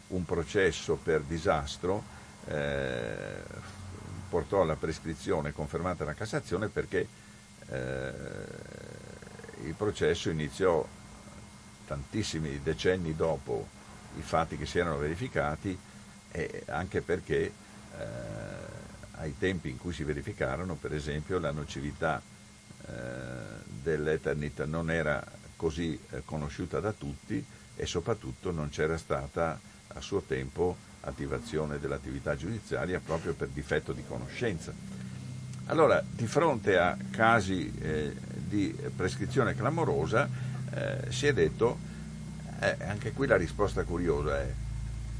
un 0.08 0.26
processo 0.26 0.96
per 0.96 1.22
disastro 1.22 2.04
eh, 2.48 3.44
portò 4.30 4.62
alla 4.62 4.76
prescrizione 4.76 5.54
confermata 5.54 6.04
dalla 6.04 6.16
Cassazione 6.16 6.68
perché 6.68 7.08
eh, 7.70 8.14
il 9.64 9.74
processo 9.76 10.30
iniziò 10.30 10.86
tantissimi 11.88 12.62
decenni 12.62 13.16
dopo 13.16 13.68
i 14.18 14.22
fatti 14.22 14.58
che 14.58 14.66
si 14.66 14.80
erano 14.80 14.98
verificati 14.98 15.78
e 16.32 16.64
anche 16.68 17.02
perché 17.02 17.44
eh, 17.44 17.54
ai 19.18 19.38
tempi 19.38 19.70
in 19.70 19.78
cui 19.78 19.94
si 19.94 20.04
verificarono, 20.04 20.76
per 20.76 20.94
esempio, 20.94 21.40
la 21.40 21.52
nocività 21.52 22.22
eh, 22.88 22.92
dell'Eternit 23.66 24.66
non 24.66 24.92
era 24.92 25.24
così 25.56 25.98
eh, 26.10 26.22
conosciuta 26.26 26.80
da 26.82 26.92
tutti 26.92 27.44
e 27.76 27.86
soprattutto 27.86 28.52
non 28.52 28.70
c'era 28.70 28.98
stata 28.98 29.60
a 29.88 30.02
suo 30.02 30.22
tempo 30.22 30.76
attivazione 31.02 31.80
dell'attività 31.80 32.36
giudiziaria 32.36 33.00
proprio 33.00 33.34
per 33.34 33.50
difetto 33.50 33.94
di 33.94 34.04
conoscenza. 34.08 34.74
Allora, 35.68 36.04
di 36.08 36.28
fronte 36.28 36.78
a 36.78 36.96
casi 37.10 37.74
eh, 37.80 38.14
di 38.36 38.76
prescrizione 38.96 39.56
clamorosa, 39.56 40.30
eh, 40.72 41.12
si 41.12 41.26
è 41.26 41.34
detto, 41.34 41.78
eh, 42.60 42.78
anche 42.88 43.14
qui 43.14 43.26
la 43.26 43.36
risposta 43.36 43.84
curiosa 43.84 44.42
è, 44.42 44.54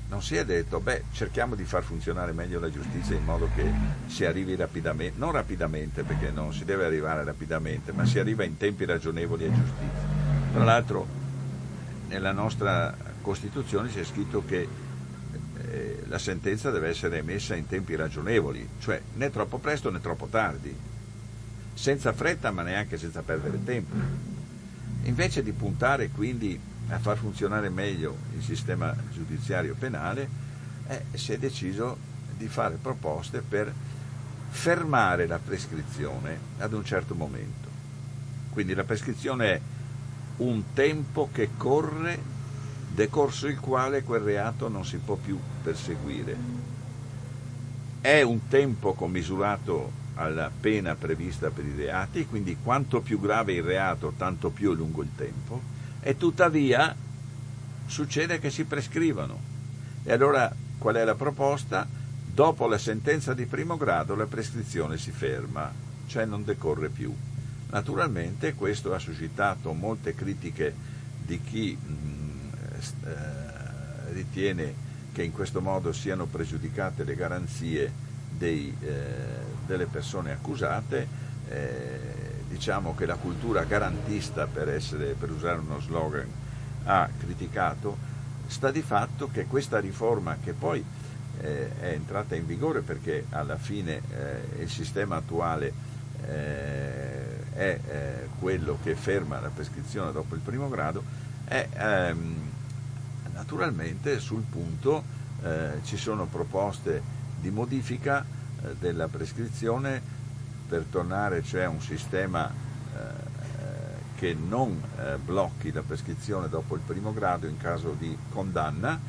non 0.08 0.22
si 0.22 0.36
è 0.36 0.46
detto, 0.46 0.80
beh, 0.80 1.06
cerchiamo 1.14 1.56
di 1.56 1.64
far 1.64 1.82
funzionare 1.82 2.32
meglio 2.32 2.60
la 2.60 2.70
giustizia 2.70 3.16
in 3.16 3.24
modo 3.24 3.50
che 3.56 3.66
si 4.06 4.24
arrivi 4.24 4.56
rapidamente, 4.56 5.18
non 5.18 5.32
rapidamente 5.32 6.04
perché 6.04 6.30
non 6.30 6.54
si 6.54 6.64
deve 6.64 6.86
arrivare 6.86 7.24
rapidamente, 7.24 7.92
ma 7.92 8.06
si 8.06 8.20
arriva 8.20 8.44
in 8.44 8.56
tempi 8.58 8.86
ragionevoli 8.86 9.46
a 9.46 9.50
giustizia. 9.50 10.24
Tra 10.54 10.64
l'altro 10.64 11.25
nella 12.08 12.32
nostra 12.32 12.96
Costituzione 13.22 13.90
c'è 13.90 14.04
scritto 14.04 14.44
che 14.46 14.68
eh, 15.58 16.04
la 16.08 16.20
sentenza 16.20 16.70
deve 16.70 16.90
essere 16.90 17.18
emessa 17.18 17.56
in 17.56 17.68
tempi 17.68 17.96
ragionevoli, 17.96 18.68
cioè 18.80 19.02
né 19.14 19.30
troppo 19.32 19.58
presto 19.58 19.90
né 19.90 20.00
troppo 20.00 20.28
tardi, 20.28 20.76
senza 21.74 22.14
fretta 22.14 22.52
ma 22.52 22.62
neanche 22.62 22.98
senza 22.98 23.22
perdere 23.22 23.64
tempo. 23.64 23.96
Invece 25.04 25.44
di 25.44 25.52
puntare 25.52 26.10
quindi 26.10 26.60
a 26.90 27.00
far 27.00 27.18
funzionare 27.18 27.70
meglio 27.70 28.16
il 28.36 28.44
sistema 28.44 28.96
giudiziario 29.12 29.76
penale, 29.78 30.28
eh, 30.88 31.04
si 31.14 31.34
è 31.34 31.38
deciso 31.38 31.98
di 32.38 32.48
fare 32.48 32.78
proposte 32.80 33.42
per 33.42 33.74
fermare 34.50 35.26
la 35.26 35.40
prescrizione 35.40 36.38
ad 36.60 36.74
un 36.74 36.86
certo 36.86 37.16
momento. 37.16 37.70
Quindi 38.52 38.74
la 38.74 38.84
prescrizione 38.84 39.54
è 39.54 39.62
un 40.38 40.74
tempo 40.74 41.30
che 41.32 41.50
corre 41.56 42.34
decorso 42.94 43.48
il 43.48 43.60
quale 43.60 44.04
quel 44.04 44.22
reato 44.22 44.68
non 44.70 44.86
si 44.86 44.98
può 44.98 45.16
più 45.16 45.38
perseguire. 45.62 46.38
È 48.02 48.22
un 48.22 48.48
tempo 48.48 48.94
commisurato 48.94 50.04
alla 50.16 50.50
pena 50.58 50.96
prevista 50.96 51.50
per 51.50 51.66
i 51.66 51.76
reati, 51.76 52.26
quindi 52.26 52.58
quanto 52.62 53.02
più 53.02 53.20
grave 53.20 53.54
il 53.54 53.64
reato, 53.64 54.14
tanto 54.16 54.50
più 54.50 54.72
è 54.72 54.76
lungo 54.76 55.02
il 55.02 55.10
tempo, 55.16 55.62
e 56.02 56.16
tuttavia 56.16 56.96
succede 57.86 58.40
che 58.40 58.50
si 58.50 58.64
prescrivano. 58.64 59.54
E 60.04 60.14
allora 60.14 60.54
qual 60.78 60.96
è 60.96 61.04
la 61.04 61.16
proposta? 61.16 61.88
Dopo 62.26 62.68
la 62.68 62.78
sentenza 62.78 63.34
di 63.34 63.46
primo 63.46 63.78
grado 63.78 64.16
la 64.16 64.26
prescrizione 64.26 64.98
si 64.98 65.12
ferma, 65.12 65.72
cioè 66.08 66.26
non 66.26 66.44
decorre 66.44 66.90
più. 66.90 67.14
Naturalmente 67.70 68.54
questo 68.54 68.94
ha 68.94 69.00
suscitato 69.00 69.74
molte 69.74 70.14
critiche 70.14 70.74
di 71.26 71.42
chi 71.42 71.76
mh, 71.76 72.52
eh, 73.04 74.14
ritiene 74.14 74.74
che 75.12 75.24
in 75.24 75.32
questo 75.32 75.62
modo 75.62 75.92
siano 75.92 76.26
pregiudicate 76.26 77.04
le 77.04 77.16
garanzie 77.16 77.92
dei, 78.30 78.76
eh, 78.82 78.94
delle 79.66 79.86
persone 79.86 80.32
accusate, 80.32 81.08
eh, 81.48 82.00
diciamo 82.50 82.94
che 82.96 83.06
la 83.06 83.16
cultura 83.16 83.64
garantista, 83.64 84.46
per, 84.46 84.70
essere, 84.70 85.14
per 85.14 85.32
usare 85.32 85.60
uno 85.60 85.80
slogan, 85.80 86.28
ha 86.84 87.10
criticato, 87.18 87.98
sta 88.48 88.72
di 88.72 88.82
fatto 88.82 89.30
che 89.32 89.46
questa 89.46 89.80
riforma 89.80 90.38
che 90.44 90.54
poi 90.54 90.84
eh, 91.42 91.80
è 91.80 91.88
entrata 91.90 92.36
in 92.36 92.46
vigore 92.46 92.82
perché 92.82 93.26
alla 93.30 93.58
fine 93.58 94.02
eh, 94.12 94.62
il 94.62 94.70
sistema 94.70 95.16
attuale 95.16 95.74
eh, 96.28 97.25
è 97.56 97.80
eh, 97.88 98.30
quello 98.40 98.78
che 98.84 98.96
ferma 98.96 99.40
la 99.40 99.50
prescrizione 99.50 100.12
dopo 100.12 100.36
il 100.36 100.42
primo 100.42 100.68
grado, 100.68 101.04
è 101.46 101.68
ehm, 101.74 102.36
naturalmente 103.34 104.20
sul 104.20 104.44
punto 104.44 105.04
eh, 105.42 105.80
ci 105.84 105.98
sono 105.98 106.26
proposte 106.26 107.02
di 107.40 107.50
modifica 107.50 108.24
eh, 108.24 108.76
della 108.80 109.08
prescrizione 109.08 110.02
per 110.68 110.86
tornare 110.90 111.44
cioè 111.44 111.64
a 111.64 111.70
un 111.70 111.82
sistema 111.82 112.50
eh, 112.50 113.34
che 114.16 114.34
non 114.34 114.82
eh, 114.98 115.18
blocchi 115.18 115.72
la 115.72 115.82
prescrizione 115.82 116.50
dopo 116.50 116.76
il 116.76 116.82
primo 116.82 117.14
grado 117.14 117.48
in 117.48 117.58
caso 117.58 117.96
di 117.98 118.18
condanna 118.32 119.00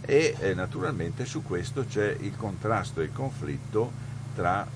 e 0.00 0.34
eh, 0.38 0.54
naturalmente 0.54 1.24
su 1.24 1.42
questo 1.42 1.84
c'è 1.86 2.16
il 2.20 2.36
contrasto 2.36 3.00
e 3.00 3.04
il 3.04 3.12
conflitto 3.12 4.02
tra 4.34 4.66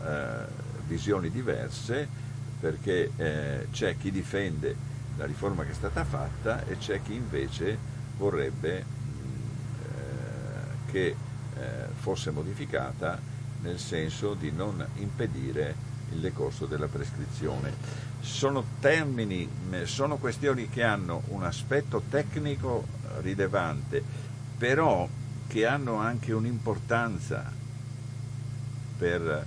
visioni 0.87 1.31
diverse 1.31 2.28
perché 2.61 3.67
c'è 3.71 3.97
chi 3.97 4.11
difende 4.11 4.75
la 5.17 5.25
riforma 5.25 5.65
che 5.65 5.71
è 5.71 5.75
stata 5.75 6.05
fatta 6.05 6.65
e 6.67 6.79
c'è 6.79 7.01
chi 7.03 7.15
invece 7.15 7.79
vorrebbe 8.17 8.85
mh, 8.85 10.91
che 10.91 11.15
fosse 12.01 12.31
modificata 12.31 13.21
nel 13.61 13.79
senso 13.79 14.35
di 14.35 14.53
non 14.53 14.85
impedire 14.97 15.75
il 16.13 16.21
decorso 16.21 16.67
della 16.67 16.87
prescrizione. 16.87 17.73
Sono 18.21 18.65
termini, 18.81 19.49
sono 19.85 20.17
questioni 20.17 20.69
che 20.69 20.83
hanno 20.83 21.23
un 21.29 21.45
aspetto 21.45 22.03
tecnico 22.09 22.87
rilevante, 23.21 24.03
però 24.57 25.09
che 25.47 25.67
hanno 25.67 25.97
anche 25.97 26.33
un'importanza 26.33 27.53
per 28.99 29.47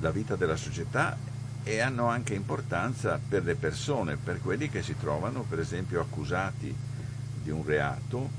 la 0.00 0.10
vita 0.10 0.36
della 0.36 0.56
società 0.56 1.16
e 1.64 1.80
hanno 1.80 2.06
anche 2.06 2.34
importanza 2.34 3.18
per 3.26 3.44
le 3.44 3.54
persone, 3.54 4.16
per 4.16 4.40
quelli 4.40 4.68
che 4.68 4.82
si 4.82 4.96
trovano 4.98 5.42
per 5.42 5.58
esempio 5.58 6.00
accusati 6.00 6.74
di 7.42 7.50
un 7.50 7.64
reato 7.64 8.30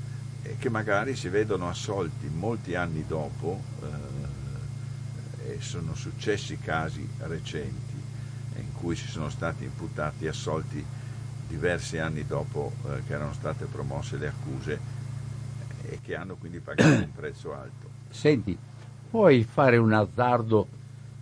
e 0.42 0.56
che 0.58 0.68
magari 0.68 1.14
si 1.14 1.28
vedono 1.28 1.68
assolti 1.68 2.28
molti 2.28 2.74
anni 2.74 3.04
dopo, 3.06 3.62
eh, 3.82 5.52
e 5.52 5.60
sono 5.60 5.94
successi 5.94 6.58
casi 6.58 7.06
recenti 7.18 7.98
in 8.56 8.72
cui 8.74 8.96
ci 8.96 9.08
sono 9.08 9.28
stati 9.28 9.64
imputati 9.64 10.26
assolti 10.26 10.84
diversi 11.46 11.98
anni 11.98 12.24
dopo 12.26 12.72
eh, 12.86 13.02
che 13.06 13.14
erano 13.14 13.32
state 13.32 13.64
promosse 13.64 14.16
le 14.16 14.28
accuse 14.28 14.78
e 15.82 15.98
che 16.02 16.14
hanno 16.14 16.36
quindi 16.36 16.60
pagato 16.60 17.02
un 17.02 17.12
prezzo 17.12 17.54
alto. 17.54 17.88
Senti, 18.10 18.56
puoi 19.10 19.44
fare 19.44 19.76
un 19.76 19.92
azzardo, 19.92 20.66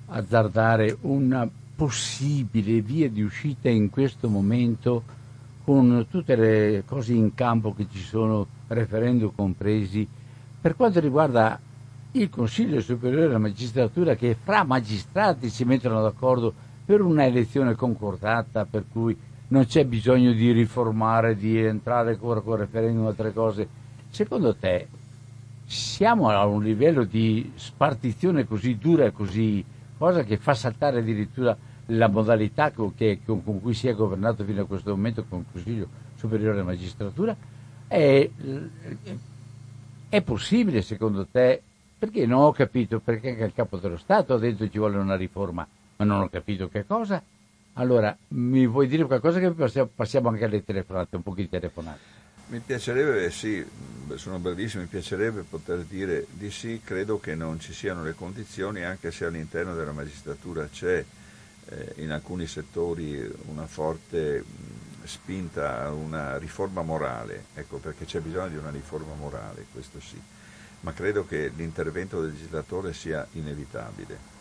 azzardare 0.09 0.96
una 1.02 1.48
possibile 1.74 2.80
via 2.80 3.09
di 3.09 3.22
uscita 3.22 3.68
in 3.68 3.90
questo 3.90 4.28
momento 4.28 5.16
con 5.64 6.06
tutte 6.11 6.34
le 6.34 6.82
cose 6.86 7.12
in 7.12 7.34
campo 7.34 7.74
che 7.74 7.86
ci 7.90 8.00
sono, 8.00 8.46
referendum 8.68 9.32
compresi, 9.34 10.09
per 10.61 10.74
quanto 10.74 10.98
riguarda 10.98 11.61
il 12.12 12.30
Consiglio 12.30 12.80
Superiore 12.80 13.26
della 13.26 13.38
Magistratura 13.38 14.14
che 14.14 14.36
fra 14.42 14.64
magistrati 14.64 15.50
si 15.50 15.64
mettono 15.64 16.00
d'accordo 16.02 16.52
per 16.84 17.02
una 17.02 17.26
elezione 17.26 17.74
concordata 17.74 18.64
per 18.64 18.86
cui 18.90 19.16
non 19.48 19.66
c'è 19.66 19.84
bisogno 19.84 20.32
di 20.32 20.50
riformare, 20.52 21.36
di 21.36 21.59
entrare 21.59 22.12
ancora 22.12 22.40
con 22.40 22.56
referendum 22.56 23.04
e 23.04 23.09
altre 23.09 23.32
cose. 23.32 23.68
Secondo 24.09 24.54
te 24.56 24.88
siamo 25.66 26.30
a 26.30 26.46
un 26.46 26.62
livello 26.62 27.04
di 27.04 27.52
spartizione 27.54 28.46
così 28.46 28.78
dura 28.78 29.04
e 29.04 29.12
così 29.12 29.62
cosa 29.99 30.22
che 30.22 30.38
fa 30.38 30.55
saltare 30.55 31.01
addirittura 31.01 31.57
la 31.86 32.09
modalità 32.09 32.70
con, 32.70 32.94
che, 32.94 33.20
con, 33.24 33.42
cui 33.42 33.74
si 33.74 33.88
è 33.88 33.94
governato 33.94 34.44
fino 34.44 34.62
a 34.62 34.66
questo 34.66 34.90
momento 34.90 35.24
con 35.28 35.40
il 35.40 35.44
Consiglio 35.53 35.88
Superiore 36.16 36.53
della 36.53 36.64
Magistratura, 36.64 37.36
è, 37.86 38.30
è 40.09 40.22
possibile 40.22 40.82
secondo 40.82 41.26
te? 41.30 41.62
Perché 41.99 42.26
non 42.26 42.42
ho 42.42 42.53
capito, 42.53 43.01
perché 43.01 43.30
anche 43.30 43.44
il 43.44 43.53
Capo 43.53 43.76
dello 43.76 43.96
Stato 43.96 44.34
ha 44.34 44.38
detto 44.38 44.64
che 44.64 44.70
ci 44.70 44.78
vuole 44.78 44.99
una 44.99 45.16
riforma, 45.16 45.66
ma 45.96 46.05
non 46.05 46.20
ho 46.20 46.28
capito 46.28 46.68
che 46.68 46.86
cosa. 46.86 47.20
Allora, 47.74 48.16
mi 48.28 48.66
vuoi 48.66 48.86
dire 48.86 49.05
qualcosa 49.05 49.40
che 49.40 49.53
passiamo 49.53 50.28
anche 50.28 50.44
alle 50.44 50.64
telefonate, 50.64 51.16
un 51.16 51.22
po' 51.22 51.34
di 51.34 51.49
telefonate? 51.49 52.18
Mi 52.51 52.61
piacerebbe, 52.61 53.30
sì, 53.30 53.62
sono 54.14 54.38
brevissimo, 54.38 54.80
mi 54.80 54.88
piacerebbe 54.88 55.42
poter 55.42 55.84
dire 55.84 56.26
di 56.30 56.51
sì, 56.51 56.80
credo 56.82 57.20
che 57.20 57.34
non 57.34 57.61
ci 57.61 57.74
siano 57.74 58.03
le 58.03 58.14
condizioni, 58.14 58.82
anche 58.84 59.11
se 59.11 59.26
all'interno 59.26 59.74
della 59.74 59.92
magistratura 59.92 60.66
c'è 60.66 61.05
eh, 61.66 61.92
in 61.96 62.11
alcuni 62.11 62.46
settori 62.46 63.30
una 63.49 63.66
forte 63.66 64.42
spinta 65.05 65.82
a 65.82 65.90
una 65.90 66.38
riforma 66.38 66.80
morale, 66.80 67.44
ecco 67.53 67.76
perché 67.76 68.07
c'è 68.07 68.20
bisogno 68.20 68.49
di 68.49 68.57
una 68.57 68.70
riforma 68.70 69.12
morale, 69.12 69.66
questo 69.70 70.01
sì, 70.01 70.18
ma 70.80 70.94
credo 70.94 71.26
che 71.26 71.53
l'intervento 71.55 72.22
del 72.22 72.30
legislatore 72.30 72.94
sia 72.94 73.26
inevitabile. 73.32 74.36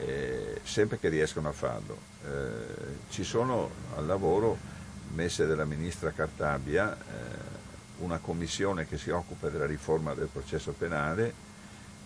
Eh, 0.00 0.60
sempre 0.64 0.98
che 0.98 1.08
riescono 1.08 1.50
a 1.50 1.52
farlo. 1.52 1.96
Eh, 2.24 3.10
ci 3.10 3.22
sono 3.22 3.70
al 3.94 4.06
lavoro 4.06 4.78
messe 5.14 5.46
dalla 5.46 5.64
ministra 5.64 6.12
Cartabia 6.12 6.96
eh, 6.96 7.58
una 7.98 8.18
commissione 8.18 8.86
che 8.86 8.98
si 8.98 9.10
occupa 9.10 9.48
della 9.48 9.66
riforma 9.66 10.14
del 10.14 10.28
processo 10.32 10.72
penale, 10.72 11.32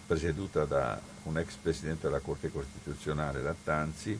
presieduta 0.07 0.65
da 0.65 1.01
un 1.25 1.39
ex 1.39 1.55
presidente 1.55 2.07
della 2.07 2.21
Corte 2.21 2.51
Costituzionale, 2.51 3.43
Lattanzi, 3.43 4.19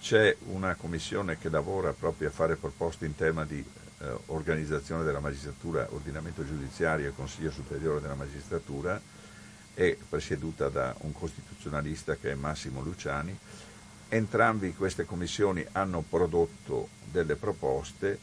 c'è 0.00 0.36
una 0.50 0.74
commissione 0.74 1.38
che 1.38 1.48
lavora 1.48 1.92
proprio 1.92 2.28
a 2.28 2.32
fare 2.32 2.56
proposte 2.56 3.06
in 3.06 3.14
tema 3.14 3.44
di 3.44 3.64
eh, 3.98 4.18
organizzazione 4.26 5.04
della 5.04 5.20
magistratura, 5.20 5.86
ordinamento 5.90 6.46
giudiziario 6.46 7.08
e 7.08 7.14
Consiglio 7.14 7.50
Superiore 7.50 8.00
della 8.00 8.14
Magistratura, 8.14 9.00
è 9.74 9.96
presieduta 10.08 10.68
da 10.68 10.94
un 11.00 11.12
costituzionalista 11.12 12.16
che 12.16 12.30
è 12.30 12.34
Massimo 12.34 12.82
Luciani. 12.82 13.36
Entrambi 14.08 14.74
queste 14.74 15.04
commissioni 15.04 15.66
hanno 15.72 16.02
prodotto 16.08 16.88
delle 17.10 17.36
proposte, 17.36 18.18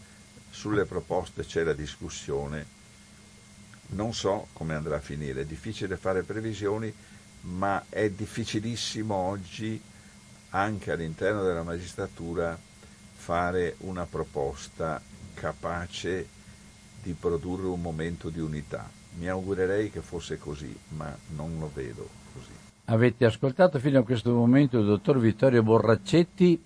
sulle 0.50 0.86
proposte 0.86 1.44
c'è 1.44 1.64
la 1.64 1.74
discussione 1.74 2.82
non 3.94 4.14
so 4.14 4.48
come 4.54 4.76
andrà 4.76 4.98
a 4.98 5.02
finire, 5.02 5.42
è 5.42 5.46
difficile 5.46 5.98
fare 5.98 6.24
previsioni, 6.24 6.94
ma 7.42 7.84
è 7.90 8.10
difficilissimo 8.10 9.14
oggi 9.14 9.80
anche 10.50 10.92
all'interno 10.92 11.44
della 11.44 11.64
magistratura 11.64 12.58
fare 13.16 13.76
una 13.80 14.06
proposta 14.06 15.02
capace 15.34 16.28
di 17.02 17.14
produrre 17.14 17.68
un 17.68 17.82
momento 17.82 18.30
di 18.30 18.40
unità. 18.40 18.90
Mi 19.16 19.28
augurerei 19.28 19.92
che 19.92 20.02
fosse 20.02 20.38
così, 20.38 20.76
ma 20.90 21.16
non 21.36 21.60
lo 21.60 21.70
vedo 21.74 22.10
così. 22.34 22.73
Avete 22.86 23.26
ascoltato 23.26 23.80
fino 23.80 24.00
a 24.00 24.04
questo 24.04 24.34
momento 24.34 24.80
il 24.80 24.86
dottor 24.86 25.18
Vittorio 25.18 25.64
Borraccetti, 25.64 26.62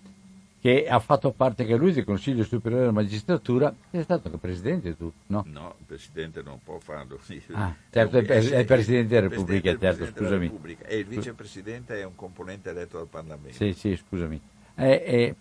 che 0.60 0.88
ha 0.88 1.00
fatto 1.00 1.32
parte 1.32 1.62
anche 1.62 1.76
lui 1.76 1.94
del 1.94 2.06
Consiglio 2.06 2.44
Superiore 2.44 2.86
della 2.86 2.94
Magistratura. 2.94 3.74
Sei 3.92 4.04
stato 4.04 4.28
anche 4.28 4.40
presidente 4.40 4.98
tu, 4.98 5.12
no? 5.28 5.46
No, 5.48 5.76
il 5.78 5.86
presidente 5.86 6.42
non 6.42 6.60
può 6.64 6.80
farlo. 6.80 7.20
Ah, 7.52 7.74
certo, 7.92 8.18
è, 8.18 8.36
il 8.60 8.66
Presidente 8.66 9.14
della 9.14 9.28
Repubblica, 9.28 9.78
certo, 9.78 10.06
scusami. 10.08 10.48
Repubblica. 10.48 10.86
E 10.86 10.98
il 10.98 11.06
vicepresidente 11.06 12.02
è 12.02 12.04
un 12.04 12.16
componente 12.16 12.72
eletto 12.72 12.98
dal 12.98 13.08
Parlamento. 13.08 13.56
Sì, 13.56 13.74
sì, 13.74 13.96
scusami. 13.96 14.42
Eh, 14.76 15.04
eh, 15.06 15.36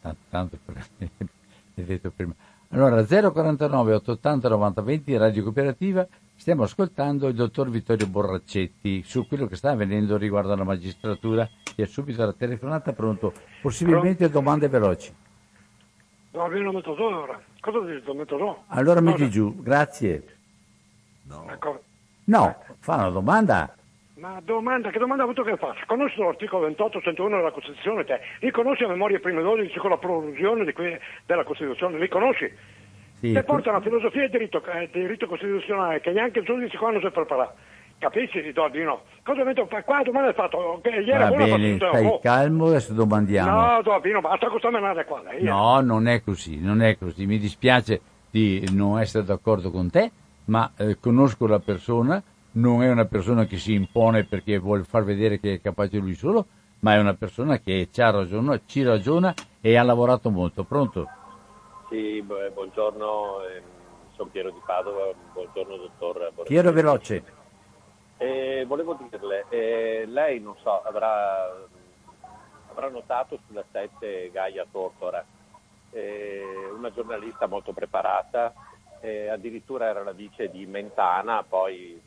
tanto, 0.00 0.20
tanto 0.28 0.58
per, 0.64 0.86
detto 1.74 2.10
prima. 2.10 2.34
Allora, 2.70 3.02
049 3.04 3.94
880 3.94 4.48
90 4.48 4.82
20, 4.82 5.16
Radio 5.16 5.42
Cooperativa, 5.44 6.06
stiamo 6.38 6.62
ascoltando 6.62 7.26
il 7.26 7.34
dottor 7.34 7.68
Vittorio 7.68 8.06
Borraccetti 8.06 9.02
su 9.02 9.26
quello 9.26 9.46
che 9.46 9.56
sta 9.56 9.72
avvenendo 9.72 10.16
riguardo 10.16 10.52
alla 10.52 10.64
magistratura 10.64 11.46
e 11.76 11.84
subito 11.84 12.24
la 12.24 12.32
telefonata 12.32 12.92
pronto, 12.92 13.32
possibilmente 13.60 14.28
pronto? 14.28 14.38
domande 14.38 14.68
veloci. 14.68 15.12
No, 16.30 16.44
abbiamo 16.44 16.72
mezz'ora. 16.72 17.40
Cosa 17.60 17.80
dici? 17.80 18.12
Mezz'ora? 18.12 18.56
Allora 18.68 19.00
metti 19.00 19.28
giù, 19.28 19.60
grazie. 19.60 20.36
No. 21.24 21.44
No, 22.24 22.56
fa 22.78 22.94
una 22.94 23.10
domanda. 23.10 23.74
Ma 24.14 24.40
domanda, 24.42 24.90
che 24.90 24.98
domanda 24.98 25.22
ha 25.22 25.26
avuto 25.26 25.42
che 25.42 25.56
faccio? 25.56 25.84
Conosci 25.86 26.18
l'articolo 26.20 26.66
28, 26.66 27.00
101 27.00 27.36
della 27.36 27.52
Costituzione? 27.52 28.04
Te? 28.04 28.20
Li 28.40 28.50
conosci 28.50 28.84
a 28.84 28.88
memoria 28.88 29.18
prima 29.20 29.40
12 29.40 29.78
con 29.78 29.90
la 29.90 29.98
prolusione 29.98 30.64
di 30.64 30.72
que- 30.72 31.00
della 31.26 31.44
Costituzione? 31.44 31.98
Li 31.98 32.08
conosci? 32.08 32.50
Sì, 33.20 33.32
Te 33.32 33.42
porta 33.42 33.70
una 33.70 33.80
filosofia 33.80 34.26
di 34.26 34.30
diritto, 34.30 34.62
eh, 34.64 34.88
diritto, 34.92 35.26
costituzionale 35.26 36.00
che 36.00 36.12
neanche 36.12 36.38
il 36.38 36.44
giudice 36.44 36.76
qua 36.78 36.92
non 36.92 37.00
si 37.00 37.10
prepara. 37.10 37.52
Capisci, 37.98 38.40
Dino? 38.70 39.02
Cosa 39.24 39.42
metto? 39.42 39.66
Qua 39.66 40.02
domanda 40.04 40.28
hai 40.28 40.34
fatto? 40.34 40.78
Che 40.80 40.88
ieri 40.88 41.10
Va 41.10 41.30
bene, 41.30 41.74
stai 41.74 42.06
oh. 42.06 42.20
calmo, 42.20 42.66
adesso 42.66 42.92
domandiamo. 42.92 43.82
No, 43.82 44.00
Dino, 44.00 44.20
basta 44.20 44.48
questa 44.48 44.70
menare 44.70 45.04
qua. 45.04 45.20
Lei, 45.22 45.42
no, 45.42 45.80
non 45.80 46.06
è 46.06 46.22
così, 46.22 46.60
non 46.60 46.80
è 46.80 46.96
così. 46.96 47.26
Mi 47.26 47.38
dispiace 47.38 48.00
di 48.30 48.64
non 48.72 49.00
essere 49.00 49.24
d'accordo 49.24 49.72
con 49.72 49.90
te, 49.90 50.12
ma 50.44 50.70
eh, 50.76 50.96
conosco 51.00 51.48
la 51.48 51.58
persona, 51.58 52.22
non 52.52 52.84
è 52.84 52.90
una 52.90 53.06
persona 53.06 53.46
che 53.46 53.56
si 53.56 53.74
impone 53.74 54.24
perché 54.24 54.58
vuole 54.58 54.84
far 54.84 55.02
vedere 55.02 55.40
che 55.40 55.54
è 55.54 55.60
capace 55.60 55.98
lui 55.98 56.14
solo, 56.14 56.46
ma 56.80 56.94
è 56.94 56.98
una 57.00 57.14
persona 57.14 57.58
che 57.58 57.88
ci, 57.90 58.00
ragiona, 58.00 58.60
ci 58.64 58.84
ragiona 58.84 59.34
e 59.60 59.76
ha 59.76 59.82
lavorato 59.82 60.30
molto. 60.30 60.62
Pronto? 60.62 61.08
Sì, 61.88 62.20
buongiorno, 62.22 63.44
ehm, 63.44 63.62
sono 64.14 64.28
Piero 64.28 64.50
di 64.50 64.60
Padova, 64.64 65.10
buongiorno 65.32 65.76
dottor 65.76 66.14
Borrelli. 66.34 66.44
Piero 66.44 66.70
veloce. 66.70 67.24
Eh, 68.18 68.64
volevo 68.66 68.98
dirle, 69.08 69.46
eh, 69.48 70.04
lei 70.06 70.38
non 70.38 70.54
so, 70.58 70.82
avrà, 70.82 71.50
avrà 72.70 72.90
notato 72.90 73.38
sulla 73.46 73.64
7 73.72 74.30
Gaia 74.30 74.66
Tortora, 74.70 75.24
eh, 75.92 76.42
una 76.76 76.92
giornalista 76.92 77.46
molto 77.46 77.72
preparata, 77.72 78.52
eh, 79.00 79.28
addirittura 79.28 79.86
era 79.86 80.02
la 80.02 80.12
vice 80.12 80.50
di 80.50 80.66
Mentana, 80.66 81.42
poi 81.42 81.98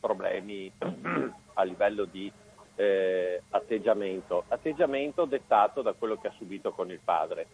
problemi 0.00 0.72
a 1.54 1.62
livello 1.62 2.04
di 2.04 2.32
eh, 2.74 3.42
atteggiamento, 3.50 4.42
atteggiamento 4.48 5.24
dettato 5.24 5.82
da 5.82 5.92
quello 5.92 6.16
che 6.16 6.26
ha 6.26 6.32
subito 6.36 6.72
con 6.72 6.90
il 6.90 6.98
padre. 6.98 7.46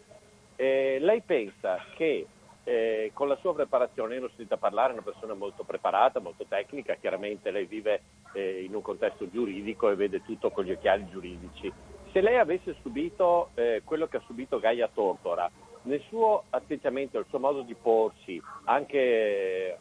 Eh, 0.61 0.99
lei 0.99 1.21
pensa 1.21 1.83
che 1.95 2.27
eh, 2.63 3.09
con 3.15 3.27
la 3.27 3.35
sua 3.37 3.55
preparazione, 3.55 4.13
io 4.13 4.21
l'ho 4.21 4.27
sentita 4.27 4.57
parlare, 4.57 4.91
è 4.91 4.93
una 4.93 5.01
persona 5.01 5.33
molto 5.33 5.63
preparata, 5.63 6.19
molto 6.19 6.45
tecnica, 6.47 6.93
chiaramente 7.01 7.49
lei 7.49 7.65
vive 7.65 8.03
eh, 8.33 8.61
in 8.61 8.75
un 8.75 8.83
contesto 8.83 9.27
giuridico 9.27 9.89
e 9.89 9.95
vede 9.95 10.21
tutto 10.21 10.51
con 10.51 10.63
gli 10.63 10.69
occhiali 10.69 11.07
giuridici. 11.09 11.73
Se 12.11 12.21
lei 12.21 12.37
avesse 12.37 12.75
subito 12.83 13.49
eh, 13.55 13.81
quello 13.83 14.05
che 14.05 14.17
ha 14.17 14.23
subito 14.27 14.59
Gaia 14.59 14.87
Tortora, 14.87 15.49
nel 15.83 16.03
suo 16.09 16.43
atteggiamento, 16.51 17.17
nel 17.17 17.25
suo 17.27 17.39
modo 17.39 17.63
di 17.63 17.73
porsi, 17.73 18.39
anche 18.65 19.79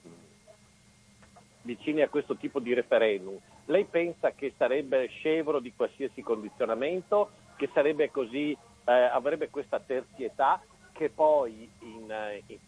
vicini 1.60 2.00
a 2.00 2.08
questo 2.08 2.36
tipo 2.36 2.58
di 2.58 2.72
referendum, 2.72 3.38
lei 3.66 3.84
pensa 3.84 4.30
che 4.30 4.54
sarebbe 4.56 5.08
scevro 5.08 5.60
di 5.60 5.74
qualsiasi 5.76 6.22
condizionamento, 6.22 7.32
che 7.56 7.68
sarebbe 7.74 8.10
così, 8.10 8.56
eh, 8.84 8.92
avrebbe 8.92 9.50
questa 9.50 9.80
terzietà 9.80 10.60
che 10.92 11.10
poi 11.10 11.68
in, 11.80 12.10
eh, 12.10 12.42
in 12.46 12.58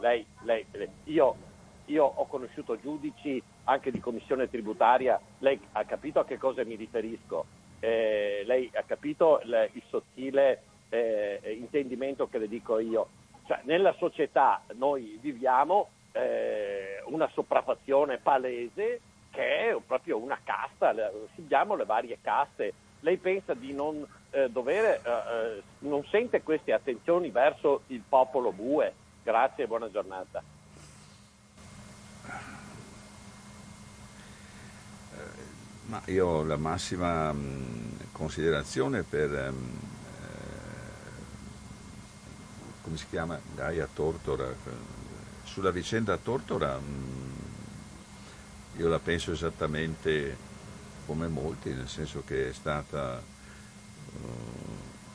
lei, 0.00 0.24
lei, 0.42 0.66
io, 1.04 1.36
io, 1.86 2.04
ho 2.04 2.26
conosciuto 2.26 2.78
giudici 2.80 3.42
anche 3.64 3.90
di 3.90 4.00
commissione 4.00 4.48
tributaria, 4.48 5.20
lei 5.38 5.60
ha 5.72 5.84
capito 5.84 6.20
a 6.20 6.24
che 6.24 6.38
cosa 6.38 6.64
mi 6.64 6.74
riferisco, 6.74 7.44
eh, 7.80 8.42
lei 8.46 8.70
ha 8.74 8.82
capito 8.82 9.40
il, 9.44 9.70
il 9.72 9.82
sottile 9.88 10.62
eh, 10.88 11.56
intendimento 11.58 12.28
che 12.28 12.38
le 12.38 12.48
dico 12.48 12.78
io. 12.78 13.08
Cioè, 13.46 13.60
nella 13.64 13.94
società 13.98 14.62
noi 14.74 15.18
viviamo 15.20 15.88
eh, 16.12 17.02
una 17.06 17.28
sopraffazione 17.32 18.18
palese 18.18 19.00
che 19.30 19.70
è 19.70 19.76
proprio 19.86 20.18
una 20.18 20.38
casta, 20.42 20.94
seguiamo 21.34 21.76
le 21.76 21.84
varie 21.84 22.18
caste. 22.20 22.72
Lei 23.00 23.16
pensa 23.16 23.54
di 23.54 23.72
non 23.72 24.06
eh, 24.30 24.48
dovere, 24.50 25.00
eh, 25.02 25.10
eh, 25.10 25.62
non 25.80 26.04
sente 26.10 26.42
queste 26.42 26.72
attenzioni 26.72 27.30
verso 27.30 27.82
il 27.88 28.02
popolo 28.06 28.52
bue? 28.52 28.92
Grazie 29.22 29.64
e 29.64 29.66
buona 29.66 29.90
giornata. 29.90 30.42
Ma 35.86 36.00
io 36.06 36.26
ho 36.26 36.44
la 36.44 36.56
massima 36.56 37.32
mh, 37.32 38.12
considerazione 38.12 39.02
per, 39.02 39.28
mh, 39.28 39.78
eh, 40.22 40.32
come 42.82 42.96
si 42.96 43.06
chiama, 43.08 43.40
Gaia 43.56 43.88
Tortora, 43.92 44.54
sulla 45.42 45.72
vicenda 45.72 46.16
Tortora 46.16 46.78
mh, 46.78 47.30
io 48.76 48.88
la 48.88 49.00
penso 49.00 49.32
esattamente 49.32 50.36
come 51.06 51.26
molti, 51.26 51.74
nel 51.74 51.88
senso 51.88 52.22
che 52.24 52.50
è 52.50 52.52
stata 52.52 53.20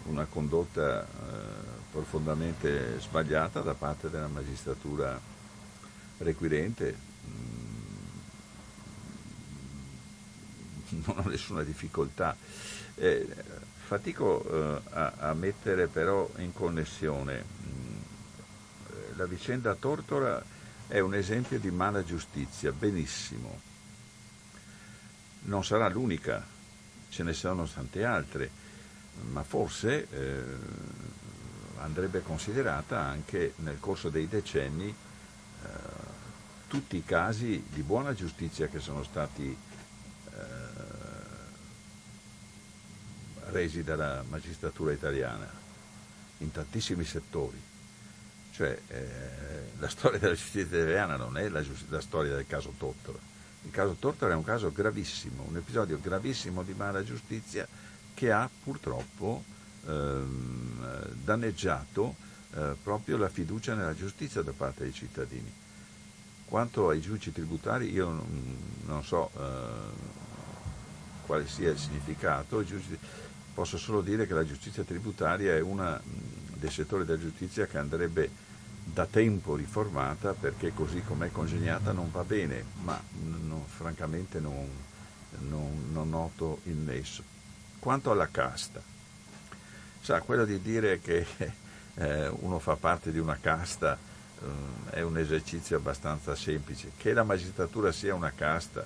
una 0.04 0.26
condotta 0.26 1.06
uh, 1.06 1.92
profondamente 1.92 3.00
sbagliata 3.00 3.62
da 3.62 3.74
parte 3.74 4.10
della 4.10 4.28
magistratura 4.28 5.20
requirente. 6.20 7.14
Non 10.88 11.18
ho 11.18 11.28
nessuna 11.28 11.64
difficoltà. 11.64 12.36
Eh, 12.96 13.28
fatico 13.86 14.44
eh, 14.50 14.82
a, 14.92 15.34
mettere 15.34 15.88
però 15.88 16.30
in 16.38 16.54
connessione 16.54 17.44
la 19.16 19.26
vicenda 19.26 19.76
Tortora 19.76 20.44
è 20.88 21.00
un 21.00 21.14
esempio 21.14 21.60
di 21.60 21.72
mala 21.72 22.04
giustizia, 22.04 22.72
benissimo. 22.72 23.60
Non 25.44 25.64
sarà 25.64 25.88
l'unica, 25.90 26.46
ce 27.10 27.24
ne 27.24 27.34
saranno 27.34 27.68
tante 27.68 28.04
altre, 28.04 28.50
ma 29.32 29.44
forse 29.44 30.08
eh, 30.12 30.44
andrebbe 31.78 32.22
considerata 32.22 33.00
anche 33.00 33.54
nel 33.58 33.80
corso 33.80 34.10
dei 34.10 34.28
decenni 34.28 34.88
eh, 34.88 35.68
tutti 36.68 36.98
i 36.98 37.04
casi 37.06 37.64
di 37.70 37.82
buona 37.82 38.14
giustizia 38.14 38.68
che 38.68 38.80
sono 38.80 39.04
stati 39.04 39.46
eh, 39.46 40.38
resi 43.52 43.84
dalla 43.84 44.24
magistratura 44.28 44.92
italiana 44.92 45.50
in 46.40 46.52
tantissimi 46.52 47.06
settori. 47.06 47.62
Cioè 48.52 48.80
eh, 48.88 49.72
la 49.80 49.90
storia 49.90 50.18
della 50.18 50.34
giustizia 50.34 50.82
italiana 50.82 51.18
non 51.18 51.38
è 51.38 51.48
la, 51.50 51.64
la 51.90 52.02
storia 52.02 52.36
del 52.36 52.48
caso 52.48 52.74
Tortora. 52.78 53.20
Il 53.64 53.72
caso 53.72 53.96
Tortora 53.98 54.34
è 54.34 54.36
un 54.36 54.44
caso 54.44 54.72
gravissimo, 54.72 55.44
un 55.48 55.58
episodio 55.58 56.00
gravissimo 56.00 56.64
di 56.64 56.74
mala 56.74 57.04
giustizia 57.04 57.68
che 58.16 58.32
ha 58.32 58.50
purtroppo 58.64 59.44
ehm, 59.86 61.14
danneggiato 61.24 62.16
eh, 62.56 62.76
proprio 62.82 63.18
la 63.18 63.30
fiducia 63.30 63.76
nella 63.76 63.94
giustizia 63.94 64.42
da 64.42 64.54
parte 64.56 64.84
dei 64.84 64.94
cittadini. 64.94 65.54
Quanto 66.46 66.90
ai 66.90 67.02
giudici 67.02 67.32
tributari 67.32 67.92
io 67.92 68.10
non, 68.10 68.58
non 68.86 69.04
so 69.04 69.30
eh, 69.38 70.24
quale 71.26 71.48
sia 71.48 71.70
il 71.70 71.78
significato, 71.78 72.64
giudici, 72.64 72.98
posso 73.54 73.78
solo 73.78 74.02
dire 74.02 74.26
che 74.26 74.34
la 74.34 74.46
giustizia 74.46 74.84
tributaria 74.84 75.54
è 75.54 75.62
uno 75.62 76.00
dei 76.56 76.72
settori 76.72 77.06
della 77.06 77.20
giustizia 77.20 77.68
che 77.68 77.78
andrebbe 77.78 78.44
da 78.84 79.06
tempo 79.06 79.56
riformata 79.56 80.34
perché 80.34 80.72
così 80.74 81.02
com'è 81.02 81.32
congegnata 81.32 81.92
non 81.92 82.12
va 82.12 82.24
bene, 82.24 82.64
ma 82.84 83.02
non, 83.24 83.64
francamente 83.66 84.40
non, 84.40 84.68
non, 85.40 85.90
non, 85.92 86.10
noto 86.10 86.60
il 86.64 86.76
nesso. 86.76 87.24
Quanto 87.86 88.10
alla 88.10 88.30
casta, 88.32 88.82
sa, 90.02 90.20
quello 90.22 90.44
di 90.44 90.60
dire 90.60 91.00
che 91.02 91.24
eh, 91.94 92.28
uno 92.40 92.58
fa 92.58 92.76
parte 92.78 93.12
di 93.12 93.20
una 93.20 93.38
casta 93.40 93.96
eh, 93.96 94.96
è 94.96 95.02
un 95.02 95.20
esercizio 95.20 95.78
abbastanza 95.78 96.34
semplice, 96.34 96.94
che 96.98 97.14
la 97.14 97.22
magistratura 97.22 97.92
sia 97.92 98.16
una 98.16 98.32
casta, 98.36 98.84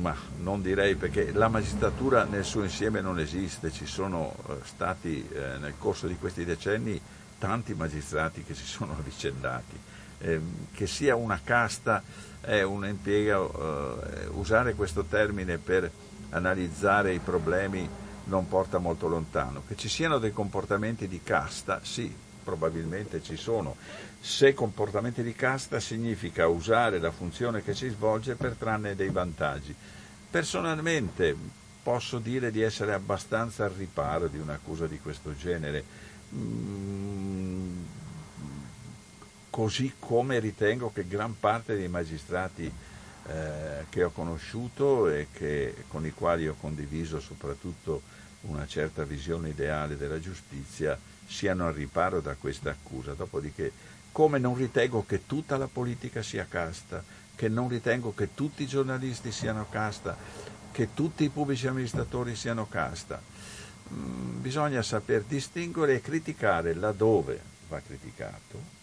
ma 0.00 0.16
non 0.38 0.62
direi 0.62 0.94
perché 0.94 1.30
la 1.32 1.48
magistratura 1.48 2.24
nel 2.24 2.46
suo 2.46 2.62
insieme 2.62 3.02
non 3.02 3.18
esiste, 3.18 3.70
ci 3.70 3.84
sono 3.84 4.34
eh, 4.48 4.54
stati 4.64 5.28
eh, 5.28 5.58
nel 5.58 5.74
corso 5.76 6.06
di 6.06 6.16
questi 6.16 6.46
decenni 6.46 6.98
tanti 7.38 7.74
magistrati 7.74 8.44
che 8.44 8.54
si 8.54 8.64
sono 8.64 8.92
avvicendati. 8.98 9.78
Eh, 10.20 10.40
che 10.72 10.86
sia 10.86 11.16
una 11.16 11.38
casta 11.44 12.02
è 12.40 12.62
un 12.62 12.86
impiego, 12.86 14.00
eh, 14.06 14.26
usare 14.28 14.72
questo 14.72 15.04
termine 15.04 15.58
per 15.58 15.90
analizzare 16.30 17.14
i 17.14 17.18
problemi 17.18 17.88
non 18.24 18.48
porta 18.48 18.78
molto 18.78 19.08
lontano. 19.08 19.62
Che 19.66 19.76
ci 19.76 19.88
siano 19.88 20.18
dei 20.18 20.32
comportamenti 20.32 21.08
di 21.08 21.20
casta, 21.22 21.80
sì, 21.82 22.12
probabilmente 22.42 23.22
ci 23.22 23.36
sono. 23.36 23.76
Se 24.20 24.54
comportamenti 24.54 25.22
di 25.22 25.34
casta 25.34 25.80
significa 25.80 26.46
usare 26.46 26.98
la 26.98 27.10
funzione 27.10 27.62
che 27.62 27.74
si 27.74 27.88
svolge 27.88 28.34
per 28.34 28.54
trarne 28.58 28.94
dei 28.94 29.10
vantaggi. 29.10 29.74
Personalmente 30.30 31.36
posso 31.82 32.18
dire 32.18 32.50
di 32.50 32.60
essere 32.60 32.92
abbastanza 32.92 33.64
al 33.64 33.70
riparo 33.70 34.28
di 34.28 34.38
un'accusa 34.38 34.86
di 34.86 35.00
questo 35.00 35.34
genere 35.34 36.08
Mm, 36.34 37.82
così 39.50 39.94
come 39.98 40.38
ritengo 40.38 40.92
che 40.92 41.06
gran 41.06 41.38
parte 41.38 41.74
dei 41.74 41.88
magistrati 41.88 42.70
eh, 43.30 43.84
che 43.88 44.04
ho 44.04 44.10
conosciuto 44.10 45.08
e 45.08 45.28
che, 45.32 45.84
con 45.88 46.04
i 46.04 46.12
quali 46.12 46.48
ho 46.48 46.56
condiviso 46.58 47.20
soprattutto 47.20 48.02
una 48.42 48.66
certa 48.66 49.04
visione 49.04 49.50
ideale 49.50 49.96
della 49.96 50.18
giustizia 50.18 50.98
siano 51.26 51.66
al 51.66 51.74
riparo 51.74 52.20
da 52.20 52.34
questa 52.34 52.70
accusa. 52.70 53.14
Dopodiché, 53.14 53.72
come 54.12 54.38
non 54.38 54.56
ritengo 54.56 55.04
che 55.06 55.26
tutta 55.26 55.56
la 55.56 55.68
politica 55.68 56.22
sia 56.22 56.46
casta, 56.48 57.04
che 57.34 57.48
non 57.48 57.68
ritengo 57.68 58.14
che 58.14 58.34
tutti 58.34 58.62
i 58.62 58.66
giornalisti 58.66 59.30
siano 59.30 59.66
casta, 59.70 60.16
che 60.72 60.94
tutti 60.94 61.24
i 61.24 61.28
pubblici 61.28 61.66
amministratori 61.66 62.34
siano 62.34 62.66
casta, 62.68 63.20
Mm, 63.92 64.40
bisogna 64.40 64.82
saper 64.82 65.24
distinguere 65.24 65.94
e 65.94 66.00
criticare 66.00 66.74
laddove 66.74 67.40
va 67.68 67.80
criticato, 67.80 68.78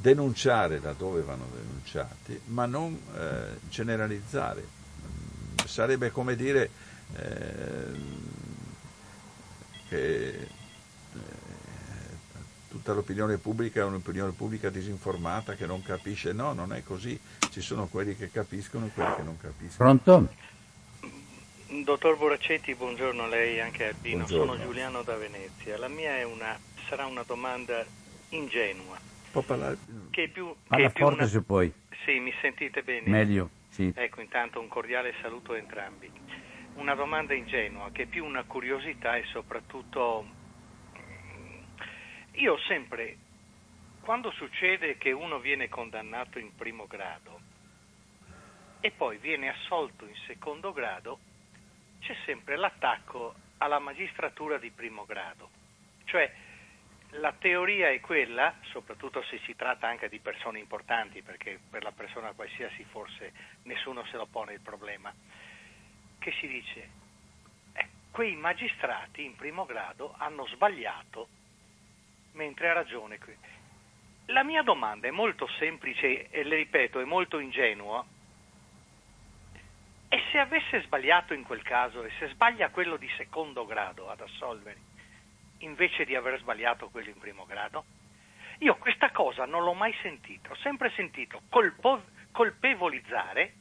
denunciare 0.00 0.78
laddove 0.80 1.22
vanno 1.22 1.48
denunciati, 1.54 2.40
ma 2.46 2.66
non 2.66 2.98
eh, 3.16 3.58
generalizzare. 3.68 4.62
Mm, 4.62 5.66
sarebbe 5.66 6.10
come 6.10 6.36
dire 6.36 6.70
eh, 7.16 8.24
che 9.88 10.28
eh, 10.28 10.48
tutta 12.68 12.92
l'opinione 12.92 13.38
pubblica 13.38 13.80
è 13.80 13.84
un'opinione 13.84 14.32
pubblica 14.32 14.68
disinformata 14.68 15.54
che 15.54 15.66
non 15.66 15.82
capisce. 15.82 16.32
No, 16.32 16.52
non 16.52 16.72
è 16.72 16.82
così. 16.82 17.18
Ci 17.50 17.60
sono 17.60 17.86
quelli 17.86 18.14
che 18.16 18.30
capiscono 18.30 18.86
e 18.86 18.90
quelli 18.90 19.14
che 19.16 19.22
non 19.22 19.38
capiscono. 19.38 19.98
Pronto? 19.98 20.34
Dottor 21.68 22.16
Boracetti, 22.16 22.74
buongiorno 22.74 23.24
a 23.24 23.26
lei 23.26 23.56
e 23.56 23.60
anche 23.60 23.86
a 23.86 23.88
Albino. 23.88 24.18
Buongiorno. 24.18 24.52
Sono 24.52 24.64
Giuliano 24.64 25.02
da 25.02 25.16
Venezia. 25.16 25.78
La 25.78 25.88
mia 25.88 26.26
una, 26.26 26.56
sarà 26.88 27.06
una 27.06 27.24
domanda 27.26 27.84
ingenua. 28.28 29.14
Può 29.36 29.44
parlare? 29.44 29.76
Che 30.08 30.28
più, 30.28 30.56
Parla 30.66 30.86
che 30.86 30.92
più 30.94 31.04
forte 31.04 31.20
una... 31.20 31.28
se 31.28 31.42
puoi. 31.42 31.70
Sì, 32.06 32.18
mi 32.20 32.32
sentite 32.40 32.82
bene? 32.82 33.06
Meglio, 33.06 33.50
sì. 33.68 33.92
Ecco, 33.94 34.22
intanto 34.22 34.60
un 34.60 34.68
cordiale 34.68 35.12
saluto 35.20 35.52
a 35.52 35.58
entrambi. 35.58 36.10
Una 36.76 36.94
domanda 36.94 37.34
ingenua, 37.34 37.90
che 37.92 38.04
è 38.04 38.06
più 38.06 38.24
una 38.24 38.44
curiosità 38.44 39.14
e 39.16 39.24
soprattutto... 39.24 40.26
Mm, 40.98 41.58
io 42.36 42.56
sempre, 42.66 43.18
quando 44.00 44.30
succede 44.30 44.96
che 44.96 45.12
uno 45.12 45.38
viene 45.38 45.68
condannato 45.68 46.38
in 46.38 46.54
primo 46.56 46.86
grado 46.86 47.38
e 48.80 48.90
poi 48.90 49.18
viene 49.18 49.50
assolto 49.50 50.06
in 50.06 50.16
secondo 50.26 50.72
grado, 50.72 51.18
c'è 52.00 52.16
sempre 52.24 52.56
l'attacco 52.56 53.34
alla 53.58 53.80
magistratura 53.80 54.56
di 54.56 54.70
primo 54.70 55.04
grado. 55.04 55.50
Cioè 56.06 56.32
la 57.10 57.32
teoria 57.32 57.88
è 57.88 58.00
quella, 58.00 58.54
soprattutto 58.62 59.22
se 59.22 59.38
si 59.44 59.54
tratta 59.54 59.88
anche 59.88 60.08
di 60.08 60.18
persone 60.18 60.58
importanti, 60.58 61.22
perché 61.22 61.58
per 61.70 61.82
la 61.82 61.92
persona 61.92 62.32
qualsiasi 62.32 62.84
forse 62.84 63.32
nessuno 63.62 64.04
se 64.06 64.16
lo 64.16 64.26
pone 64.26 64.54
il 64.54 64.60
problema, 64.60 65.12
che 66.18 66.32
si 66.32 66.46
dice? 66.46 66.88
Eh, 67.72 67.88
quei 68.10 68.34
magistrati 68.34 69.24
in 69.24 69.36
primo 69.36 69.64
grado 69.64 70.14
hanno 70.18 70.46
sbagliato 70.46 71.28
mentre 72.32 72.68
ha 72.68 72.74
ragione 72.74 73.18
qui. 73.18 73.36
La 74.26 74.42
mia 74.42 74.62
domanda 74.62 75.06
è 75.06 75.12
molto 75.12 75.46
semplice 75.58 76.28
e 76.30 76.42
le 76.42 76.56
ripeto, 76.56 77.00
è 77.00 77.04
molto 77.04 77.38
ingenua, 77.38 78.04
e 80.08 80.22
se 80.30 80.38
avesse 80.38 80.82
sbagliato 80.82 81.32
in 81.34 81.44
quel 81.44 81.62
caso, 81.62 82.02
e 82.04 82.10
se 82.18 82.28
sbaglia 82.28 82.70
quello 82.70 82.96
di 82.96 83.08
secondo 83.16 83.64
grado 83.66 84.10
ad 84.10 84.20
assolvere, 84.20 84.94
invece 85.58 86.04
di 86.04 86.14
aver 86.14 86.38
sbagliato 86.38 86.88
quello 86.88 87.08
in 87.08 87.18
primo 87.18 87.46
grado? 87.46 87.84
Io 88.58 88.76
questa 88.76 89.10
cosa 89.10 89.44
non 89.44 89.62
l'ho 89.62 89.74
mai 89.74 89.94
sentita, 90.02 90.50
ho 90.50 90.56
sempre 90.56 90.90
sentito 90.90 91.42
colpo- 91.50 92.04
colpevolizzare 92.32 93.52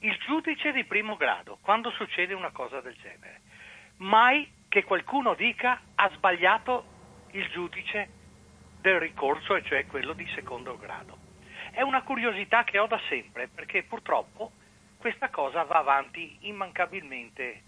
il 0.00 0.16
giudice 0.18 0.72
di 0.72 0.84
primo 0.84 1.16
grado 1.16 1.58
quando 1.60 1.90
succede 1.90 2.34
una 2.34 2.50
cosa 2.50 2.80
del 2.80 2.96
genere. 3.00 3.40
Mai 3.98 4.48
che 4.68 4.84
qualcuno 4.84 5.34
dica 5.34 5.80
ha 5.94 6.10
sbagliato 6.10 6.96
il 7.32 7.48
giudice 7.48 8.08
del 8.80 9.00
ricorso, 9.00 9.56
e 9.56 9.62
cioè 9.64 9.86
quello 9.86 10.12
di 10.12 10.26
secondo 10.34 10.76
grado. 10.78 11.18
È 11.70 11.82
una 11.82 12.02
curiosità 12.02 12.64
che 12.64 12.78
ho 12.78 12.86
da 12.86 13.00
sempre, 13.08 13.48
perché 13.48 13.82
purtroppo 13.82 14.52
questa 14.98 15.30
cosa 15.30 15.62
va 15.62 15.78
avanti 15.78 16.38
immancabilmente. 16.42 17.62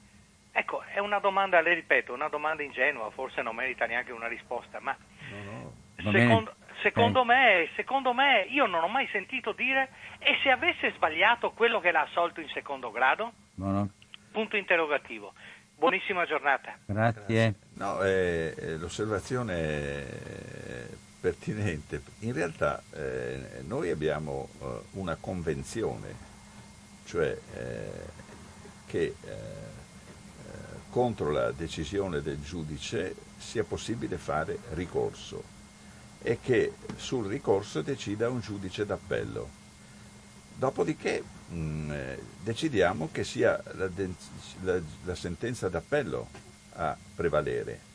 Ecco, 0.52 0.82
è 0.82 0.98
una 0.98 1.18
domanda, 1.18 1.60
le 1.60 1.74
ripeto, 1.74 2.12
una 2.12 2.28
domanda 2.28 2.62
ingenua, 2.62 3.10
forse 3.10 3.42
non 3.42 3.54
merita 3.54 3.86
neanche 3.86 4.12
una 4.12 4.26
risposta, 4.26 4.80
ma 4.80 4.96
no, 5.30 5.72
no. 5.96 6.10
secondo, 6.10 6.54
secondo, 6.82 7.24
me, 7.24 7.68
secondo, 7.76 8.12
me, 8.12 8.46
io 8.48 8.66
non 8.66 8.82
ho 8.82 8.88
mai 8.88 9.06
sentito 9.12 9.52
dire 9.52 9.90
e 10.18 10.38
se 10.42 10.50
avesse 10.50 10.92
sbagliato 10.96 11.52
quello 11.52 11.80
che 11.80 11.92
l'ha 11.92 12.02
assolto 12.02 12.40
in 12.40 12.48
secondo 12.48 12.90
grado? 12.90 13.32
No, 13.54 13.88
Punto 14.32 14.56
interrogativo. 14.56 15.32
Buonissima 15.76 16.26
giornata. 16.26 16.76
Grazie. 16.84 17.54
No, 17.74 18.02
eh, 18.02 18.54
eh, 18.56 18.76
l'osservazione 18.76 19.54
è 19.54 20.86
pertinente. 21.20 22.02
In 22.20 22.32
realtà 22.32 22.82
eh, 22.94 23.62
noi 23.66 23.90
abbiamo 23.90 24.48
eh, 24.60 24.66
una 24.92 25.16
convenzione 25.18 26.28
cioè 27.10 27.36
eh, 27.54 27.90
che 28.86 29.02
eh, 29.02 29.14
eh, 29.26 29.69
contro 30.90 31.30
la 31.30 31.52
decisione 31.52 32.20
del 32.20 32.42
giudice 32.42 33.14
sia 33.38 33.64
possibile 33.64 34.18
fare 34.18 34.58
ricorso 34.72 35.58
e 36.22 36.38
che 36.42 36.74
sul 36.96 37.26
ricorso 37.26 37.80
decida 37.80 38.28
un 38.28 38.40
giudice 38.40 38.84
d'appello. 38.84 39.58
Dopodiché 40.54 41.22
mh, 41.48 41.54
mm, 41.54 41.90
eh, 41.90 42.22
decidiamo 42.42 43.08
che 43.10 43.24
sia 43.24 43.62
la, 43.72 43.88
la, 44.62 44.80
la 45.04 45.14
sentenza 45.14 45.68
d'appello 45.68 46.28
a 46.74 46.96
prevalere. 47.14 47.88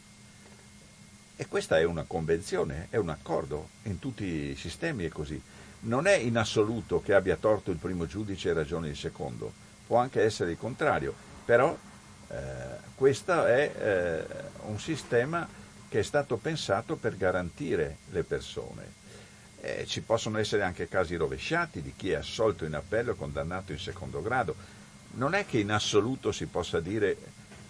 E 1.36 1.48
questa 1.48 1.78
è 1.78 1.84
una 1.84 2.06
convenzione, 2.08 2.88
è 2.90 2.98
un 2.98 3.10
accordo, 3.10 3.70
in 3.84 4.00
tutti 4.00 4.24
i 4.24 4.56
sistemi 4.56 5.04
è 5.04 5.10
così 5.10 5.40
non 5.86 6.08
è 6.08 6.16
in 6.16 6.38
assoluto 6.38 7.02
che 7.02 7.14
abbia 7.14 7.36
torto 7.36 7.72
il 7.72 7.78
primo 7.78 8.06
giudice 8.06 8.50
e 8.50 8.54
ragione 8.54 8.90
il 8.90 8.96
secondo, 8.96 9.52
può 9.86 9.98
anche 9.98 10.22
essere 10.22 10.52
il 10.52 10.58
contrario, 10.58 11.14
però 11.44 11.78
eh, 12.30 12.36
questo 12.96 13.46
è 13.46 13.72
eh, 13.78 14.26
un 14.66 14.80
sistema 14.80 15.48
che 15.88 16.00
è 16.00 16.04
stato 16.04 16.38
pensato 16.38 16.96
per 16.96 17.18
garantire 17.18 17.98
le 18.10 18.24
persone. 18.24 19.04
Eh, 19.62 19.86
ci 19.86 20.02
possono 20.02 20.38
essere 20.38 20.64
anche 20.64 20.88
casi 20.88 21.16
rovesciati 21.16 21.82
di 21.82 21.94
chi 21.96 22.12
è 22.12 22.16
assolto 22.16 22.66
in 22.66 22.74
appello 22.74 23.12
e 23.12 23.16
condannato 23.16 23.72
in 23.72 23.80
secondo 23.80 24.22
grado. 24.22 24.56
Non 25.12 25.34
è 25.34 25.46
che 25.46 25.60
in 25.60 25.72
assoluto 25.72 26.32
si 26.32 26.46
possa 26.46 26.80
dire 26.80 27.18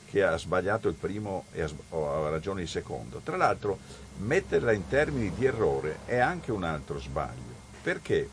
che 0.09 0.23
ha 0.23 0.37
sbagliato 0.37 0.87
il 0.87 0.95
primo 0.95 1.45
ha, 1.57 1.69
o 1.89 2.25
ha 2.25 2.29
ragione 2.29 2.61
il 2.61 2.67
secondo. 2.67 3.21
Tra 3.23 3.37
l'altro, 3.37 3.79
metterla 4.17 4.71
in 4.71 4.87
termini 4.87 5.33
di 5.33 5.45
errore 5.45 5.99
è 6.05 6.17
anche 6.17 6.51
un 6.51 6.63
altro 6.63 6.99
sbaglio 6.99 7.55
perché 7.85 8.27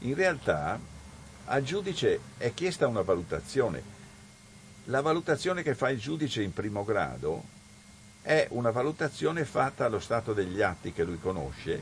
in 0.00 0.16
realtà 0.16 0.76
al 1.44 1.62
giudice 1.62 2.18
è 2.38 2.52
chiesta 2.52 2.88
una 2.88 3.02
valutazione. 3.02 3.80
La 4.90 5.02
valutazione 5.02 5.62
che 5.62 5.76
fa 5.76 5.88
il 5.90 6.00
giudice 6.00 6.42
in 6.42 6.52
primo 6.52 6.84
grado 6.84 7.44
è 8.22 8.48
una 8.50 8.72
valutazione 8.72 9.44
fatta 9.44 9.84
allo 9.84 10.00
stato 10.00 10.32
degli 10.32 10.62
atti 10.62 10.92
che 10.92 11.04
lui 11.04 11.20
conosce. 11.20 11.80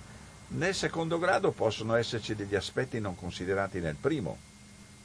Nel 0.49 0.75
secondo 0.75 1.19
grado 1.19 1.53
possono 1.53 1.95
esserci 1.95 2.35
degli 2.35 2.55
aspetti 2.55 3.01
non 3.01 3.17
considerati 3.17 3.81
nel 3.81 3.97
primo, 3.99 4.37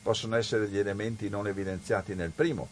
possono 0.02 0.36
essere 0.36 0.66
degli 0.66 0.80
elementi 0.80 1.30
non 1.30 1.48
evidenziati 1.48 2.14
nel 2.14 2.32
primo. 2.32 2.68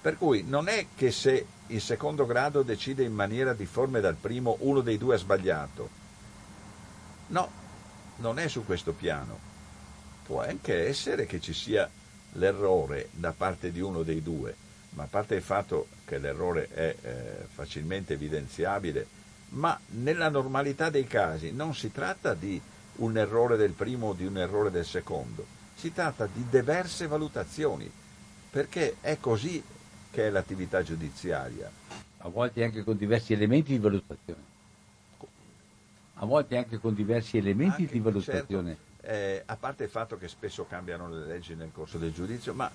Per 0.00 0.16
cui 0.16 0.44
non 0.46 0.68
è 0.68 0.86
che 0.94 1.10
se 1.10 1.44
il 1.66 1.80
secondo 1.80 2.24
grado 2.24 2.62
decide 2.62 3.02
in 3.02 3.14
maniera 3.14 3.54
difforme 3.54 3.98
dal 3.98 4.14
primo 4.14 4.58
uno 4.60 4.80
dei 4.80 4.96
due 4.96 5.16
ha 5.16 5.18
sbagliato. 5.18 5.90
No, 7.28 7.50
non 8.18 8.38
è 8.38 8.46
su 8.46 8.64
questo 8.64 8.92
piano. 8.92 9.40
Può 10.24 10.40
anche 10.40 10.86
essere 10.86 11.26
che 11.26 11.40
ci 11.40 11.52
sia 11.52 11.90
l'errore 12.34 13.08
da 13.10 13.32
parte 13.32 13.72
di 13.72 13.80
uno 13.80 14.04
dei 14.04 14.22
due, 14.22 14.66
ma 14.90 15.04
a 15.04 15.06
parte 15.06 15.34
il 15.34 15.42
fatto 15.42 15.88
che 16.04 16.18
l'errore 16.18 16.68
è 16.68 16.96
eh, 17.00 17.46
facilmente 17.48 18.14
evidenziabile, 18.14 19.06
ma 19.50 19.78
nella 19.90 20.28
normalità 20.28 20.90
dei 20.90 21.06
casi 21.06 21.52
non 21.52 21.74
si 21.74 21.92
tratta 21.92 22.34
di 22.34 22.60
un 22.96 23.16
errore 23.16 23.56
del 23.56 23.72
primo 23.72 24.08
o 24.08 24.12
di 24.12 24.26
un 24.26 24.38
errore 24.38 24.70
del 24.70 24.84
secondo, 24.84 25.46
si 25.74 25.92
tratta 25.92 26.26
di 26.26 26.44
diverse 26.48 27.06
valutazioni, 27.06 27.90
perché 28.50 28.96
è 29.00 29.18
così 29.20 29.62
che 30.10 30.26
è 30.26 30.30
l'attività 30.30 30.82
giudiziaria. 30.82 31.70
A 32.18 32.28
volte 32.28 32.64
anche 32.64 32.82
con 32.82 32.96
diversi 32.96 33.32
elementi 33.32 33.72
di 33.72 33.78
valutazione. 33.78 34.56
A 36.14 36.26
volte 36.26 36.56
anche 36.56 36.78
con 36.78 36.94
diversi 36.94 37.38
elementi 37.38 37.82
anche, 37.82 37.92
di 37.92 38.00
valutazione. 38.00 38.76
Certo, 39.00 39.06
eh, 39.08 39.42
a 39.46 39.56
parte 39.56 39.84
il 39.84 39.90
fatto 39.90 40.18
che 40.18 40.26
spesso 40.26 40.66
cambiano 40.66 41.08
le 41.08 41.26
leggi 41.26 41.54
nel 41.54 41.70
corso 41.72 41.98
del 41.98 42.12
giudizio, 42.12 42.54
ma 42.54 42.68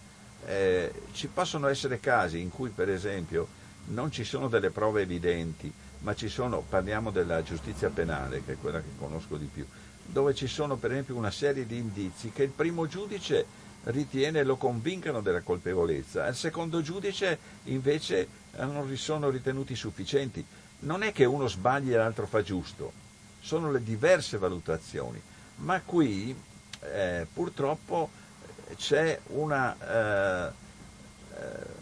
eh, 0.45 0.91
ci 1.13 1.27
possono 1.27 1.67
essere 1.67 1.99
casi 1.99 2.39
in 2.39 2.49
cui 2.49 2.69
per 2.69 2.89
esempio 2.89 3.47
non 3.85 4.11
ci 4.11 4.23
sono 4.23 4.47
delle 4.47 4.69
prove 4.69 5.01
evidenti, 5.01 5.71
ma 5.99 6.15
ci 6.15 6.29
sono, 6.29 6.63
parliamo 6.67 7.11
della 7.11 7.43
giustizia 7.43 7.89
penale, 7.89 8.43
che 8.45 8.53
è 8.53 8.57
quella 8.57 8.79
che 8.79 8.89
conosco 8.97 9.37
di 9.37 9.49
più, 9.51 9.65
dove 10.05 10.33
ci 10.33 10.47
sono 10.47 10.75
per 10.75 10.91
esempio 10.91 11.15
una 11.15 11.31
serie 11.31 11.65
di 11.65 11.77
indizi 11.77 12.31
che 12.31 12.43
il 12.43 12.49
primo 12.49 12.87
giudice 12.87 13.61
ritiene 13.85 14.43
lo 14.43 14.55
convincano 14.55 15.21
della 15.21 15.41
colpevolezza, 15.41 16.27
il 16.27 16.35
secondo 16.35 16.81
giudice 16.81 17.37
invece 17.65 18.27
eh, 18.55 18.65
non 18.65 18.95
sono 18.95 19.29
ritenuti 19.29 19.75
sufficienti. 19.75 20.45
Non 20.79 21.01
è 21.03 21.13
che 21.13 21.23
uno 21.23 21.47
sbagli 21.47 21.93
e 21.93 21.97
l'altro 21.97 22.27
fa 22.27 22.41
giusto, 22.41 22.91
sono 23.39 23.71
le 23.71 23.81
diverse 23.81 24.37
valutazioni, 24.37 25.21
ma 25.57 25.81
qui 25.81 26.35
eh, 26.81 27.25
purtroppo 27.31 28.09
c'è 28.75 29.19
una 29.27 29.75
eh, 29.79 30.51
eh, 31.37 31.81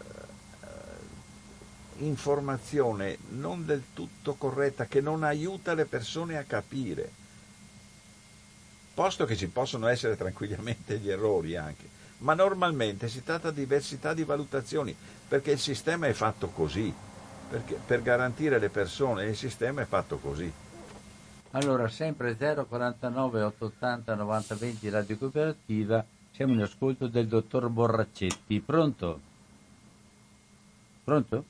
informazione 1.98 3.18
non 3.30 3.64
del 3.64 3.82
tutto 3.94 4.34
corretta 4.34 4.86
che 4.86 5.00
non 5.00 5.22
aiuta 5.22 5.74
le 5.74 5.84
persone 5.84 6.36
a 6.36 6.44
capire. 6.44 7.20
Posto 8.94 9.24
che 9.24 9.36
ci 9.36 9.48
possono 9.48 9.86
essere 9.86 10.16
tranquillamente 10.16 10.98
gli 10.98 11.10
errori 11.10 11.56
anche, 11.56 11.88
ma 12.18 12.34
normalmente 12.34 13.08
si 13.08 13.22
tratta 13.22 13.50
di 13.50 13.60
diversità 13.60 14.12
di 14.12 14.24
valutazioni, 14.24 14.94
perché 15.28 15.52
il 15.52 15.58
sistema 15.58 16.06
è 16.06 16.12
fatto 16.12 16.48
così, 16.48 16.92
perché 17.48 17.78
per 17.86 18.02
garantire 18.02 18.58
le 18.58 18.68
persone 18.68 19.24
il 19.24 19.36
sistema 19.36 19.80
è 19.80 19.86
fatto 19.86 20.18
così. 20.18 20.52
Allora, 21.52 21.88
sempre 21.88 22.36
049 22.36 23.42
880 23.42 24.14
9020 24.14 24.88
Radio 24.90 25.18
Cooperativa 25.18 26.04
siamo 26.42 26.58
in 26.58 26.62
ascolto 26.62 27.06
del 27.06 27.28
dottor 27.28 27.68
Borraccetti. 27.68 28.58
Pronto? 28.58 29.20
Pronto? 31.04 31.44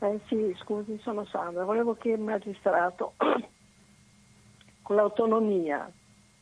Eh, 0.00 0.20
sì, 0.26 0.54
scusi, 0.60 0.98
sono 1.00 1.24
Sandra. 1.24 1.64
Volevo 1.64 1.94
che 1.94 2.10
il 2.10 2.20
magistrato, 2.20 3.14
con 4.82 4.96
l'autonomia 4.96 5.90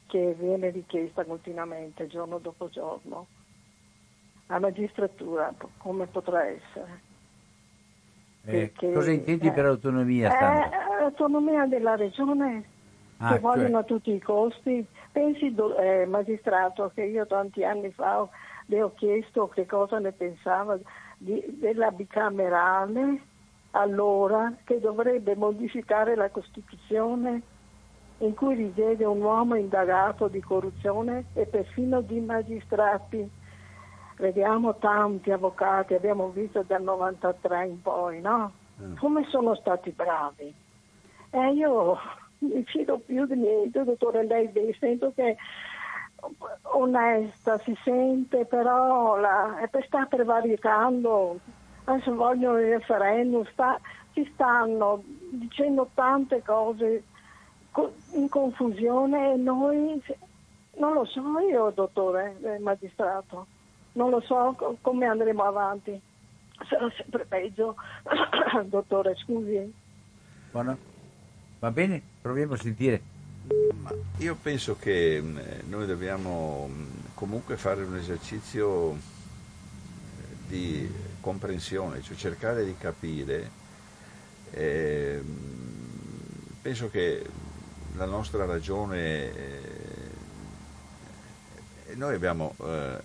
che 0.06 0.34
viene 0.36 0.70
richiesta 0.70 1.24
continuamente, 1.24 2.08
giorno 2.08 2.38
dopo 2.38 2.68
giorno, 2.70 3.28
la 4.48 4.58
magistratura 4.58 5.54
come 5.76 6.06
potrà 6.06 6.46
essere? 6.46 7.08
Eh, 8.46 8.72
cosa 8.76 9.12
intendi 9.12 9.46
eh, 9.46 9.52
per 9.52 9.66
autonomia? 9.66 10.28
Eh, 10.28 10.70
l'autonomia 10.98 11.66
della 11.66 11.94
regione 11.94 12.64
ah, 13.18 13.28
che 13.28 13.34
cioè... 13.34 13.40
vogliono 13.40 13.78
a 13.78 13.84
tutti 13.84 14.10
i 14.10 14.20
costi 14.20 14.84
Pensi, 15.12 15.54
eh, 15.78 16.06
magistrato, 16.06 16.90
che 16.94 17.02
io 17.02 17.26
tanti 17.26 17.64
anni 17.64 17.90
fa 17.90 18.28
le 18.66 18.82
ho 18.82 18.94
chiesto 18.94 19.48
che 19.48 19.66
cosa 19.66 19.98
ne 19.98 20.12
pensava 20.12 20.78
di, 21.18 21.42
della 21.58 21.90
bicamerale, 21.90 23.20
allora 23.72 24.52
che 24.64 24.78
dovrebbe 24.78 25.34
modificare 25.34 26.14
la 26.14 26.30
Costituzione 26.30 27.42
in 28.18 28.34
cui 28.34 28.54
risiede 28.54 29.04
un 29.04 29.20
uomo 29.22 29.54
indagato 29.54 30.28
di 30.28 30.40
corruzione 30.40 31.26
e 31.34 31.46
perfino 31.46 32.00
di 32.00 32.20
magistrati. 32.20 33.28
Vediamo 34.16 34.76
tanti 34.76 35.30
avvocati, 35.30 35.94
abbiamo 35.94 36.28
visto 36.28 36.62
dal 36.62 36.82
93 36.82 37.66
in 37.66 37.80
poi, 37.80 38.20
no? 38.20 38.52
Mm. 38.82 38.96
Come 38.96 39.24
sono 39.28 39.54
stati 39.54 39.90
bravi. 39.90 40.54
E 41.30 41.52
io 41.52 41.98
mi 42.40 42.64
fido 42.64 42.98
più 42.98 43.26
di 43.26 43.36
niente, 43.36 43.84
dottore, 43.84 44.26
lei 44.26 44.76
sento 44.78 45.12
che 45.14 45.36
onesta 46.74 47.58
si 47.58 47.76
sente, 47.82 48.44
però 48.44 49.16
la, 49.16 49.68
sta 49.86 50.06
prevaricando, 50.06 51.38
adesso 51.84 52.14
vogliono 52.14 52.58
il 52.60 52.70
referendum, 52.78 53.44
sta, 53.52 53.78
ci 54.12 54.28
stanno 54.32 55.02
dicendo 55.30 55.88
tante 55.94 56.42
cose 56.44 57.04
in 58.12 58.28
confusione 58.28 59.32
e 59.32 59.36
noi, 59.36 60.02
non 60.76 60.92
lo 60.92 61.04
so 61.04 61.38
io, 61.38 61.70
dottore, 61.70 62.36
eh, 62.42 62.58
magistrato, 62.58 63.46
non 63.92 64.10
lo 64.10 64.20
so 64.20 64.56
come 64.80 65.06
andremo 65.06 65.42
avanti, 65.44 66.00
sarà 66.68 66.90
sempre 66.96 67.24
peggio, 67.26 67.76
dottore, 68.64 69.14
scusi. 69.16 69.72
Buona. 70.50 70.89
Va 71.60 71.70
bene? 71.70 72.00
Proviamo 72.22 72.54
a 72.54 72.56
sentire. 72.56 73.02
Ma 73.82 73.92
io 74.16 74.34
penso 74.34 74.76
che 74.76 75.20
mm, 75.20 75.38
noi 75.68 75.86
dobbiamo 75.86 76.70
mm, 76.72 76.86
comunque 77.12 77.58
fare 77.58 77.82
un 77.82 77.96
esercizio 77.96 78.92
eh, 78.92 78.96
di 80.48 80.90
comprensione, 81.20 82.00
cioè 82.00 82.16
cercare 82.16 82.64
di 82.64 82.74
capire. 82.78 83.50
Eh, 84.52 85.22
penso 86.62 86.88
che 86.88 87.26
la 87.96 88.06
nostra 88.06 88.46
ragione, 88.46 89.34
eh, 89.36 90.10
noi 91.92 92.14
abbiamo 92.14 92.54
eh, 92.64 92.98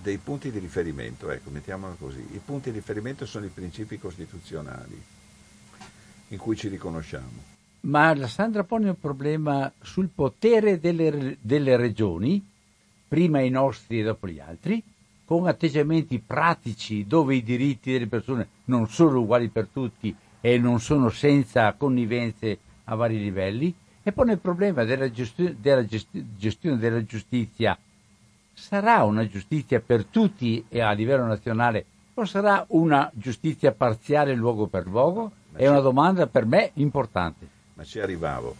dei 0.00 0.16
punti 0.16 0.50
di 0.50 0.58
riferimento, 0.58 1.30
ecco, 1.30 1.50
mettiamolo 1.50 1.96
così. 1.98 2.26
I 2.32 2.40
punti 2.42 2.70
di 2.70 2.78
riferimento 2.78 3.26
sono 3.26 3.44
i 3.44 3.50
principi 3.50 3.98
costituzionali 3.98 5.04
in 6.28 6.38
cui 6.38 6.56
ci 6.56 6.68
riconosciamo 6.68 7.56
ma 7.80 8.14
la 8.14 8.26
Sandra 8.26 8.64
pone 8.64 8.88
un 8.88 8.98
problema 8.98 9.72
sul 9.80 10.08
potere 10.08 10.80
delle, 10.80 11.36
delle 11.40 11.76
regioni, 11.76 12.44
prima 13.06 13.40
i 13.40 13.50
nostri 13.50 14.00
e 14.00 14.04
dopo 14.04 14.26
gli 14.26 14.40
altri, 14.40 14.82
con 15.24 15.46
atteggiamenti 15.46 16.18
pratici 16.18 17.06
dove 17.06 17.36
i 17.36 17.42
diritti 17.42 17.92
delle 17.92 18.06
persone 18.06 18.48
non 18.64 18.88
sono 18.88 19.20
uguali 19.20 19.48
per 19.48 19.68
tutti 19.72 20.14
e 20.40 20.58
non 20.58 20.80
sono 20.80 21.08
senza 21.10 21.72
connivenze 21.74 22.58
a 22.84 22.94
vari 22.94 23.18
livelli, 23.18 23.74
e 24.02 24.12
pone 24.12 24.32
il 24.32 24.38
problema 24.38 24.84
della, 24.84 25.10
gesti- 25.10 25.56
della 25.60 25.84
gesti- 25.84 26.24
gestione 26.36 26.78
della 26.78 27.04
giustizia. 27.04 27.78
Sarà 28.54 29.04
una 29.04 29.26
giustizia 29.26 29.80
per 29.80 30.04
tutti 30.06 30.64
e 30.68 30.80
a 30.80 30.92
livello 30.92 31.26
nazionale 31.26 31.84
o 32.14 32.24
sarà 32.24 32.64
una 32.68 33.10
giustizia 33.14 33.72
parziale 33.72 34.34
luogo 34.34 34.66
per 34.66 34.86
luogo? 34.86 35.32
È 35.52 35.68
una 35.68 35.80
domanda 35.80 36.26
per 36.26 36.46
me 36.46 36.70
importante 36.74 37.56
ma 37.78 37.84
ci 37.84 38.00
arrivavo. 38.00 38.56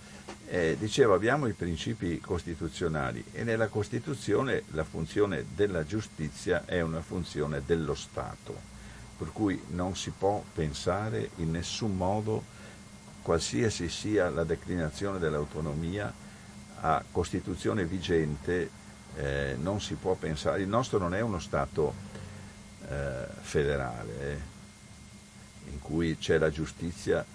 Eh, 0.46 0.76
dicevo, 0.78 1.12
abbiamo 1.12 1.48
i 1.48 1.52
principi 1.52 2.20
costituzionali 2.20 3.22
e 3.32 3.42
nella 3.42 3.66
Costituzione 3.66 4.62
la 4.70 4.84
funzione 4.84 5.44
della 5.54 5.84
giustizia 5.84 6.64
è 6.64 6.80
una 6.80 7.00
funzione 7.00 7.62
dello 7.66 7.96
Stato, 7.96 8.56
per 9.18 9.32
cui 9.32 9.60
non 9.70 9.96
si 9.96 10.10
può 10.16 10.42
pensare 10.54 11.30
in 11.36 11.50
nessun 11.50 11.96
modo, 11.96 12.56
qualsiasi 13.22 13.88
sia 13.88 14.30
la 14.30 14.44
declinazione 14.44 15.18
dell'autonomia, 15.18 16.10
a 16.80 17.04
Costituzione 17.10 17.84
vigente 17.84 18.70
eh, 19.16 19.56
non 19.58 19.80
si 19.80 19.94
può 19.94 20.14
pensare, 20.14 20.62
il 20.62 20.68
nostro 20.68 20.98
non 20.98 21.12
è 21.12 21.20
uno 21.20 21.40
Stato 21.40 21.92
eh, 22.88 23.26
federale 23.40 24.20
eh, 24.20 24.38
in 25.72 25.80
cui 25.80 26.16
c'è 26.16 26.38
la 26.38 26.50
giustizia 26.50 27.26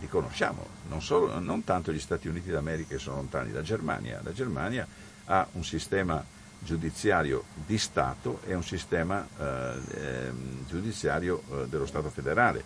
li 0.00 0.08
conosciamo, 0.08 0.66
non, 0.88 1.02
solo, 1.02 1.38
non 1.38 1.64
tanto 1.64 1.92
gli 1.92 1.98
Stati 1.98 2.28
Uniti 2.28 2.50
d'America 2.50 2.94
che 2.94 2.98
sono 2.98 3.16
lontani, 3.16 3.52
la 3.52 3.62
Germania. 3.62 4.20
La 4.22 4.32
Germania 4.32 4.86
ha 5.26 5.46
un 5.52 5.64
sistema 5.64 6.24
giudiziario 6.60 7.44
di 7.54 7.78
Stato 7.78 8.40
e 8.44 8.54
un 8.54 8.64
sistema 8.64 9.26
eh, 9.38 9.74
ehm, 9.94 10.66
giudiziario 10.68 11.42
eh, 11.50 11.68
dello 11.68 11.86
Stato 11.86 12.10
federale. 12.10 12.62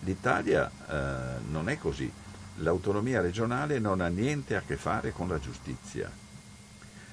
L'Italia 0.00 0.70
eh, 0.88 1.40
non 1.50 1.68
è 1.68 1.78
così. 1.78 2.10
L'autonomia 2.56 3.20
regionale 3.20 3.78
non 3.78 4.00
ha 4.00 4.08
niente 4.08 4.56
a 4.56 4.62
che 4.66 4.76
fare 4.76 5.12
con 5.12 5.28
la 5.28 5.38
giustizia, 5.38 6.10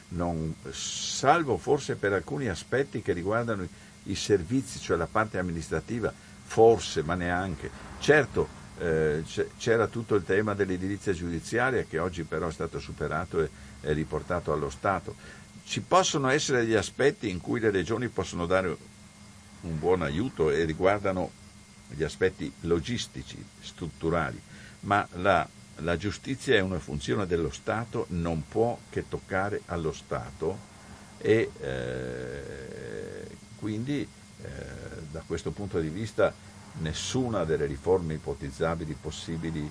non, 0.09 0.55
salvo 0.71 1.57
forse 1.57 1.95
per 1.95 2.13
alcuni 2.13 2.47
aspetti 2.47 3.01
che 3.01 3.13
riguardano 3.13 3.65
i 4.03 4.15
servizi, 4.15 4.79
cioè 4.79 4.97
la 4.97 5.07
parte 5.07 5.37
amministrativa, 5.37 6.13
forse, 6.43 7.03
ma 7.03 7.15
neanche. 7.15 7.69
Certo, 7.99 8.47
eh, 8.79 9.23
c'era 9.57 9.87
tutto 9.87 10.15
il 10.15 10.23
tema 10.23 10.53
dell'edilizia 10.53 11.13
giudiziaria 11.13 11.83
che 11.83 11.99
oggi 11.99 12.23
però 12.23 12.47
è 12.47 12.51
stato 12.51 12.79
superato 12.79 13.41
e 13.41 13.93
riportato 13.93 14.51
allo 14.51 14.69
Stato. 14.69 15.15
Ci 15.63 15.81
possono 15.81 16.29
essere 16.29 16.61
degli 16.61 16.75
aspetti 16.75 17.29
in 17.29 17.41
cui 17.41 17.59
le 17.59 17.71
regioni 17.71 18.07
possono 18.07 18.45
dare 18.45 18.75
un 19.61 19.79
buon 19.79 20.01
aiuto 20.01 20.49
e 20.51 20.63
riguardano 20.63 21.31
gli 21.89 22.03
aspetti 22.03 22.51
logistici, 22.61 23.43
strutturali, 23.61 24.39
ma 24.81 25.07
la, 25.15 25.47
la 25.77 25.97
giustizia 25.97 26.55
è 26.55 26.59
una 26.59 26.79
funzione 26.79 27.25
dello 27.25 27.51
Stato, 27.51 28.05
non 28.09 28.43
può 28.47 28.77
che 28.89 29.07
toccare 29.07 29.61
allo 29.65 29.91
Stato 29.91 30.75
e 31.17 31.51
eh, 31.59 33.27
quindi 33.57 34.07
eh, 34.41 34.47
da 35.11 35.23
questo 35.25 35.51
punto 35.51 35.79
di 35.79 35.89
vista 35.89 36.33
nessuna 36.79 37.43
delle 37.43 37.65
riforme 37.65 38.15
ipotizzabili 38.15 38.95
possibili 38.99 39.69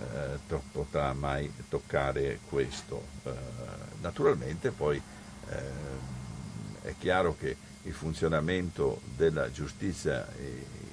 eh, 0.00 0.38
to- 0.46 0.62
potrà 0.72 1.12
mai 1.12 1.52
toccare 1.68 2.40
questo. 2.48 3.02
Eh, 3.24 3.30
naturalmente 4.00 4.70
poi 4.70 5.00
ehm, 5.48 6.82
è 6.82 6.94
chiaro 6.98 7.36
che 7.38 7.56
il 7.82 7.92
funzionamento 7.92 9.00
della 9.16 9.50
giustizia 9.50 10.26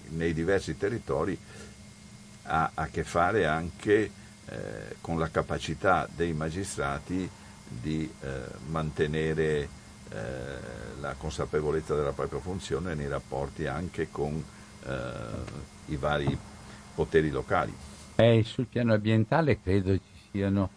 nei 0.09 0.33
diversi 0.33 0.77
territori 0.77 1.37
ha 2.43 2.71
a 2.73 2.87
che 2.87 3.03
fare 3.03 3.45
anche 3.45 4.11
eh, 4.45 4.95
con 5.01 5.17
la 5.17 5.29
capacità 5.29 6.07
dei 6.13 6.33
magistrati 6.33 7.29
di 7.67 8.09
eh, 8.21 8.41
mantenere 8.67 9.67
eh, 10.09 10.17
la 10.99 11.15
consapevolezza 11.17 11.95
della 11.95 12.11
propria 12.11 12.39
funzione 12.39 12.93
nei 12.93 13.07
rapporti 13.07 13.65
anche 13.65 14.09
con 14.11 14.33
eh, 14.35 14.54
i 15.87 15.95
vari 15.95 16.37
poteri 16.93 17.29
locali. 17.29 17.73
Eh, 18.15 18.43
sul 18.43 18.65
piano 18.65 18.93
ambientale 18.93 19.59
credo 19.61 19.93
ci 19.95 20.29
siano 20.31 20.69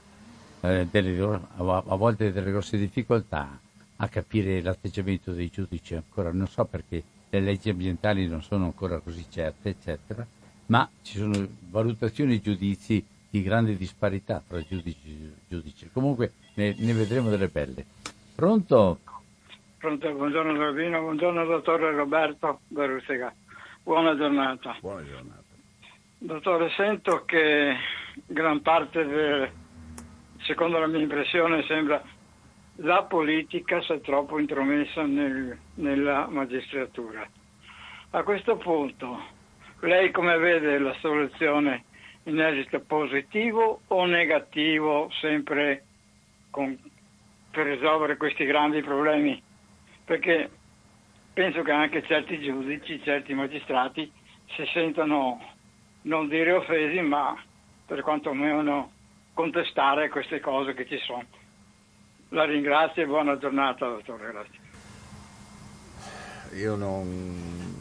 eh, 0.60 0.86
delle, 0.90 1.40
a 1.56 1.94
volte 1.94 2.32
delle 2.32 2.51
grosse 2.51 2.76
difficoltà 2.76 3.59
a 4.01 4.09
capire 4.09 4.60
l'atteggiamento 4.60 5.32
dei 5.32 5.48
giudici 5.48 5.94
ancora, 5.94 6.32
non 6.32 6.47
so 6.47 6.64
perché 6.64 7.02
le 7.30 7.40
leggi 7.40 7.68
ambientali 7.70 8.26
non 8.26 8.43
sono 8.43 8.64
ancora 8.64 8.98
così 8.98 9.24
certe, 9.28 9.70
eccetera, 9.70 10.26
ma 10.66 10.89
ci 11.02 11.18
sono 11.18 11.47
valutazioni 11.70 12.35
e 12.35 12.40
giudizi 12.40 13.05
di 13.30 13.43
grande 13.43 13.76
disparità 13.76 14.43
tra 14.47 14.60
giudici 14.62 15.09
e 15.09 15.32
giudici. 15.48 15.90
Comunque 15.93 16.32
ne, 16.55 16.74
ne, 16.78 16.93
vedremo 16.93 17.28
delle 17.28 17.48
belle. 17.48 17.85
Pronto? 18.35 19.01
Pronto, 19.78 20.12
buongiorno 20.12 20.55
Garbino, 20.55 21.01
buongiorno 21.01 21.44
dottore 21.44 21.93
Roberto 21.93 22.60
Berusega. 22.68 23.32
Buona 23.89 24.15
giornata. 24.19 24.77
Buona 24.82 25.02
giornata. 25.02 25.44
Dottore, 26.19 26.69
sento 26.77 27.24
che 27.24 27.74
gran 28.27 28.60
parte, 28.60 29.02
del, 29.02 29.51
secondo 30.43 30.78
la 30.78 30.86
mia 30.86 31.01
impressione, 31.01 31.62
sembra 31.62 32.02
la 32.81 33.05
politica 33.05 33.81
si 33.81 33.93
è 33.94 34.01
troppo 34.02 34.39
intromessa 34.39 35.05
nel, 35.05 35.56
nella 35.77 36.27
magistratura. 36.28 37.27
A 38.10 38.23
questo 38.24 38.59
punto, 38.59 39.23
lei 39.81 40.10
come 40.10 40.36
vede 40.36 40.78
la 40.78 40.94
soluzione 41.01 41.85
in 42.24 42.39
esito 42.43 42.81
positivo 42.81 43.81
o 43.86 44.05
negativo 44.05 45.09
sempre 45.19 45.85
con, 46.51 46.78
per 47.51 47.65
risolvere 47.65 48.19
questi 48.19 48.44
grandi 48.44 48.82
problemi? 48.82 49.43
Perché 50.05 50.51
penso 51.39 51.62
che 51.62 51.70
anche 51.70 52.02
certi 52.02 52.40
giudici, 52.40 53.01
certi 53.05 53.32
magistrati 53.32 54.10
si 54.56 54.69
sentono 54.73 55.40
non 56.02 56.27
dire 56.27 56.51
offesi, 56.51 56.98
ma 56.98 57.40
per 57.86 58.02
quanto 58.02 58.32
meno 58.32 58.90
contestare 59.35 60.09
queste 60.09 60.40
cose 60.40 60.74
che 60.74 60.85
ci 60.89 60.98
sono. 60.98 61.24
La 62.31 62.44
ringrazio 62.44 63.05
e 63.05 63.06
buona 63.06 63.39
giornata, 63.39 63.86
dottore. 63.86 64.32
Grazie. 64.32 64.59
Io 66.59 66.74
non... 66.74 67.77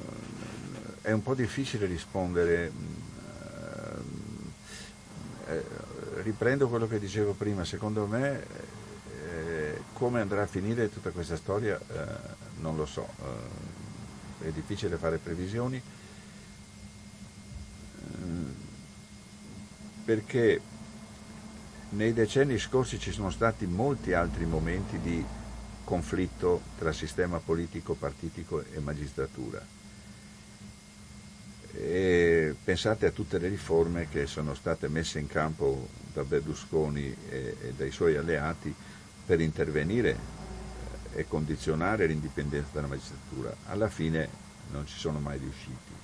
È 1.01 1.11
un 1.11 1.23
po' 1.23 1.33
difficile 1.33 1.87
rispondere. 1.87 2.71
Eh, 5.47 5.53
eh, 5.53 5.63
riprendo 6.21 6.67
quello 6.69 6.87
che 6.87 6.99
dicevo 6.99 7.33
prima. 7.33 7.63
Secondo 7.63 8.05
me, 8.05 8.45
eh, 9.31 9.81
come 9.93 10.21
andrà 10.21 10.43
a 10.43 10.47
finire 10.47 10.91
tutta 10.91 11.09
questa 11.09 11.37
storia 11.37 11.79
non 12.61 12.75
lo 12.75 12.85
so, 12.85 13.07
eh, 14.41 14.47
è 14.47 14.51
difficile 14.51 14.97
fare 14.97 15.17
previsioni 15.17 15.77
eh, 15.77 15.81
perché 20.03 20.61
nei 21.89 22.13
decenni 22.13 22.57
scorsi 22.59 22.99
ci 22.99 23.11
sono 23.11 23.29
stati 23.29 23.65
molti 23.65 24.13
altri 24.13 24.45
momenti 24.45 24.99
di 24.99 25.23
conflitto 25.83 26.61
tra 26.77 26.91
sistema 26.91 27.39
politico, 27.39 27.93
partitico 27.93 28.63
e 28.73 28.79
magistratura. 28.79 29.65
E 31.73 32.55
pensate 32.61 33.05
a 33.05 33.11
tutte 33.11 33.37
le 33.37 33.47
riforme 33.47 34.09
che 34.09 34.25
sono 34.27 34.53
state 34.53 34.89
messe 34.89 35.19
in 35.19 35.27
campo 35.27 35.87
da 36.11 36.23
Berlusconi 36.23 37.15
e, 37.29 37.55
e 37.61 37.73
dai 37.77 37.91
suoi 37.91 38.17
alleati 38.17 38.73
per 39.25 39.39
intervenire 39.39 40.36
e 41.13 41.27
condizionare 41.27 42.07
l'indipendenza 42.07 42.69
della 42.73 42.87
magistratura. 42.87 43.55
Alla 43.67 43.89
fine 43.89 44.29
non 44.71 44.85
ci 44.85 44.97
sono 44.97 45.19
mai 45.19 45.37
riusciti. 45.37 45.95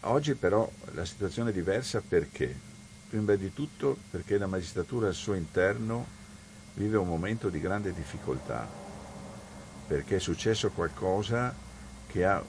Oggi 0.00 0.34
però 0.34 0.70
la 0.92 1.04
situazione 1.04 1.50
è 1.50 1.52
diversa 1.52 2.02
perché? 2.06 2.72
Prima 3.08 3.34
di 3.36 3.52
tutto 3.52 3.96
perché 4.10 4.36
la 4.38 4.46
magistratura 4.46 5.06
al 5.06 5.14
suo 5.14 5.34
interno 5.34 6.06
vive 6.74 6.96
un 6.96 7.06
momento 7.06 7.48
di 7.48 7.60
grande 7.60 7.92
difficoltà, 7.92 8.68
perché 9.86 10.16
è 10.16 10.20
successo 10.20 10.70
qualcosa 10.70 11.54
che 12.06 12.24
ha 12.24 12.42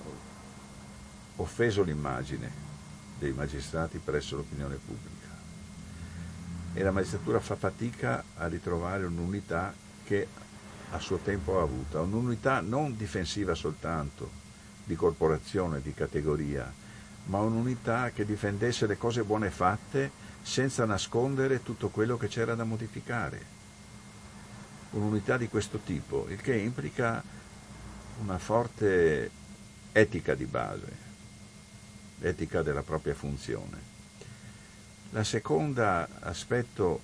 offeso 1.37 1.83
l'immagine 1.83 2.63
dei 3.19 3.31
magistrati 3.31 3.99
presso 3.99 4.35
l'opinione 4.35 4.75
pubblica 4.75 5.24
e 6.75 6.83
la 6.83 6.91
magistratura 6.91 7.39
fa 7.39 7.55
fatica 7.55 8.21
a 8.35 8.47
ritrovare 8.47 9.05
un'unità 9.05 9.73
che 10.03 10.27
a 10.91 10.99
suo 10.99 11.17
tempo 11.17 11.57
ha 11.57 11.63
avuto, 11.63 12.01
un'unità 12.01 12.59
non 12.59 12.97
difensiva 12.97 13.55
soltanto, 13.55 14.29
di 14.83 14.95
corporazione, 14.95 15.81
di 15.81 15.93
categoria, 15.93 16.71
ma 17.25 17.39
un'unità 17.39 18.11
che 18.11 18.25
difendesse 18.25 18.85
le 18.85 18.97
cose 18.97 19.23
buone 19.23 19.49
fatte 19.49 20.11
senza 20.41 20.85
nascondere 20.85 21.63
tutto 21.63 21.87
quello 21.87 22.17
che 22.17 22.27
c'era 22.27 22.55
da 22.55 22.65
modificare. 22.65 23.53
Un'unità 24.91 25.37
di 25.37 25.47
questo 25.47 25.79
tipo, 25.79 26.27
il 26.29 26.41
che 26.41 26.55
implica 26.55 27.23
una 28.19 28.37
forte 28.37 29.31
etica 29.93 30.35
di 30.35 30.45
base, 30.45 31.03
etica 32.19 32.61
della 32.61 32.83
propria 32.83 33.15
funzione. 33.15 33.94
La 35.11 35.23
seconda 35.23 36.07
aspetto 36.19 37.01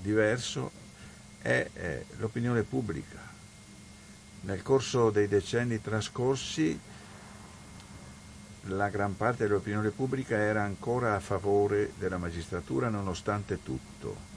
diverso 0.00 0.70
è, 1.40 1.68
è 1.72 2.04
l'opinione 2.18 2.62
pubblica. 2.62 3.18
Nel 4.42 4.62
corso 4.62 5.10
dei 5.10 5.26
decenni 5.26 5.80
trascorsi 5.80 6.78
la 8.70 8.88
gran 8.88 9.16
parte 9.16 9.46
dell'opinione 9.46 9.90
pubblica 9.90 10.36
era 10.36 10.62
ancora 10.62 11.14
a 11.14 11.20
favore 11.20 11.92
della 11.98 12.18
magistratura 12.18 12.88
nonostante 12.88 13.62
tutto. 13.62 14.34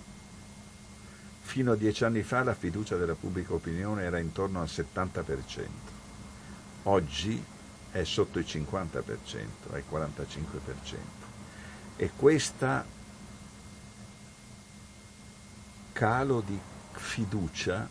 Fino 1.42 1.72
a 1.72 1.76
dieci 1.76 2.04
anni 2.04 2.22
fa 2.22 2.44
la 2.44 2.54
fiducia 2.54 2.96
della 2.96 3.16
pubblica 3.16 3.54
opinione 3.54 4.04
era 4.04 4.20
intorno 4.20 4.62
al 4.62 4.68
70%, 4.68 5.66
oggi 6.84 7.44
è 7.92 8.04
sotto 8.04 8.38
il 8.38 8.46
50%, 8.48 9.02
al 9.72 9.84
45%. 9.92 10.96
E 11.96 12.12
questa 12.16 12.86
calo 15.92 16.42
di 16.42 16.60
fiducia 16.92 17.88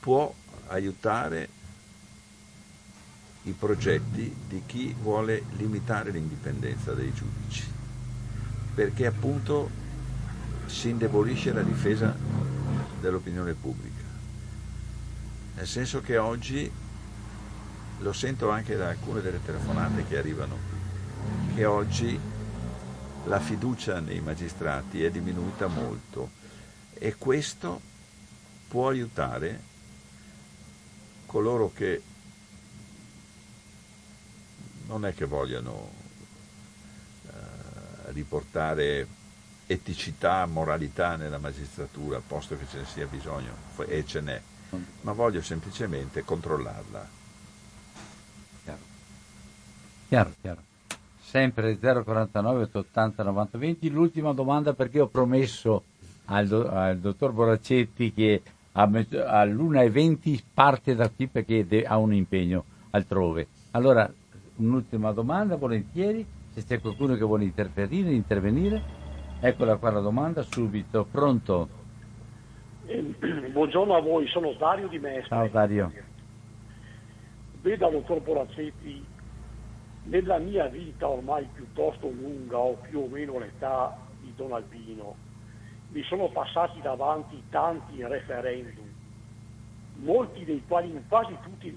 può 0.00 0.34
aiutare 0.68 1.48
i 3.44 3.52
progetti 3.52 4.34
di 4.46 4.62
chi 4.66 4.94
vuole 5.00 5.44
limitare 5.56 6.10
l'indipendenza 6.10 6.92
dei 6.92 7.12
giudici, 7.12 7.64
perché 8.74 9.06
appunto 9.06 9.70
si 10.66 10.90
indebolisce 10.90 11.52
la 11.52 11.62
difesa 11.62 12.16
dell'opinione 13.00 13.54
pubblica, 13.54 14.02
nel 15.56 15.66
senso 15.66 16.00
che 16.00 16.16
oggi 16.18 16.70
lo 17.98 18.12
sento 18.12 18.50
anche 18.50 18.76
da 18.76 18.88
alcune 18.88 19.20
delle 19.20 19.42
telefonate 19.44 20.04
che 20.06 20.18
arrivano, 20.18 20.56
che 21.54 21.64
oggi 21.64 22.18
la 23.24 23.38
fiducia 23.38 24.00
nei 24.00 24.20
magistrati 24.20 25.04
è 25.04 25.10
diminuita 25.10 25.66
molto 25.66 26.30
e 26.94 27.16
questo 27.16 27.80
può 28.68 28.88
aiutare 28.88 29.70
coloro 31.26 31.72
che 31.72 32.02
non 34.86 35.06
è 35.06 35.14
che 35.14 35.24
vogliano 35.24 35.90
eh, 37.26 37.30
riportare 38.12 39.06
eticità, 39.66 40.44
moralità 40.46 41.16
nella 41.16 41.38
magistratura, 41.38 42.20
posto 42.20 42.58
che 42.58 42.66
ce 42.68 42.78
ne 42.78 42.84
sia 42.84 43.06
bisogno, 43.06 43.54
e 43.86 44.04
ce 44.04 44.20
n'è, 44.20 44.40
ma 45.02 45.12
voglio 45.12 45.40
semplicemente 45.40 46.22
controllarla. 46.22 47.08
Chiaro, 48.64 48.80
chiaro. 50.08 50.34
chiaro. 50.40 50.71
Sempre 51.32 51.78
049 51.78 52.68
80 52.70 53.22
90 53.22 53.56
20. 53.56 53.88
L'ultima 53.88 54.34
domanda 54.34 54.74
perché 54.74 55.00
ho 55.00 55.06
promesso 55.06 55.84
al, 56.26 56.46
do, 56.46 56.68
al 56.68 56.98
dottor 56.98 57.32
Boraccetti 57.32 58.12
che 58.12 58.42
all'1.20 58.72 60.38
parte 60.52 60.94
da 60.94 61.08
qui 61.08 61.28
perché 61.28 61.84
ha 61.86 61.96
un 61.96 62.12
impegno 62.12 62.64
altrove. 62.90 63.46
Allora, 63.70 64.12
un'ultima 64.56 65.12
domanda, 65.12 65.56
volentieri, 65.56 66.22
se 66.50 66.64
c'è 66.66 66.82
qualcuno 66.82 67.14
che 67.14 67.24
vuole 67.24 67.44
interferire, 67.44 68.12
intervenire. 68.12 68.82
Eccola 69.40 69.76
qua 69.76 69.90
la 69.90 70.00
domanda, 70.00 70.42
subito, 70.42 71.06
pronto? 71.10 71.66
Eh, 72.84 73.02
buongiorno 73.50 73.96
a 73.96 74.02
voi, 74.02 74.26
sono 74.28 74.52
Dario 74.58 74.86
Di 74.86 74.98
Mestre. 74.98 75.28
Ciao 75.28 75.48
Dario. 75.48 75.90
Veda, 77.62 77.88
dottor 77.88 78.20
Boraccetti, 78.20 79.02
nella 80.04 80.38
mia 80.38 80.66
vita 80.66 81.08
ormai 81.08 81.46
piuttosto 81.52 82.08
lunga, 82.08 82.58
ho 82.58 82.74
più 82.74 83.00
o 83.00 83.06
meno 83.06 83.38
l'età 83.38 83.96
di 84.20 84.32
Don 84.36 84.52
Albino, 84.52 85.14
mi 85.88 86.02
sono 86.04 86.28
passati 86.28 86.80
davanti 86.80 87.42
tanti 87.50 88.02
referendum, 88.04 88.90
molti 89.96 90.44
dei 90.44 90.62
quali, 90.66 90.92
quasi 91.08 91.36
tutti, 91.42 91.68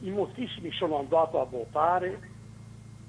in 0.00 0.12
moltissimi 0.12 0.70
sono 0.72 0.98
andato 0.98 1.40
a 1.40 1.44
votare 1.44 2.20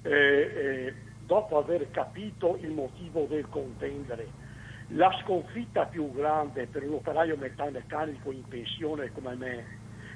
eh, 0.03 0.11
eh, 0.11 0.93
dopo 1.25 1.57
aver 1.57 1.89
capito 1.91 2.57
il 2.61 2.71
motivo 2.71 3.25
del 3.25 3.47
contendere. 3.49 4.39
La 4.95 5.09
sconfitta 5.23 5.85
più 5.85 6.11
grande 6.11 6.67
per 6.67 6.83
un 6.83 6.95
operaio 6.95 7.37
meccanico 7.37 8.31
in 8.31 8.45
pensione 8.47 9.11
come 9.11 9.35
me, 9.35 9.65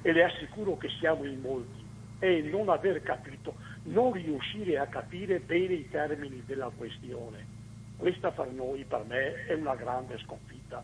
e 0.01 0.11
le 0.11 0.23
assicuro 0.23 0.77
che 0.77 0.89
siamo 0.99 1.23
in 1.23 1.39
molti, 1.39 1.83
è 2.19 2.41
non 2.41 2.69
aver 2.69 3.01
capito, 3.01 3.55
non 3.85 4.13
riuscire 4.13 4.77
a 4.77 4.87
capire 4.87 5.39
bene 5.39 5.73
i 5.73 5.89
termini 5.89 6.43
della 6.45 6.71
questione. 6.75 7.53
Questa 7.97 8.31
per 8.31 8.51
noi, 8.51 8.83
per 8.85 9.03
me, 9.05 9.45
è 9.45 9.53
una 9.53 9.75
grande 9.75 10.17
sconfitta. 10.19 10.83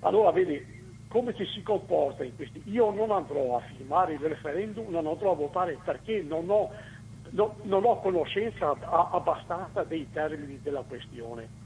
Allora, 0.00 0.30
vedi, 0.30 0.82
come 1.08 1.34
ci 1.34 1.46
si 1.46 1.62
comporta 1.62 2.24
in 2.24 2.34
questi... 2.36 2.62
Io 2.66 2.90
non 2.90 3.10
andrò 3.10 3.56
a 3.56 3.60
firmare 3.60 4.14
il 4.14 4.20
referendum, 4.20 4.90
non 4.90 5.06
andrò 5.06 5.32
a 5.32 5.36
votare 5.36 5.78
perché 5.84 6.22
non 6.22 6.48
ho 6.48 6.70
no, 7.30 7.56
non 7.62 7.84
ho 7.84 8.00
conoscenza 8.00 8.70
abbastanza 9.10 9.82
dei 9.84 10.08
termini 10.12 10.60
della 10.62 10.82
questione. 10.82 11.62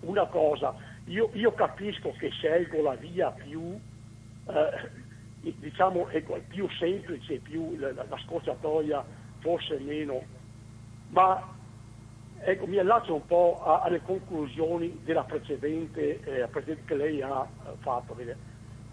Una 0.00 0.26
cosa, 0.26 0.74
io, 1.06 1.30
io 1.34 1.52
capisco 1.52 2.12
che 2.18 2.30
scelgo 2.30 2.82
la 2.82 2.94
via 2.94 3.30
più, 3.30 3.78
eh, 4.48 4.90
diciamo, 5.58 6.08
più 6.48 6.68
semplice, 6.78 7.38
più 7.38 7.76
la, 7.78 7.92
la 7.92 8.18
scorciatoia 8.24 9.04
forse 9.40 9.78
meno, 9.78 10.22
ma 11.08 11.54
ecco, 12.40 12.66
mi 12.66 12.78
allaccio 12.78 13.14
un 13.14 13.26
po' 13.26 13.62
a, 13.64 13.80
alle 13.80 14.02
conclusioni 14.02 15.00
della 15.04 15.24
precedente, 15.24 16.20
eh, 16.22 16.48
che 16.84 16.94
lei 16.94 17.20
ha 17.22 17.46
fatto. 17.80 18.16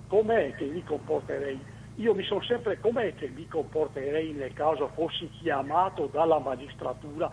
Com'è 0.07 0.55
che 0.55 0.65
mi 0.65 0.83
comporterei? 0.83 1.75
io 1.97 2.13
mi 2.13 2.23
sono 2.23 2.41
sempre, 2.43 2.79
com'è 2.79 3.15
che 3.15 3.27
mi 3.29 3.47
comporterei 3.47 4.31
nel 4.33 4.53
caso 4.53 4.89
fossi 4.93 5.29
chiamato 5.41 6.07
dalla 6.11 6.39
magistratura 6.39 7.29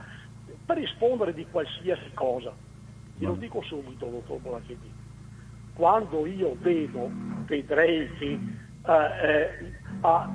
per 0.65 0.79
rispondere 0.79 1.35
di 1.35 1.47
qualsiasi 1.51 2.11
cosa? 2.15 2.53
Glielo 3.17 3.35
dico 3.35 3.63
subito, 3.63 4.07
dottor 4.07 4.41
Bolacchetti. 4.41 4.91
Quando 5.75 6.27
io 6.27 6.57
vedo, 6.61 7.11
vedrei 7.47 8.11
che 8.15 8.39
eh, 8.87 9.29
eh, 9.29 9.73
a, 10.01 10.31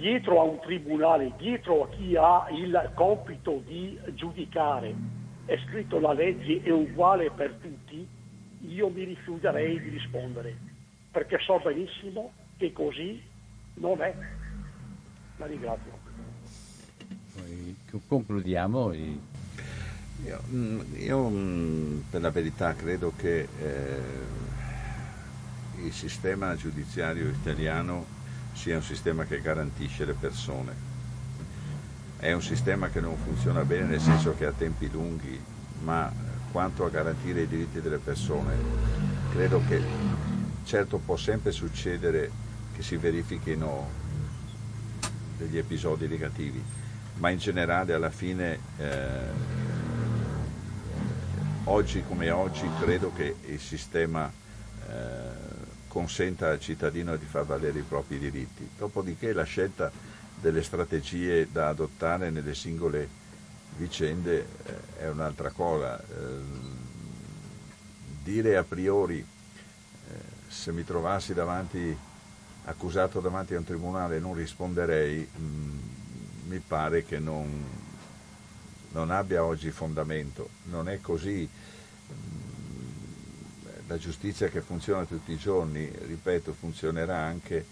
dietro 0.00 0.40
a 0.40 0.44
un 0.44 0.58
tribunale, 0.60 1.32
dietro 1.36 1.84
a 1.84 1.88
chi 1.90 2.16
ha 2.16 2.46
il 2.50 2.90
compito 2.94 3.62
di 3.66 3.98
giudicare, 4.14 4.94
è 5.44 5.58
scritto 5.66 6.00
la 6.00 6.14
legge 6.14 6.62
è 6.62 6.70
uguale 6.70 7.30
per 7.30 7.54
tutti, 7.60 8.06
io 8.62 8.88
mi 8.88 9.04
rifiuterei 9.04 9.78
di 9.78 9.90
rispondere, 9.90 10.56
perché 11.10 11.38
so 11.38 11.60
benissimo 11.62 12.32
che 12.56 12.72
così 12.72 13.22
non 13.74 14.00
è. 14.00 14.14
La 15.36 15.46
ringrazio. 15.46 15.98
Concludiamo. 18.06 18.92
Io, 18.92 20.42
mm, 20.50 20.80
io, 20.96 21.28
mm, 21.28 22.00
per 22.10 22.20
la 22.20 22.30
verità 22.30 22.74
credo 22.74 23.12
che 23.16 23.48
eh, 23.58 24.00
il 25.82 25.92
sistema 25.92 26.54
giudiziario 26.56 27.28
italiano 27.28 28.18
sia 28.52 28.76
un 28.76 28.82
sistema 28.82 29.24
che 29.24 29.40
garantisce 29.40 30.04
le 30.04 30.14
persone. 30.14 30.88
È 32.18 32.32
un 32.32 32.42
sistema 32.42 32.88
che 32.88 33.00
non 33.00 33.16
funziona 33.16 33.64
bene 33.64 33.84
nel 33.86 34.00
senso 34.00 34.34
che 34.36 34.46
ha 34.46 34.52
tempi 34.52 34.90
lunghi, 34.90 35.40
ma 35.82 36.12
quanto 36.52 36.84
a 36.84 36.90
garantire 36.90 37.42
i 37.42 37.48
diritti 37.48 37.80
delle 37.80 37.98
persone, 37.98 38.54
credo 39.32 39.62
che 39.66 39.80
certo 40.64 40.98
può 40.98 41.16
sempre 41.16 41.52
succedere 41.52 42.30
che 42.74 42.82
si 42.82 42.96
verifichino 42.96 43.88
degli 45.38 45.56
episodi 45.56 46.06
negativi, 46.06 46.62
ma 47.16 47.30
in 47.30 47.38
generale 47.38 47.94
alla 47.94 48.10
fine 48.10 48.58
eh, 48.76 49.68
oggi 51.64 52.02
come 52.06 52.30
oggi 52.30 52.68
credo 52.80 53.12
che 53.12 53.36
il 53.46 53.60
sistema 53.60 54.30
eh, 54.88 55.50
consenta 55.90 56.50
al 56.50 56.60
cittadino 56.60 57.16
di 57.16 57.26
far 57.26 57.44
valere 57.44 57.80
i 57.80 57.82
propri 57.82 58.18
diritti. 58.18 58.68
Dopodiché 58.78 59.32
la 59.32 59.42
scelta 59.42 59.90
delle 60.40 60.62
strategie 60.62 61.48
da 61.50 61.68
adottare 61.68 62.30
nelle 62.30 62.54
singole 62.54 63.08
vicende 63.76 64.46
eh, 64.64 65.00
è 65.00 65.08
un'altra 65.08 65.50
cosa. 65.50 66.00
Eh, 66.00 66.78
dire 68.22 68.56
a 68.56 68.62
priori 68.62 69.18
eh, 69.18 70.14
se 70.46 70.70
mi 70.70 70.84
trovassi 70.84 71.34
davanti 71.34 71.96
accusato 72.64 73.20
davanti 73.20 73.54
a 73.54 73.58
un 73.58 73.64
tribunale 73.64 74.20
non 74.20 74.34
risponderei, 74.34 75.28
mm, 75.38 75.78
mi 76.46 76.58
pare 76.60 77.04
che 77.04 77.18
non, 77.18 77.64
non, 78.92 79.10
abbia 79.10 79.44
oggi 79.44 79.70
fondamento. 79.70 80.50
Non 80.64 80.88
è 80.88 81.00
così. 81.00 81.48
La 83.90 83.98
giustizia 83.98 84.46
che 84.46 84.60
funziona 84.60 85.04
tutti 85.04 85.32
i 85.32 85.36
giorni, 85.36 85.90
ripeto, 86.06 86.52
funzionerà 86.52 87.16
anche 87.16 87.64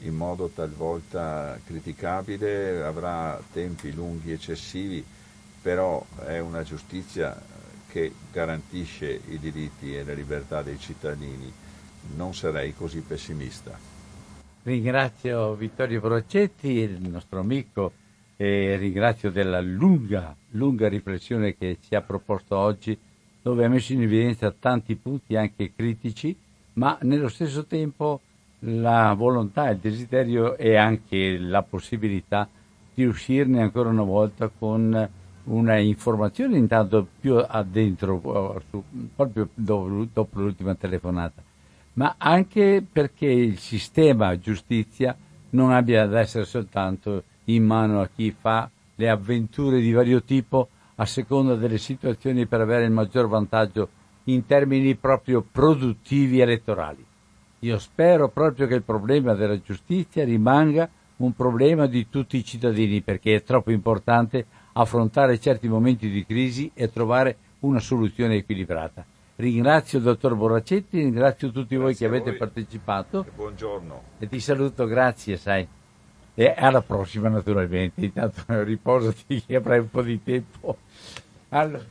in 0.00 0.12
modo 0.12 0.48
talvolta 0.48 1.56
criticabile, 1.64 2.82
avrà 2.82 3.40
tempi 3.52 3.92
lunghi 3.94 4.32
eccessivi, 4.32 5.04
però 5.62 6.04
è 6.26 6.40
una 6.40 6.64
giustizia 6.64 7.40
che 7.86 8.12
garantisce 8.32 9.20
i 9.28 9.38
diritti 9.38 9.96
e 9.96 10.02
le 10.02 10.16
libertà 10.16 10.62
dei 10.62 10.80
cittadini. 10.80 11.52
Non 12.16 12.34
sarei 12.34 12.74
così 12.74 12.98
pessimista. 12.98 13.78
Ringrazio 14.64 15.54
Vittorio 15.54 16.00
Brocetti, 16.00 16.70
il 16.70 17.08
nostro 17.08 17.38
amico, 17.38 17.92
e 18.36 18.76
ringrazio 18.78 19.30
della 19.30 19.60
lunga, 19.60 20.34
lunga 20.50 20.88
riflessione 20.88 21.56
che 21.56 21.78
ci 21.80 21.94
ha 21.94 22.02
proposto 22.02 22.56
oggi, 22.56 22.98
dove 23.42 23.64
ha 23.64 23.68
messo 23.68 23.92
in 23.92 24.02
evidenza 24.02 24.54
tanti 24.56 24.94
punti 24.94 25.36
anche 25.36 25.72
critici, 25.74 26.34
ma 26.74 26.96
nello 27.02 27.28
stesso 27.28 27.66
tempo 27.66 28.20
la 28.60 29.12
volontà, 29.14 29.70
il 29.70 29.78
desiderio 29.78 30.56
e 30.56 30.76
anche 30.76 31.36
la 31.38 31.62
possibilità 31.62 32.48
di 32.94 33.04
uscirne 33.04 33.60
ancora 33.60 33.88
una 33.88 34.04
volta 34.04 34.48
con 34.48 35.08
una 35.44 35.76
informazione 35.78 36.56
intanto 36.56 37.06
più 37.18 37.36
addentro, 37.36 38.62
proprio 39.16 39.48
dopo 39.54 40.38
l'ultima 40.38 40.74
telefonata. 40.76 41.42
Ma 41.94 42.14
anche 42.16 42.84
perché 42.90 43.26
il 43.26 43.58
sistema 43.58 44.38
giustizia 44.38 45.16
non 45.50 45.72
abbia 45.72 46.04
ad 46.04 46.14
essere 46.14 46.44
soltanto 46.44 47.24
in 47.46 47.64
mano 47.64 48.00
a 48.00 48.08
chi 48.14 48.30
fa 48.30 48.70
le 48.94 49.10
avventure 49.10 49.80
di 49.80 49.92
vario 49.92 50.22
tipo 50.22 50.68
a 51.02 51.06
seconda 51.06 51.56
delle 51.56 51.78
situazioni 51.78 52.46
per 52.46 52.60
avere 52.60 52.84
il 52.84 52.92
maggior 52.92 53.26
vantaggio 53.26 53.88
in 54.24 54.46
termini 54.46 54.94
proprio 54.94 55.42
produttivi 55.42 56.38
elettorali. 56.38 57.04
Io 57.60 57.78
spero 57.78 58.28
proprio 58.28 58.68
che 58.68 58.74
il 58.74 58.84
problema 58.84 59.34
della 59.34 59.60
giustizia 59.60 60.24
rimanga 60.24 60.88
un 61.16 61.32
problema 61.34 61.86
di 61.86 62.08
tutti 62.08 62.36
i 62.36 62.44
cittadini 62.44 63.00
perché 63.00 63.34
è 63.34 63.42
troppo 63.42 63.72
importante 63.72 64.46
affrontare 64.74 65.40
certi 65.40 65.68
momenti 65.68 66.08
di 66.08 66.24
crisi 66.24 66.70
e 66.72 66.90
trovare 66.90 67.36
una 67.60 67.80
soluzione 67.80 68.36
equilibrata. 68.36 69.04
Ringrazio 69.36 69.98
il 69.98 70.04
dottor 70.04 70.36
Borracetti, 70.36 70.98
ringrazio 70.98 71.50
tutti 71.50 71.74
grazie 71.74 71.78
voi 71.78 71.94
che 71.96 72.04
avete 72.04 72.30
voi. 72.30 72.38
partecipato. 72.38 73.24
E 73.26 73.30
buongiorno. 73.34 74.02
E 74.20 74.28
ti 74.28 74.38
saluto, 74.38 74.86
grazie, 74.86 75.36
sai. 75.36 75.66
E 76.34 76.54
alla 76.56 76.80
prossima 76.80 77.28
naturalmente, 77.28 78.04
intanto 78.04 78.42
riposati 78.62 79.42
che 79.44 79.56
avrai 79.56 79.80
un 79.80 79.90
po' 79.90 80.02
di 80.02 80.22
tempo. 80.22 80.78
Allora. 81.52 81.84